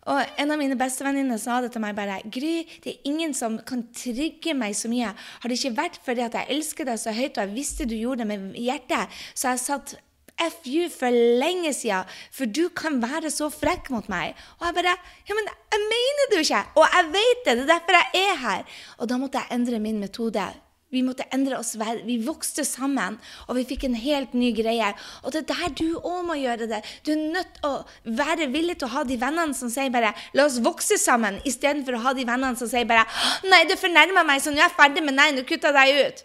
Og 0.08 0.20
en 0.40 0.52
av 0.52 0.56
mine 0.60 0.78
bestevenninner 0.80 1.40
sa 1.40 1.58
det 1.60 1.74
til 1.74 1.82
meg 1.84 1.96
bare 1.98 2.22
Gry, 2.32 2.64
det 2.80 2.94
er 2.94 3.08
ingen 3.10 3.34
som 3.36 3.58
kan 3.68 3.82
trygge 3.92 4.54
meg 4.56 4.76
så 4.76 4.88
mye. 4.88 5.10
Har 5.12 5.52
det 5.52 5.58
ikke 5.58 5.76
vært 5.76 5.98
fordi 6.04 6.24
at 6.24 6.38
jeg 6.38 6.56
elsker 6.56 6.88
deg 6.88 7.00
så 7.02 7.12
høyt, 7.12 7.36
og 7.36 7.42
jeg 7.44 7.56
visste 7.56 7.88
du 7.88 7.98
gjorde 7.98 8.24
det 8.24 8.30
med 8.30 8.56
hjertet, 8.56 9.20
så 9.34 9.52
jeg 9.52 9.64
satt 9.66 9.98
FU 10.40 10.88
for 10.88 11.12
lenge 11.12 11.74
siden, 11.76 12.08
for 12.32 12.48
du 12.48 12.70
kan 12.72 12.96
være 13.02 13.28
så 13.32 13.50
frekk 13.52 13.90
mot 13.92 14.08
meg. 14.08 14.32
Og 14.60 14.70
jeg 14.70 14.78
bare 14.78 14.96
Ja, 15.28 15.36
men 15.36 15.44
jeg 15.44 15.84
mener 15.84 16.30
det 16.30 16.40
jo 16.40 16.46
ikke! 16.48 16.64
Og 16.80 16.86
jeg 16.96 17.12
vet 17.12 17.44
det! 17.44 17.56
Det 17.58 17.66
er 17.66 17.72
derfor 17.74 17.98
jeg 18.00 18.24
er 18.24 18.42
her. 18.46 18.64
Og 18.98 19.08
da 19.10 19.20
måtte 19.20 19.42
jeg 19.42 19.58
endre 19.58 19.82
min 19.84 20.00
metode. 20.00 20.48
Vi 20.90 21.05
måtte 21.07 21.26
endre 21.31 21.59
oss, 21.61 21.76
vi 22.05 22.16
vokste 22.26 22.64
sammen, 22.66 23.18
og 23.46 23.55
vi 23.61 23.66
fikk 23.68 23.85
en 23.87 23.94
helt 23.94 24.33
ny 24.35 24.50
greie. 24.57 24.88
Og 25.22 25.31
det 25.31 25.44
er 25.44 25.50
der 25.53 25.74
du 25.79 26.00
òg 26.00 26.24
må 26.26 26.35
gjøre 26.40 26.66
det. 26.70 26.81
Du 27.07 27.12
er 27.14 27.20
nødt 27.37 27.53
til 27.61 27.68
å 27.68 28.16
være 28.18 28.48
villig 28.50 28.81
til 28.81 28.88
å 28.88 28.94
ha 28.96 29.05
de 29.07 29.18
vennene 29.20 29.55
som 29.55 29.70
sier 29.70 29.92
bare 29.94 30.14
'la 30.35 30.44
oss 30.44 30.59
vokse 30.59 30.98
sammen', 30.98 31.40
istedenfor 31.46 31.94
å 31.94 32.03
ha 32.07 32.12
de 32.12 32.26
vennene 32.26 32.57
som 32.57 32.68
sier 32.68 32.85
bare 32.85 33.07
'nei, 33.44 33.64
du 33.70 33.76
fornærmer 33.76 34.26
meg, 34.26 34.42
så 34.42 34.50
nå 34.50 34.59
er 34.59 34.66
jeg 34.66 34.79
ferdig 34.79 35.05
med 35.05 35.14
nei, 35.14 35.31
nå 35.31 35.46
kutter 35.46 35.70
jeg 35.70 35.94
deg 35.94 36.07
ut'. 36.07 36.24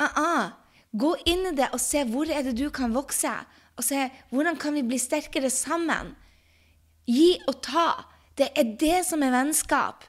Uh 0.00 0.12
-uh. 0.16 0.52
Gå 0.96 1.16
inn 1.26 1.46
i 1.46 1.54
det 1.56 1.72
og 1.74 1.80
se 1.80 2.04
hvor 2.04 2.30
er 2.30 2.42
det 2.42 2.56
du 2.56 2.70
kan 2.70 2.94
vokse. 2.94 3.32
Og 3.76 3.84
se 3.84 4.10
hvordan 4.30 4.56
kan 4.56 4.74
vi 4.74 4.82
bli 4.82 4.98
sterkere 4.98 5.50
sammen. 5.50 6.14
Gi 7.06 7.40
og 7.48 7.62
ta. 7.62 8.04
Det 8.38 8.48
er 8.56 8.76
det 8.78 9.06
som 9.06 9.22
er 9.22 9.34
vennskap. 9.34 10.04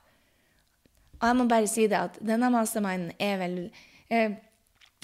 Og 1.20 1.28
jeg 1.28 1.38
må 1.40 1.48
bare 1.50 1.70
si 1.72 1.88
det 1.92 2.00
at 2.00 2.20
denne 2.24 2.52
masterminden 2.54 3.14
er 3.22 3.40
vel 3.42 3.58
eh, 4.10 4.36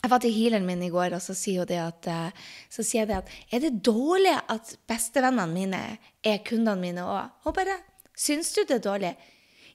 Jeg 0.02 0.10
var 0.10 0.22
til 0.24 0.34
healeren 0.34 0.66
min 0.66 0.82
i 0.84 0.90
går, 0.90 1.14
og 1.14 1.22
så 1.22 1.36
sier, 1.38 1.70
at, 1.82 2.08
eh, 2.08 2.48
så 2.70 2.84
sier 2.84 3.04
jeg 3.04 3.12
det 3.12 3.20
at 3.22 3.54
Er 3.54 3.64
det 3.66 3.84
dårlig 3.86 4.34
at 4.50 4.76
bestevennene 4.90 5.48
mine 5.54 5.82
er 6.24 6.42
kundene 6.46 6.80
mine 6.82 7.06
òg? 7.06 7.30
Og 7.46 7.56
bare 7.56 7.80
Syns 8.18 8.52
du 8.54 8.64
det 8.68 8.82
er 8.82 8.86
dårlig? 8.86 9.14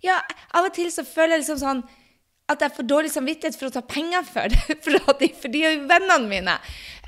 Ja, 0.05 0.21
av 0.55 0.69
og 0.69 0.75
til 0.77 0.91
så 0.93 1.03
føler 1.09 1.37
jeg 1.37 1.47
liksom 1.47 1.63
sånn 1.63 1.87
at 2.47 2.61
jeg 2.63 2.75
får 2.77 2.87
dårlig 2.87 3.11
samvittighet 3.11 3.57
for 3.59 3.69
å 3.69 3.75
ta 3.75 3.83
penger 3.83 4.27
for, 4.29 4.53
for, 4.85 5.15
de, 5.19 5.31
for 5.35 5.51
de 5.51 5.65
er 5.67 5.73
jo 5.75 5.89
vennene 5.91 6.31
mine. 6.31 6.55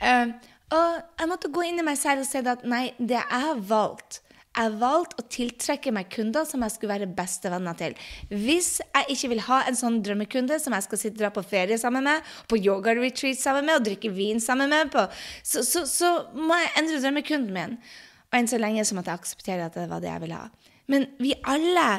Uh, 0.03 0.33
og 0.75 1.21
jeg 1.21 1.31
måtte 1.31 1.51
gå 1.53 1.63
inn 1.69 1.79
i 1.79 1.85
meg 1.87 1.99
selv 2.01 2.25
og 2.25 2.29
si 2.29 2.41
at 2.43 2.65
nei, 2.67 2.89
det 2.99 3.21
jeg 3.21 3.45
har 3.45 3.61
valgt 3.71 4.19
jeg 4.59 4.75
valgte 4.81 5.23
å 5.23 5.27
tiltrekke 5.31 5.93
meg 5.95 6.11
kunder 6.13 6.47
som 6.49 6.65
jeg 6.65 6.75
skulle 6.75 6.97
være 6.97 7.11
bestevenner 7.15 7.79
til. 7.79 7.95
Hvis 8.33 8.79
jeg 8.83 9.15
ikke 9.15 9.33
vil 9.35 9.45
ha 9.47 9.61
en 9.69 9.79
sånn 9.79 10.01
drømmekunde 10.05 10.59
som 10.63 10.75
jeg 10.75 10.87
skal 10.89 11.03
sitte 11.03 11.23
dra 11.23 11.31
på 11.35 11.45
ferie 11.47 11.79
sammen 11.79 12.07
med, 12.09 12.27
på 12.51 12.59
yoga-retreat 12.59 13.39
sammen 13.41 13.69
med 13.69 13.79
og 13.79 13.87
drikke 13.87 14.13
vin 14.15 14.43
sammen 14.43 14.73
med, 14.75 14.91
på, 14.95 15.07
så, 15.47 15.63
så, 15.67 15.85
så, 15.87 16.15
må 16.35 16.59
jeg 16.59 16.75
endre 16.83 17.03
drømmekunden 17.05 17.55
min. 17.55 17.77
Og 18.29 18.41
enn 18.41 18.51
så 18.51 18.61
lenge 18.61 18.85
så 18.85 18.99
måtte 18.99 19.15
jeg 19.15 19.23
akseptere 19.23 19.69
at 19.69 19.79
det 19.79 19.87
var 19.91 20.03
det 20.03 20.11
jeg 20.11 20.25
ville 20.27 20.41
ha. 20.41 20.73
Men 20.89 21.07
vi 21.21 21.37
alle 21.47 21.91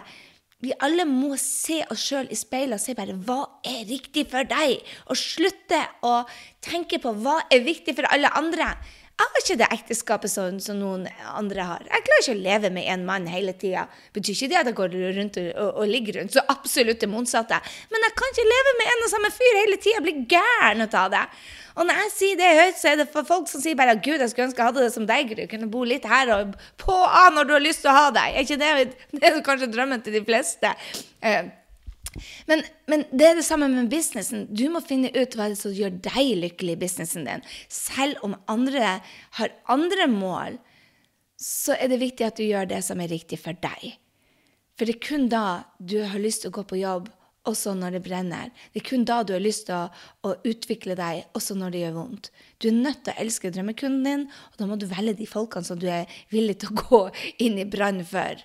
vi 0.60 0.74
alle 0.84 1.06
må 1.08 1.38
se 1.40 1.78
oss 1.88 2.02
sjøl 2.04 2.28
i 2.28 2.36
speilet 2.36 2.76
og 2.76 2.84
si 2.84 2.92
bare 2.92 3.16
'hva 3.16 3.40
er 3.64 3.86
riktig 3.88 4.26
for 4.28 4.44
deg?' 4.44 4.84
Og 5.08 5.16
slutte 5.16 5.80
å 6.04 6.26
tenke 6.60 7.00
på 7.00 7.14
hva 7.16 7.40
er 7.48 7.64
viktig 7.64 7.96
for 7.96 8.04
alle 8.12 8.28
andre. 8.36 8.76
Jeg 9.20 9.28
har 9.28 9.42
ikke 9.42 9.56
det 9.60 9.68
ekteskapet 9.76 10.32
som, 10.32 10.60
som, 10.64 10.78
noen 10.80 11.02
andre 11.36 11.64
har. 11.68 11.82
Jeg 11.90 12.04
klarer 12.06 12.24
ikke 12.24 12.36
å 12.38 12.44
leve 12.46 12.70
med 12.72 12.86
én 12.88 13.02
mann 13.04 13.26
hele 13.28 13.52
tida. 13.52 13.82
Betyr 14.16 14.32
ikke 14.32 14.48
det 14.54 14.60
at 14.62 14.70
jeg 14.70 14.78
går 14.78 14.96
rundt 15.18 15.40
og, 15.42 15.50
og, 15.50 15.72
og, 15.74 15.90
ligger 15.92 16.22
rundt. 16.22 16.38
Så 16.38 16.44
absolutt 16.54 17.04
det 17.04 17.10
motsatte. 17.12 17.60
Men 17.92 18.08
jeg 18.08 18.16
kan 18.22 18.32
ikke 18.32 18.48
leve 18.48 18.76
med 18.80 18.94
en 18.94 19.04
og 19.04 19.12
samme 19.12 19.34
fyr 19.36 19.60
hele 19.60 19.76
tida. 19.82 19.98
Jeg 19.98 20.06
blir 20.08 20.24
gæren 20.38 20.88
av 20.88 21.12
det. 21.12 21.26
Og 21.76 21.88
når 21.88 22.02
jeg 22.06 22.16
sier 22.16 22.40
det 22.40 22.56
høyt, 22.62 22.80
så 22.80 22.94
er 22.94 22.98
det 23.02 23.10
for 23.12 23.28
folk 23.28 23.52
som 23.52 23.62
sier 23.64 23.76
bare 23.80 24.00
'Gud, 24.00 24.24
jeg 24.24 24.32
skulle 24.32 24.48
ønske 24.48 24.64
jeg 24.64 24.72
hadde 24.72 24.88
det 24.88 24.96
som 24.96 25.08
deg, 25.08 25.36
Gry'. 25.36 25.52
Kunne 25.52 25.72
bo 25.72 25.84
litt 25.84 26.08
her 26.08 26.32
og 26.38 26.56
på 26.80 26.96
av 26.96 27.36
når 27.36 27.48
du 27.48 27.54
har 27.58 27.64
lyst 27.68 27.84
til 27.84 27.92
å 27.92 28.00
ha 28.00 28.10
deg. 28.16 28.36
Er 28.36 28.48
ikke 28.48 28.60
det, 28.64 28.72
det 29.20 29.24
er 29.28 29.44
kanskje 29.44 29.72
drømmen 29.72 30.04
til 30.04 30.16
de 30.16 30.24
fleste? 30.24 30.72
Eh, 31.20 31.52
men, 32.50 32.64
men, 32.90 33.04
det 33.14 33.28
er 33.28 33.38
det 33.38 33.46
samme 33.46 33.68
med 33.70 33.90
businessen. 33.92 34.48
Du 34.50 34.66
må 34.74 34.82
finne 34.82 35.12
ut 35.14 35.36
hva 35.38 35.50
som 35.58 35.76
gjør 35.76 36.00
deg 36.10 36.34
lykkelig 36.42 36.76
i 36.76 36.82
businessen 36.82 37.28
din. 37.28 37.46
Selv 37.70 38.24
om 38.26 38.38
andre 38.50 38.98
har 39.38 39.54
andre 39.70 40.10
mål, 40.12 40.58
så 41.40 41.78
er 41.78 41.92
det 41.92 42.02
viktig 42.02 42.26
at 42.26 42.40
du 42.40 42.48
gjør 42.48 42.68
det 42.72 42.82
som 42.86 43.00
er 43.00 43.12
riktig 43.14 43.40
for 43.40 43.58
deg. 43.62 43.94
For 44.76 44.88
det 44.88 44.98
er 44.98 45.06
kun 45.06 45.30
da 45.32 45.46
du 45.80 46.00
har 46.08 46.22
lyst 46.22 46.44
til 46.44 46.52
å 46.52 46.58
gå 46.60 46.66
på 46.68 46.82
jobb 46.82 47.10
også 47.48 47.74
når 47.78 47.98
det 47.98 48.04
brenner. 48.06 48.52
Det 48.74 48.82
er 48.82 48.88
kun 48.90 49.06
da 49.08 49.22
du 49.24 49.34
har 49.36 49.44
lyst 49.44 49.68
til 49.70 49.76
å, 49.78 49.88
å, 50.28 50.34
utvikle 50.48 50.96
deg, 51.00 51.24
også 51.38 51.56
når 51.58 51.74
det 51.74 51.84
gjør 51.84 51.96
vondt. 51.98 52.32
Du 52.60 52.70
er 52.70 52.78
nødt 52.78 53.06
til 53.06 53.14
å 53.14 53.24
elske 53.24 53.52
drømmekunden 53.56 54.06
din, 54.06 54.26
og 54.52 54.60
da 54.60 54.68
må 54.70 54.78
du 54.80 54.88
velge 54.90 55.18
de 55.22 55.30
folkene 55.30 55.68
som 55.68 55.80
du 55.80 55.88
er 55.92 56.20
villig 56.34 56.60
til 56.62 56.74
å 56.74 56.84
gå 56.84 57.02
inn 57.46 57.60
i 57.62 57.68
brann 57.70 58.04
for. 58.08 58.44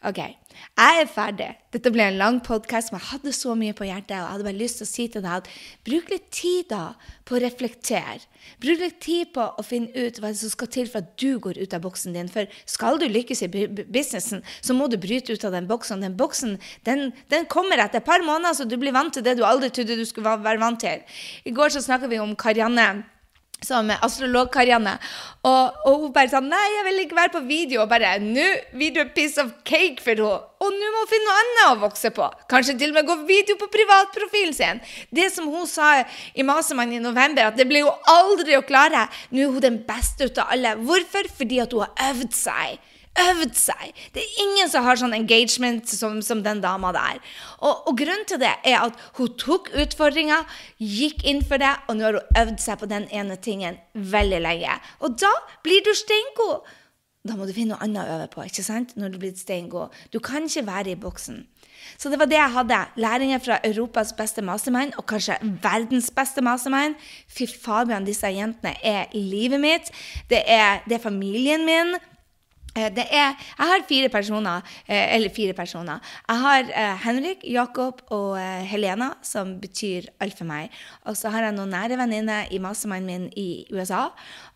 OK, 0.00 0.16
jeg 0.16 1.00
er 1.02 1.08
ferdig. 1.12 1.46
Dette 1.74 1.90
ble 1.92 2.06
en 2.08 2.16
lang 2.16 2.38
podkast, 2.40 2.88
men 2.88 3.02
jeg 3.02 3.10
hadde 3.10 3.32
så 3.36 3.52
mye 3.58 3.74
på 3.76 3.84
hjertet. 3.84 4.14
Og 4.16 4.22
jeg 4.22 4.32
hadde 4.32 4.46
bare 4.46 4.56
lyst 4.56 4.80
til 4.80 4.86
å 4.86 4.88
si 4.88 5.04
til 5.12 5.24
deg 5.26 5.42
at 5.42 5.50
bruk 5.84 6.08
litt 6.08 6.30
tid 6.32 6.70
da 6.70 6.94
på 7.28 7.36
å 7.36 7.40
reflektere. 7.44 8.16
Bruk 8.64 8.80
litt 8.80 8.96
tid 9.04 9.34
på 9.36 9.44
å 9.44 9.66
finne 9.66 9.92
ut 9.92 10.22
hva 10.22 10.32
som 10.40 10.54
skal 10.54 10.72
til 10.72 10.88
for 10.88 11.04
at 11.04 11.12
du 11.20 11.36
går 11.44 11.60
ut 11.60 11.76
av 11.76 11.84
boksen 11.84 12.16
din. 12.16 12.32
For 12.32 12.48
skal 12.64 12.96
du 13.02 13.04
lykkes 13.12 13.44
i 13.44 13.50
businessen, 13.52 14.40
så 14.64 14.78
må 14.78 14.88
du 14.88 14.96
bryte 15.02 15.36
ut 15.36 15.44
av 15.44 15.52
den 15.58 15.68
boksen. 15.68 16.00
Den 16.08 16.16
boksen 16.16 16.56
den, 16.88 17.10
den 17.28 17.44
kommer 17.52 17.84
etter 17.84 18.00
et 18.00 18.08
par 18.08 18.24
måneder, 18.24 18.56
så 18.56 18.64
du 18.64 18.78
blir 18.80 18.96
vant 18.96 19.12
til 19.12 19.26
det 19.26 19.36
du 19.36 19.44
aldri 19.44 19.68
trodde 19.68 20.00
du 20.00 20.06
skulle 20.08 20.32
være 20.40 20.64
vant 20.64 20.80
til. 20.80 21.04
I 21.44 21.52
går 21.52 21.76
så 21.76 21.84
snakka 21.84 22.08
vi 22.08 22.24
om 22.24 22.32
Karianne 22.40 22.88
som 23.64 23.90
astrolog-Karianne. 23.92 24.96
Og, 25.46 25.80
og, 25.86 26.04
hun 26.04 26.12
bare 26.14 26.30
sa 26.32 26.40
nei, 26.44 26.60
jeg 26.76 26.86
vil 26.86 27.02
ikke 27.04 27.18
være 27.18 27.34
på 27.34 27.42
video. 27.48 27.82
Og 27.84 27.90
bare 27.90 28.16
nå 28.22 28.46
video 28.76 29.06
piece 29.14 29.40
of 29.40 29.52
cake 29.68 30.02
for 30.04 30.16
henne. 30.16 30.46
Og 30.60 30.76
nå 30.76 30.90
må 30.92 31.04
hun 31.04 31.08
finne 31.08 31.28
noe 31.28 31.38
annet 31.40 31.62
å 31.70 31.80
vokse 31.86 32.10
på. 32.16 32.26
Kanskje 32.52 32.76
til 32.80 32.92
og 32.92 32.98
med 32.98 33.08
gå 33.08 33.16
video 33.28 33.56
på 33.60 33.70
privatprofilen 33.72 34.56
sin. 34.56 34.82
Det 35.08 35.30
som 35.32 35.48
hun 35.48 35.68
sa 35.68 35.94
i 36.34 36.44
Masemann 36.44 36.92
i 36.92 37.00
november, 37.00 37.48
at 37.48 37.56
det 37.56 37.68
blir 37.70 37.88
hun 37.88 38.12
aldri 38.12 38.58
å 38.58 38.66
klare. 38.66 39.06
Nå 39.32 39.46
er 39.46 39.54
hun 39.54 39.64
den 39.64 39.80
beste 39.88 40.28
ut 40.28 40.40
av 40.42 40.52
alle. 40.56 40.76
Hvorfor? 40.84 41.30
Fordi 41.40 41.62
at 41.64 41.76
hun 41.76 41.86
har 41.86 42.12
øvd 42.12 42.36
seg 42.36 42.89
øvd 43.18 43.54
seg. 43.58 43.94
Det 44.14 44.22
er 44.22 44.42
ingen 44.44 44.70
som 44.70 44.86
har 44.86 44.98
sånn 45.00 45.14
engagement 45.16 45.88
som, 45.90 46.20
som 46.22 46.42
den 46.44 46.62
dama 46.62 46.92
der. 46.94 47.20
Og, 47.58 47.88
og, 47.88 47.94
grunnen 47.98 48.26
til 48.28 48.40
det 48.42 48.52
er 48.64 48.78
at 48.84 48.98
hun 49.18 49.32
tok 49.40 49.72
utfordringa, 49.74 50.42
gikk 50.78 51.24
inn 51.28 51.42
for 51.46 51.60
det, 51.62 51.72
og 51.88 51.98
nå 51.98 52.06
har 52.06 52.20
hun 52.20 52.42
øvd 52.44 52.60
seg 52.62 52.80
på 52.80 52.90
den 52.90 53.08
ene 53.14 53.38
tingen 53.42 53.80
veldig 53.94 54.42
lenge. 54.46 54.76
Og 55.04 55.18
da 55.20 55.32
blir 55.64 55.82
du 55.86 55.92
steingod. 55.96 56.76
Da 57.26 57.34
må 57.36 57.44
du 57.44 57.52
finne 57.52 57.74
noe 57.74 57.84
annet 57.84 58.00
å 58.00 58.14
øve 58.16 58.28
på 58.32 58.44
ikke 58.48 58.64
sant? 58.64 58.94
når 58.96 59.12
du 59.12 59.18
blir 59.20 59.34
steingod. 59.36 59.96
Du 60.12 60.22
kan 60.24 60.46
ikke 60.48 60.64
være 60.70 60.94
i 60.94 61.00
boksen. 61.00 61.42
Så 62.00 62.08
det 62.12 62.18
var 62.20 62.28
det 62.28 62.38
jeg 62.38 62.54
hadde. 62.54 62.78
Læringer 62.96 63.42
fra 63.44 63.58
Europas 63.64 64.14
beste 64.16 64.42
mastermind, 64.44 64.94
og 64.96 65.04
kanskje 65.08 65.36
verdens 65.62 66.08
beste 66.16 66.40
mastermind. 66.44 66.96
Fy 67.28 67.48
fabian, 67.50 68.08
disse 68.08 68.28
jentene 68.32 68.72
er 68.84 69.12
livet 69.12 69.60
mitt. 69.60 69.92
Det 70.30 70.40
er, 70.46 70.80
det 70.88 70.96
er 70.96 71.04
familien 71.04 71.66
min. 71.68 71.98
Eh, 72.76 72.86
det 72.94 73.06
er, 73.10 73.34
jeg 73.34 73.66
har 73.66 73.82
fire 73.88 74.08
personer, 74.08 74.62
eh, 74.86 75.14
eller 75.16 75.32
fire 75.34 75.54
personer. 75.58 75.98
Jeg 76.28 76.38
har 76.38 76.70
eh, 76.70 76.98
Henrik, 77.04 77.42
Jakob 77.44 78.02
og 78.14 78.38
Helena, 78.38 79.14
som 79.22 79.56
betyr 79.60 80.06
alt 80.22 80.38
for 80.38 80.46
meg. 80.46 80.70
Og 81.10 81.18
så 81.18 81.32
har 81.34 81.48
jeg 81.48 81.56
noen 81.56 81.74
nære 81.74 81.98
venninner 81.98 82.52
i 82.54 82.60
mastermannen 82.62 83.10
min 83.10 83.26
i 83.36 83.66
USA. 83.74 84.10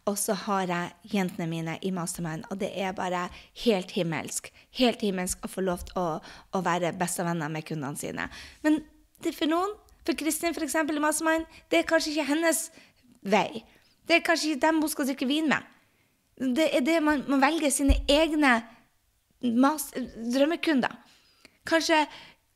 Og 0.07 0.19
så 0.21 0.37
har 0.47 0.69
jeg 0.71 1.15
jentene 1.15 1.49
mine 1.51 1.79
i 1.83 1.91
mastermann. 1.91 2.45
og 2.51 2.61
det 2.61 2.71
er 2.79 2.93
bare 2.93 3.29
helt 3.65 3.91
himmelsk. 3.91 4.53
Helt 4.79 5.01
himmelsk 5.01 5.45
å 5.45 5.51
få 5.51 5.65
lov 5.65 5.83
til 5.89 5.99
å, 5.99 6.21
å 6.53 6.61
være 6.63 6.93
bestevenner 6.93 7.49
med 7.49 7.65
kundene 7.65 7.97
sine. 7.97 8.29
Men 8.63 8.83
for 9.33 9.49
noen, 9.51 9.75
for 10.05 10.15
Kristin 10.15 10.55
f.eks. 10.55 10.75
i 10.75 11.01
mastermann, 11.01 11.47
det 11.71 11.81
er 11.81 11.89
kanskje 11.89 12.13
ikke 12.13 12.31
hennes 12.35 12.69
vei. 13.23 13.65
Det 14.07 14.19
er 14.19 14.27
kanskje 14.27 14.53
ikke 14.53 14.67
dem 14.67 14.83
hun 14.85 14.93
skal 14.93 15.09
drikke 15.09 15.27
vin 15.27 15.49
med. 15.49 15.74
Det 16.39 16.69
er 16.77 16.83
det 16.83 17.01
man, 17.03 17.25
man 17.29 17.43
velger 17.43 17.71
sine 17.71 17.97
egne 18.11 18.61
mas 19.43 19.91
drømmekunder. 20.35 20.93
Kanskje, 21.67 22.05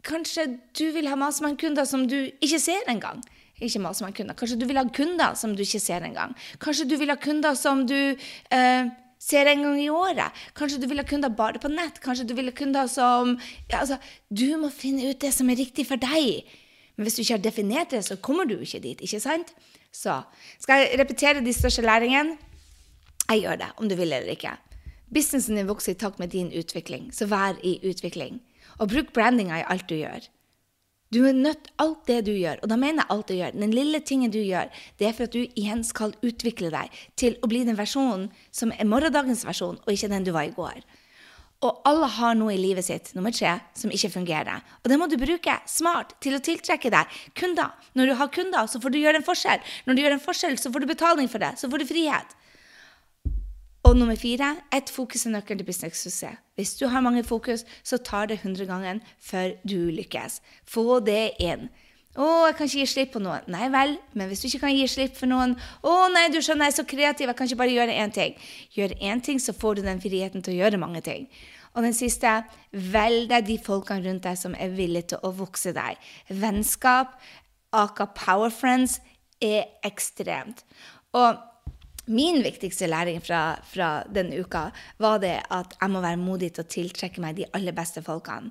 kanskje, 0.05 0.47
du 0.79 0.89
vil 0.93 1.09
ha 1.09 1.17
Masemann-kunder 1.17 1.85
som 1.89 2.07
du 2.09 2.17
ikke 2.41 2.61
ser 2.61 2.89
engang. 2.89 3.23
Ikke 3.61 3.81
Masemann-kunder. 3.83 4.37
Kanskje 4.39 4.59
du 4.61 4.67
vil 4.67 4.81
ha 4.81 4.85
kunder 4.95 5.35
som 5.35 5.55
du 5.57 5.63
ikke 5.63 5.81
ser 5.81 6.05
engang. 6.07 6.35
Kanskje 6.61 6.89
du 6.91 6.97
vil 6.99 7.13
ha 7.13 7.17
kunder 7.17 7.55
som 7.59 7.87
du 7.87 7.95
eh, 7.95 8.91
ser 9.19 9.51
en 9.51 9.63
gang 9.63 9.81
i 9.83 9.91
året. 9.91 10.35
Kanskje 10.55 10.81
du 10.83 10.89
vil 10.91 11.03
ha 11.03 11.07
kunder 11.07 11.29
bare 11.29 11.61
på 11.63 11.71
nett. 11.73 12.01
Kanskje 12.05 12.27
du 12.29 12.35
vil 12.39 12.51
ha 12.51 12.57
kunder 12.57 12.87
som 12.91 13.37
ja, 13.71 13.81
altså, 13.81 13.99
Du 14.31 14.57
må 14.59 14.71
finne 14.71 15.11
ut 15.11 15.21
det 15.21 15.33
som 15.35 15.51
er 15.51 15.59
riktig 15.59 15.87
for 15.89 16.01
deg. 16.01 16.45
Men 16.97 17.07
hvis 17.07 17.15
du 17.15 17.23
ikke 17.23 17.39
har 17.39 17.43
definert 17.43 17.91
det, 17.95 18.05
så 18.05 18.17
kommer 18.17 18.45
du 18.45 18.59
ikke 18.59 18.83
dit. 18.83 19.01
ikke 19.01 19.21
sant? 19.21 19.55
Så 19.95 20.21
skal 20.59 20.85
jeg 20.85 21.01
repetere 21.01 21.45
de 21.45 21.53
største 21.55 21.83
læringene. 21.83 22.37
Jeg 23.29 23.45
gjør 23.45 23.61
det, 23.61 23.69
om 23.77 23.89
du 23.89 23.95
vil 23.99 24.13
eller 24.13 24.33
ikke. 24.33 24.55
Businessen 25.13 25.57
din 25.57 25.69
vokser 25.69 25.93
i 25.93 26.01
takt 26.01 26.19
med 26.21 26.33
din 26.33 26.51
utvikling, 26.53 27.11
så 27.13 27.29
vær 27.29 27.61
i 27.65 27.79
utvikling. 27.85 28.41
Og 28.79 28.91
bruk 28.93 29.13
brandinga 29.17 29.61
i 29.61 29.67
alt 29.69 29.89
du 29.89 29.97
gjør. 29.99 30.29
Du 31.13 31.23
er 31.25 31.33
nødt 31.33 31.71
alt 31.81 32.05
det 32.09 32.19
du 32.27 32.35
gjør, 32.37 32.59
og 32.63 32.69
da 32.69 32.77
mener 32.77 33.01
jeg 33.01 33.13
alt 33.15 33.29
du 33.29 33.35
gjør. 33.35 33.55
Den 33.57 33.73
lille 33.73 34.01
tingen 34.05 34.33
du 34.33 34.41
gjør, 34.43 34.69
det 35.01 35.09
er 35.09 35.15
for 35.17 35.25
at 35.25 35.33
du 35.33 35.47
igjen 35.57 35.81
skal 35.85 36.13
utvikle 36.21 36.69
deg 36.73 36.99
til 37.17 37.39
å 37.41 37.49
bli 37.49 37.63
den 37.65 37.79
versjonen 37.79 38.27
som 38.53 38.75
er 38.77 38.89
morgendagens 38.89 39.47
versjon, 39.49 39.81
og 39.81 39.93
ikke 39.93 40.11
den 40.13 40.27
du 40.29 40.35
var 40.37 40.51
i 40.51 40.53
går. 40.57 40.83
Og 41.65 41.81
alle 41.89 42.07
har 42.15 42.37
noe 42.39 42.53
i 42.55 42.61
livet 42.61 42.87
sitt, 42.87 43.09
nummer 43.17 43.33
tre, 43.35 43.57
som 43.75 43.91
ikke 43.91 44.13
fungerer. 44.13 44.61
Og 44.85 44.93
det 44.93 44.99
må 45.01 45.09
du 45.09 45.17
bruke 45.19 45.57
smart 45.67 46.13
til 46.23 46.37
å 46.37 46.43
tiltrekke 46.45 46.93
deg 46.93 47.17
kunder. 47.41 47.73
Når 47.99 48.13
du 48.13 48.15
har 48.21 48.31
kunder, 48.35 48.69
så 48.71 48.79
får 48.79 48.95
du 48.95 49.01
gjøre 49.01 49.19
en 49.23 49.27
forskjell. 49.27 49.65
Når 49.89 49.97
du 49.97 50.05
gjør 50.05 50.19
en 50.19 50.23
forskjell, 50.23 50.61
så 50.61 50.71
får 50.71 50.85
du 50.85 50.93
betaling 50.93 51.33
for 51.33 51.43
det. 51.43 51.57
Så 51.59 51.73
får 51.73 51.83
du 51.83 51.89
frihet. 51.89 52.37
Og 53.89 53.97
nummer 53.97 54.17
fire 54.21 54.51
ett 54.77 54.91
fokus 54.93 55.23
er 55.25 55.33
nøkkelen 55.33 55.63
til 55.63 55.67
business-suksess. 55.67 56.41
Hvis 56.61 56.75
du 56.77 56.91
har 56.93 57.01
mange 57.01 57.23
fokus, 57.25 57.63
så 57.85 57.97
tar 57.97 58.27
det 58.29 58.41
100 58.43 58.67
ganger 58.69 58.99
før 59.21 59.55
du 59.65 59.89
lykkes. 59.91 60.43
Få 60.69 61.01
det 61.01 61.31
inn. 61.41 61.71
'Å, 62.19 62.27
jeg 62.47 62.57
kan 62.59 62.67
ikke 62.67 62.83
gi 62.83 62.87
slipp 62.87 63.13
på 63.15 63.23
noen.' 63.23 63.49
Nei 63.49 63.69
vel, 63.73 63.97
men 64.13 64.29
hvis 64.29 64.43
du 64.43 64.47
ikke 64.49 64.67
kan 64.67 64.77
gi 64.77 64.85
slipp 64.87 65.17
for 65.17 65.27
noen 65.27 65.57
'Å 65.57 66.13
nei, 66.13 66.29
du 66.29 66.37
skjønner, 66.37 66.69
jeg 66.69 66.75
er 66.75 66.77
så 66.83 66.85
kreativ, 66.85 67.29
jeg 67.29 67.37
kan 67.37 67.47
ikke 67.47 67.61
bare 67.63 67.77
gjøre 67.79 67.97
én 68.05 68.13
ting.' 68.13 68.37
Gjør 68.77 68.93
én 69.01 69.25
ting, 69.25 69.41
så 69.41 69.57
får 69.57 69.77
du 69.77 69.83
den 69.83 70.01
friheten 70.01 70.43
til 70.43 70.55
å 70.55 70.61
gjøre 70.61 70.85
mange 70.85 71.01
ting. 71.01 71.29
Og 71.75 71.83
den 71.83 71.95
siste 71.95 72.45
velg 72.73 73.29
deg 73.31 73.47
de 73.47 73.59
folkene 73.59 74.05
rundt 74.05 74.23
deg 74.23 74.37
som 74.37 74.55
er 74.55 74.69
villige 74.69 75.15
til 75.15 75.19
å 75.23 75.33
vokse 75.33 75.73
deg. 75.73 75.97
Vennskap, 76.29 77.17
aka 77.73 78.05
power 78.05 78.51
friends, 78.51 79.01
er 79.41 79.65
ekstremt. 79.83 80.65
Og 81.15 81.39
Min 82.09 82.41
viktigste 82.43 82.89
læring 82.89 83.21
fra, 83.21 83.61
fra 83.69 84.03
denne 84.09 84.41
uka 84.41 84.71
var 84.99 85.19
det 85.21 85.37
at 85.53 85.75
jeg 85.77 85.93
må 85.93 86.01
være 86.01 86.21
modig 86.21 86.55
til 86.57 86.65
å 86.65 86.71
tiltrekke 86.73 87.21
meg 87.21 87.37
de 87.37 87.49
aller 87.53 87.77
beste 87.77 88.01
folkene. 88.05 88.49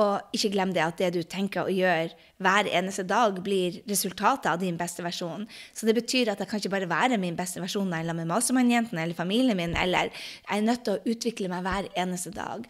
Og 0.00 0.32
ikke 0.32 0.48
glem 0.54 0.70
det 0.72 0.80
at 0.80 1.00
det 1.02 1.10
du 1.12 1.20
tenker 1.28 1.66
å 1.66 1.72
gjøre 1.72 2.14
hver 2.42 2.68
eneste 2.72 3.04
dag, 3.04 3.36
blir 3.44 3.82
resultatet 3.90 4.48
av 4.48 4.60
din 4.62 4.78
beste 4.80 5.04
versjon. 5.04 5.44
Så 5.76 5.84
det 5.84 5.94
betyr 5.98 6.30
at 6.32 6.40
jeg 6.40 6.48
kan 6.48 6.62
ikke 6.62 6.72
bare 6.72 6.88
være 6.88 7.18
min 7.20 7.36
beste 7.36 7.60
versjon 7.60 7.90
når 7.90 8.00
jeg 8.00 8.08
er 8.08 8.18
med 8.22 8.30
Mastermann-jentene 8.30 9.02
eller 9.04 9.18
familien 9.18 9.58
min, 9.58 9.76
eller 9.76 10.08
jeg 10.08 10.56
er 10.56 10.64
nødt 10.64 10.86
til 10.86 10.96
å 10.96 11.12
utvikle 11.12 11.50
meg 11.52 11.66
hver 11.66 11.90
eneste 12.06 12.32
dag. 12.32 12.64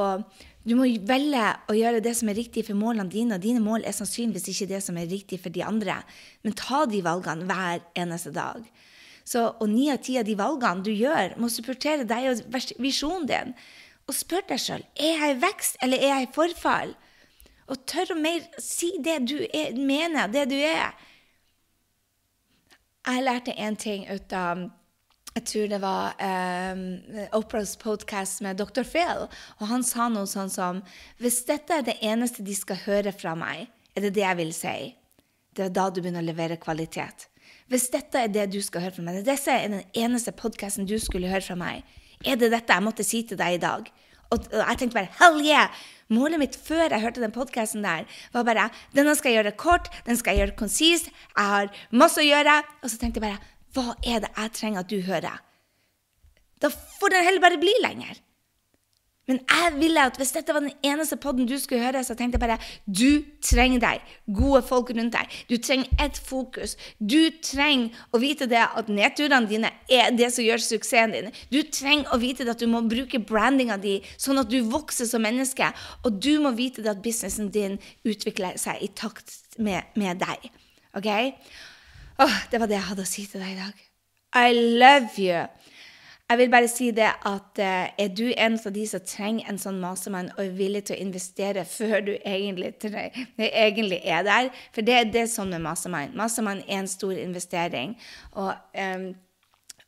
Og 0.00 0.24
du 0.64 0.76
må 0.78 0.86
velge 1.10 1.44
å 1.68 1.76
gjøre 1.76 2.00
det 2.06 2.14
som 2.16 2.30
er 2.32 2.38
riktig 2.40 2.64
for 2.70 2.78
målene 2.78 3.10
dine, 3.12 3.36
og 3.36 3.44
dine 3.44 3.60
mål 3.60 3.84
er 3.84 3.98
sannsynligvis 3.98 4.48
ikke 4.54 4.70
det 4.72 4.80
som 4.86 4.96
er 4.96 5.10
riktig 5.12 5.42
for 5.42 5.52
de 5.52 5.66
andre. 5.66 5.98
Men 6.46 6.56
ta 6.56 6.86
de 6.88 7.02
valgene 7.04 7.50
hver 7.50 7.84
eneste 7.98 8.32
dag. 8.32 8.64
Så, 9.24 9.44
og 9.60 9.70
ni 9.70 9.86
av 9.92 10.02
ti 10.02 10.16
av 10.18 10.26
de 10.26 10.34
valgene 10.38 10.84
du 10.84 10.90
gjør, 10.90 11.36
må 11.38 11.50
supportere 11.52 12.06
deg 12.08 12.28
og 12.32 12.58
visjonen 12.82 13.28
din. 13.30 13.54
Og 14.10 14.16
spør 14.16 14.44
deg 14.48 14.60
sjøl 14.60 14.84
er 14.98 15.14
jeg 15.14 15.36
i 15.36 15.40
vekst 15.44 15.78
eller 15.84 16.02
er 16.02 16.14
jeg 16.16 16.28
i 16.28 16.34
forfall. 16.34 16.94
Og 17.70 17.86
tør 17.88 18.14
å 18.14 18.20
mer 18.20 18.44
si 18.60 18.90
det 19.00 19.20
du 19.30 19.38
er, 19.46 19.72
mener, 19.78 20.28
det 20.32 20.48
du 20.50 20.58
er. 20.58 20.92
Jeg 23.06 23.26
lærte 23.26 23.54
én 23.58 23.78
ting 23.78 24.06
ut 24.10 24.34
av 24.36 24.68
jeg 25.32 25.46
tror 25.48 25.68
det 25.70 25.78
var 25.80 26.18
um, 26.20 26.80
Oprahs 27.38 27.72
podcast 27.80 28.42
med 28.44 28.58
Dr. 28.60 28.84
Phil. 28.84 29.24
Og 29.60 29.68
han 29.70 29.84
sa 29.86 30.10
noe 30.12 30.28
sånn 30.28 30.52
som 30.52 30.82
Hvis 31.22 31.40
dette 31.48 31.78
er 31.78 31.86
det 31.86 31.96
eneste 32.04 32.44
de 32.44 32.56
skal 32.56 32.82
høre 32.84 33.14
fra 33.16 33.32
meg, 33.38 33.70
er 33.96 34.04
det 34.04 34.12
det 34.18 34.26
jeg 34.26 34.40
vil 34.42 34.52
si. 34.56 34.76
Det 35.56 35.68
er 35.68 35.72
da 35.72 35.88
du 35.88 36.02
begynner 36.02 36.20
å 36.24 36.28
levere 36.28 36.60
kvalitet. 36.60 37.31
Hvis 37.72 37.88
dette 37.88 38.20
er 38.20 38.28
det 38.28 38.50
du 38.52 38.58
skal 38.60 38.84
høre 38.84 38.92
fra 38.98 39.02
meg, 39.06 39.22
dette 39.24 39.48
er 39.48 39.70
den 39.72 39.84
eneste 39.96 40.34
podkasten 40.36 40.84
du 40.84 40.98
skulle 41.00 41.30
høre 41.30 41.44
fra 41.44 41.56
meg, 41.56 41.86
er 42.20 42.36
det 42.36 42.50
dette 42.52 42.74
jeg 42.74 42.84
måtte 42.84 43.06
si 43.06 43.22
til 43.24 43.38
deg 43.40 43.56
i 43.56 43.62
dag? 43.62 43.86
Og, 44.32 44.48
jeg 44.52 44.80
tenkte 44.80 44.98
bare 44.98 45.12
hell 45.20 45.40
yeah! 45.40 45.72
Målet 46.12 46.42
mitt 46.42 46.56
før 46.60 46.92
jeg 46.92 47.00
hørte 47.00 47.22
den 47.22 47.32
podkasten 47.32 47.84
der, 47.86 48.04
var 48.34 48.44
bare 48.44 48.66
denne 48.92 49.14
skal 49.16 49.32
jeg 49.32 49.40
gjøre 49.40 49.54
kort, 49.56 49.88
den 50.04 50.18
skal 50.20 50.36
jeg 50.36 50.42
gjøre 50.42 50.58
konsist, 50.58 51.08
jeg 51.08 51.52
har 51.54 51.70
masse 51.96 52.20
å 52.20 52.26
gjøre. 52.26 52.58
Og 52.84 52.92
så 52.92 52.98
tenkte 53.00 53.22
jeg 53.22 53.30
bare 53.30 53.40
hva 53.72 53.94
er 54.04 54.20
det 54.20 54.32
jeg 54.34 54.52
trenger 54.58 54.84
at 54.84 54.92
du 54.92 54.98
hører? 55.06 55.40
Da 56.60 56.68
får 56.68 57.14
den 57.14 57.24
heller 57.24 57.46
bare 57.46 57.60
bli 57.62 57.72
lenger. 57.80 58.20
Men 59.30 59.38
jeg 59.46 59.74
ville 59.78 60.02
at 60.02 60.16
hvis 60.18 60.32
dette 60.34 60.54
var 60.54 60.64
den 60.64 60.74
eneste 60.82 61.14
podden 61.20 61.46
du 61.46 61.54
skulle 61.60 61.84
høre, 61.84 62.00
så 62.02 62.16
tenkte 62.18 62.40
jeg 62.40 62.42
bare 62.42 62.58
du 62.90 63.22
trenger 63.44 63.82
deg 63.84 64.14
gode 64.34 64.64
folk 64.66 64.90
rundt 64.90 65.14
deg. 65.14 65.36
Du 65.46 65.54
trenger 65.62 65.90
ett 66.02 66.18
fokus. 66.18 66.74
Du 66.98 67.30
trenger 67.44 67.94
å 68.10 68.18
vite 68.22 68.48
det 68.50 68.64
at 68.64 68.90
nedturene 68.90 69.46
dine 69.50 69.70
er 69.86 70.10
det 70.18 70.32
som 70.34 70.42
gjør 70.42 70.64
suksessen 70.66 71.14
din. 71.14 71.30
Du 71.54 71.60
trenger 71.70 72.10
å 72.10 72.18
vite 72.22 72.46
det 72.46 72.56
at 72.56 72.64
du 72.64 72.66
må 72.70 72.82
bruke 72.82 73.22
brandinga 73.22 73.78
di 73.82 74.00
sånn 74.16 74.42
at 74.42 74.50
du 74.50 74.58
vokser 74.66 75.06
som 75.06 75.22
menneske. 75.22 75.70
Og 76.02 76.18
du 76.18 76.34
må 76.42 76.50
vite 76.58 76.82
det 76.82 76.90
at 76.96 77.04
businessen 77.04 77.52
din 77.54 77.78
utvikler 78.02 78.58
seg 78.58 78.82
i 78.82 78.90
takt 78.90 79.38
med, 79.62 79.86
med 79.94 80.18
deg. 80.18 80.50
OK? 80.98 81.08
Åh, 82.26 82.42
det 82.50 82.58
var 82.58 82.66
det 82.66 82.80
jeg 82.80 82.88
hadde 82.90 83.06
å 83.06 83.12
si 83.14 83.28
til 83.30 83.46
deg 83.46 83.54
i 83.54 83.60
dag. 83.62 83.86
I 84.32 84.50
love 84.56 85.14
you. 85.20 85.46
Jeg 86.30 86.38
vil 86.38 86.50
bare 86.50 86.68
si 86.70 86.86
det 86.96 87.10
at 87.28 87.58
uh, 87.60 87.88
er 88.00 88.12
du 88.16 88.30
en 88.30 88.54
av 88.56 88.72
de 88.72 88.84
som 88.88 89.02
trenger 89.04 89.50
en 89.50 89.58
sånn 89.60 89.80
masemann 89.82 90.30
og 90.32 90.44
er 90.46 90.54
villig 90.56 90.84
til 90.88 90.96
å 90.96 91.02
investere 91.04 91.64
før 91.78 91.98
du 92.06 92.14
egentlig, 92.14 92.72
egentlig 93.36 94.00
er 94.04 94.24
der? 94.24 94.48
For 94.72 94.86
det, 94.86 95.12
det 95.12 95.26
er 95.26 95.28
sånn 95.32 95.52
med 95.52 95.64
masemann. 95.66 96.16
Masemann 96.16 96.64
er 96.68 96.80
en 96.80 96.88
stor 96.88 97.12
investering. 97.12 97.92
Og, 98.32 98.54
um, 98.78 99.10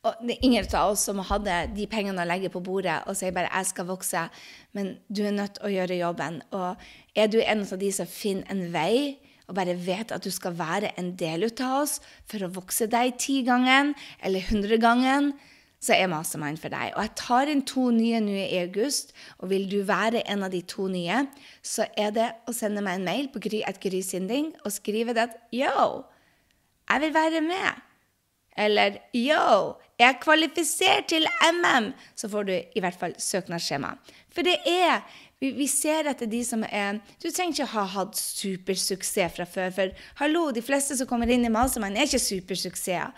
og 0.05 0.21
det 0.21 0.35
er 0.35 0.45
ingen 0.45 0.69
av 0.69 0.91
oss 0.91 1.07
som 1.09 1.23
hadde 1.25 1.57
de 1.73 1.87
pengene 1.89 2.21
å 2.21 2.29
legge 2.29 2.53
på 2.53 2.61
bordet 2.61 2.99
og 3.09 3.17
sier 3.17 3.33
bare 3.33 3.49
'jeg 3.49 3.65
skal 3.65 3.89
vokse', 3.89 4.29
men 4.73 4.97
du 5.09 5.25
er 5.25 5.33
nødt 5.33 5.55
til 5.55 5.65
å 5.65 5.73
gjøre 5.73 5.97
jobben. 5.97 6.41
Og 6.51 6.75
er 7.15 7.27
du 7.27 7.39
en 7.41 7.65
av 7.65 7.79
de 7.79 7.91
som 7.91 8.05
finner 8.05 8.45
en 8.51 8.73
vei 8.73 9.17
og 9.47 9.55
bare 9.55 9.75
vet 9.77 10.11
at 10.11 10.23
du 10.23 10.31
skal 10.33 10.57
være 10.57 10.93
en 10.99 11.15
del 11.17 11.43
av 11.49 11.81
oss 11.81 11.99
for 12.29 12.45
å 12.45 12.53
vokse 12.53 12.87
deg 12.89 13.17
ti 13.21 13.41
gangen 13.45 13.93
eller 14.21 14.45
hundre 14.49 14.77
gangen, 14.77 15.33
så 15.85 15.93
er 15.95 16.09
Mastermind 16.09 16.59
for 16.61 16.73
deg. 16.73 16.93
Og 16.95 17.03
jeg 17.03 17.13
tar 17.19 17.51
inn 17.51 17.63
to 17.67 17.89
nye 17.93 18.21
nå 18.23 18.35
i 18.41 18.59
august, 18.63 19.13
og 19.39 19.51
vil 19.53 19.67
du 19.69 19.79
være 19.87 20.23
en 20.31 20.45
av 20.47 20.53
de 20.53 20.63
to 20.65 20.87
nye, 20.91 21.25
så 21.61 21.87
er 21.97 22.13
det 22.15 22.29
å 22.49 22.55
sende 22.55 22.83
meg 22.85 22.99
en 22.99 23.09
mail 23.09 23.29
på 23.33 23.43
gry.grysynding 23.45 24.53
og 24.63 24.73
skrive 24.73 25.15
det 25.15 25.29
at 25.29 25.41
yo, 25.53 26.05
jeg 26.89 27.05
vil 27.05 27.13
være 27.15 27.41
med. 27.45 27.83
Eller 28.57 29.01
yo, 29.13 29.75
jeg 29.99 30.07
er 30.07 30.19
kvalifisert 30.21 31.09
til 31.11 31.27
MM, 31.51 31.91
så 32.15 32.29
får 32.31 32.47
du 32.47 32.55
i 32.55 32.83
hvert 32.83 32.97
fall 32.99 33.15
søknadsskjema. 33.19 33.93
For 34.31 34.47
det 34.47 34.57
er 34.67 35.03
vi, 35.43 35.49
vi, 35.51 35.65
ser 35.67 36.07
etter 36.07 36.29
de 36.31 36.39
som 36.47 36.61
er 36.63 37.01
Du 37.19 37.27
trenger 37.27 37.57
ikke 37.57 37.71
ha 37.73 37.83
hatt 37.97 38.15
supersuksess 38.15 39.35
fra 39.35 39.47
før. 39.49 39.73
For 39.75 40.05
hallo, 40.21 40.45
de 40.55 40.63
fleste 40.63 40.95
som 40.95 41.09
kommer 41.09 41.31
inn 41.31 41.43
i 41.45 41.51
Mastermind, 41.51 41.99
er 41.99 42.07
ikke 42.07 42.23
supersuksesser 42.23 43.11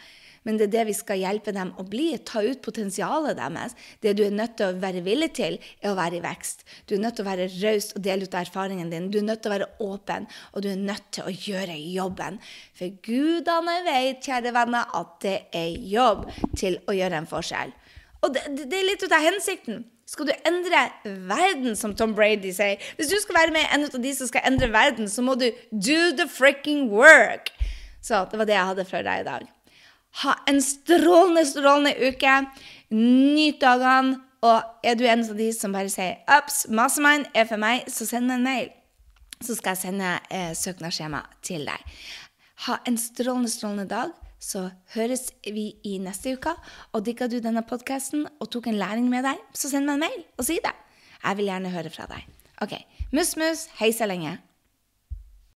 men 0.48 0.56
det 0.56 0.70
er 0.70 0.74
det 0.78 0.86
vi 0.88 0.96
skal 0.96 1.20
hjelpe 1.20 1.52
dem 1.56 1.74
å 1.76 1.84
bli. 1.84 2.08
Ta 2.24 2.40
ut 2.46 2.62
potensialet 2.64 3.36
deres. 3.38 3.76
Det 4.04 4.14
du 4.16 4.24
er 4.24 4.36
nødt 4.36 4.56
til 4.60 4.72
å 4.72 4.78
være 4.80 5.04
villig 5.04 5.34
til, 5.36 5.58
er 5.84 5.92
å 5.92 5.98
være 5.98 6.22
i 6.22 6.24
vekst. 6.24 6.64
Du 6.88 6.96
er 6.96 7.04
nødt 7.04 7.20
til 7.20 7.26
å 7.26 7.30
være 7.30 7.50
raus 7.58 7.92
og 7.92 8.06
dele 8.06 8.24
ut 8.24 8.38
erfaringen 8.40 8.94
din. 8.94 9.10
Du 9.12 9.20
er 9.20 9.28
nødt 9.28 9.44
til 9.44 9.52
å 9.52 9.58
være 9.58 9.70
åpen, 9.84 10.30
og 10.54 10.64
du 10.64 10.72
er 10.72 10.80
nødt 10.80 11.12
til 11.18 11.28
å 11.28 11.36
gjøre 11.36 11.76
jobben. 11.98 12.40
For 12.80 12.96
gudene 13.04 13.76
vet, 13.90 14.24
kjære 14.24 14.56
venner, 14.56 14.88
at 14.96 15.14
det 15.26 15.38
er 15.52 15.76
jobb 15.92 16.26
til 16.56 16.80
å 16.88 16.96
gjøre 16.96 17.20
en 17.20 17.30
forskjell. 17.30 17.76
Og 18.24 18.34
det, 18.34 18.48
det 18.64 18.80
er 18.80 18.88
litt 18.88 19.04
ut 19.04 19.14
av 19.14 19.28
hensikten. 19.28 19.84
Skal 20.08 20.30
du 20.30 20.34
endre 20.48 20.86
verden, 21.28 21.76
som 21.76 21.92
Tom 21.92 22.14
Brady 22.16 22.54
sier 22.56 22.80
Hvis 22.96 23.10
du 23.12 23.18
skal 23.20 23.42
være 23.42 23.52
med 23.58 23.68
en 23.76 23.90
av 23.90 24.00
de 24.00 24.14
som 24.16 24.30
skal 24.30 24.48
endre 24.48 24.72
verden, 24.72 25.12
så 25.12 25.26
må 25.26 25.36
du 25.36 25.50
do 25.72 26.00
the 26.16 26.30
freaking 26.32 26.88
work. 26.94 27.52
Så 28.00 28.24
det 28.32 28.40
var 28.40 28.48
det 28.48 28.56
jeg 28.56 28.72
hadde 28.72 28.88
for 28.88 29.04
deg 29.04 29.26
i 29.26 29.28
dag. 29.28 29.54
Ha 30.24 30.34
en 30.50 30.62
strålende, 30.62 31.46
strålende 31.46 31.94
uke. 32.10 32.38
Nyt 32.90 33.62
dagene. 33.62 34.22
Og 34.46 34.62
er 34.86 34.94
du 34.94 35.02
en 35.10 35.24
av 35.26 35.38
de 35.38 35.48
som 35.54 35.74
bare 35.74 35.90
sier 35.90 36.20
'ups, 36.30 36.68
mastermind 36.70 37.26
er 37.34 37.48
for 37.50 37.58
meg', 37.58 37.90
så 37.90 38.06
send 38.06 38.28
meg 38.28 38.36
en 38.36 38.44
mail. 38.44 38.70
Så 39.42 39.56
skal 39.56 39.74
jeg 39.74 39.78
sende 39.78 40.20
eh, 40.32 40.54
søknadsskjema 40.54 41.22
til 41.42 41.66
deg. 41.66 41.82
Ha 42.68 42.78
en 42.86 42.98
strålende, 42.98 43.50
strålende 43.50 43.88
dag. 43.90 44.14
Så 44.40 44.70
høres 44.94 45.32
vi 45.44 45.74
i 45.84 45.98
neste 45.98 46.34
uke. 46.38 46.54
Og 46.94 47.06
digga 47.06 47.28
du 47.28 47.40
denne 47.40 47.66
podkasten 47.66 48.28
og 48.40 48.52
tok 48.52 48.68
en 48.68 48.78
læring 48.78 49.10
med 49.10 49.26
deg, 49.26 49.42
så 49.54 49.70
send 49.70 49.86
meg 49.86 49.94
en 49.94 50.06
mail 50.06 50.24
og 50.38 50.46
si 50.46 50.60
det. 50.64 50.74
Jeg 51.24 51.38
vil 51.38 51.50
gjerne 51.50 51.74
høre 51.74 51.90
fra 51.90 52.06
deg. 52.06 52.26
OK. 52.62 52.78
Mus-mus, 53.12 53.68
hei 53.80 53.92
så 53.92 54.06
lenge. 54.06 54.38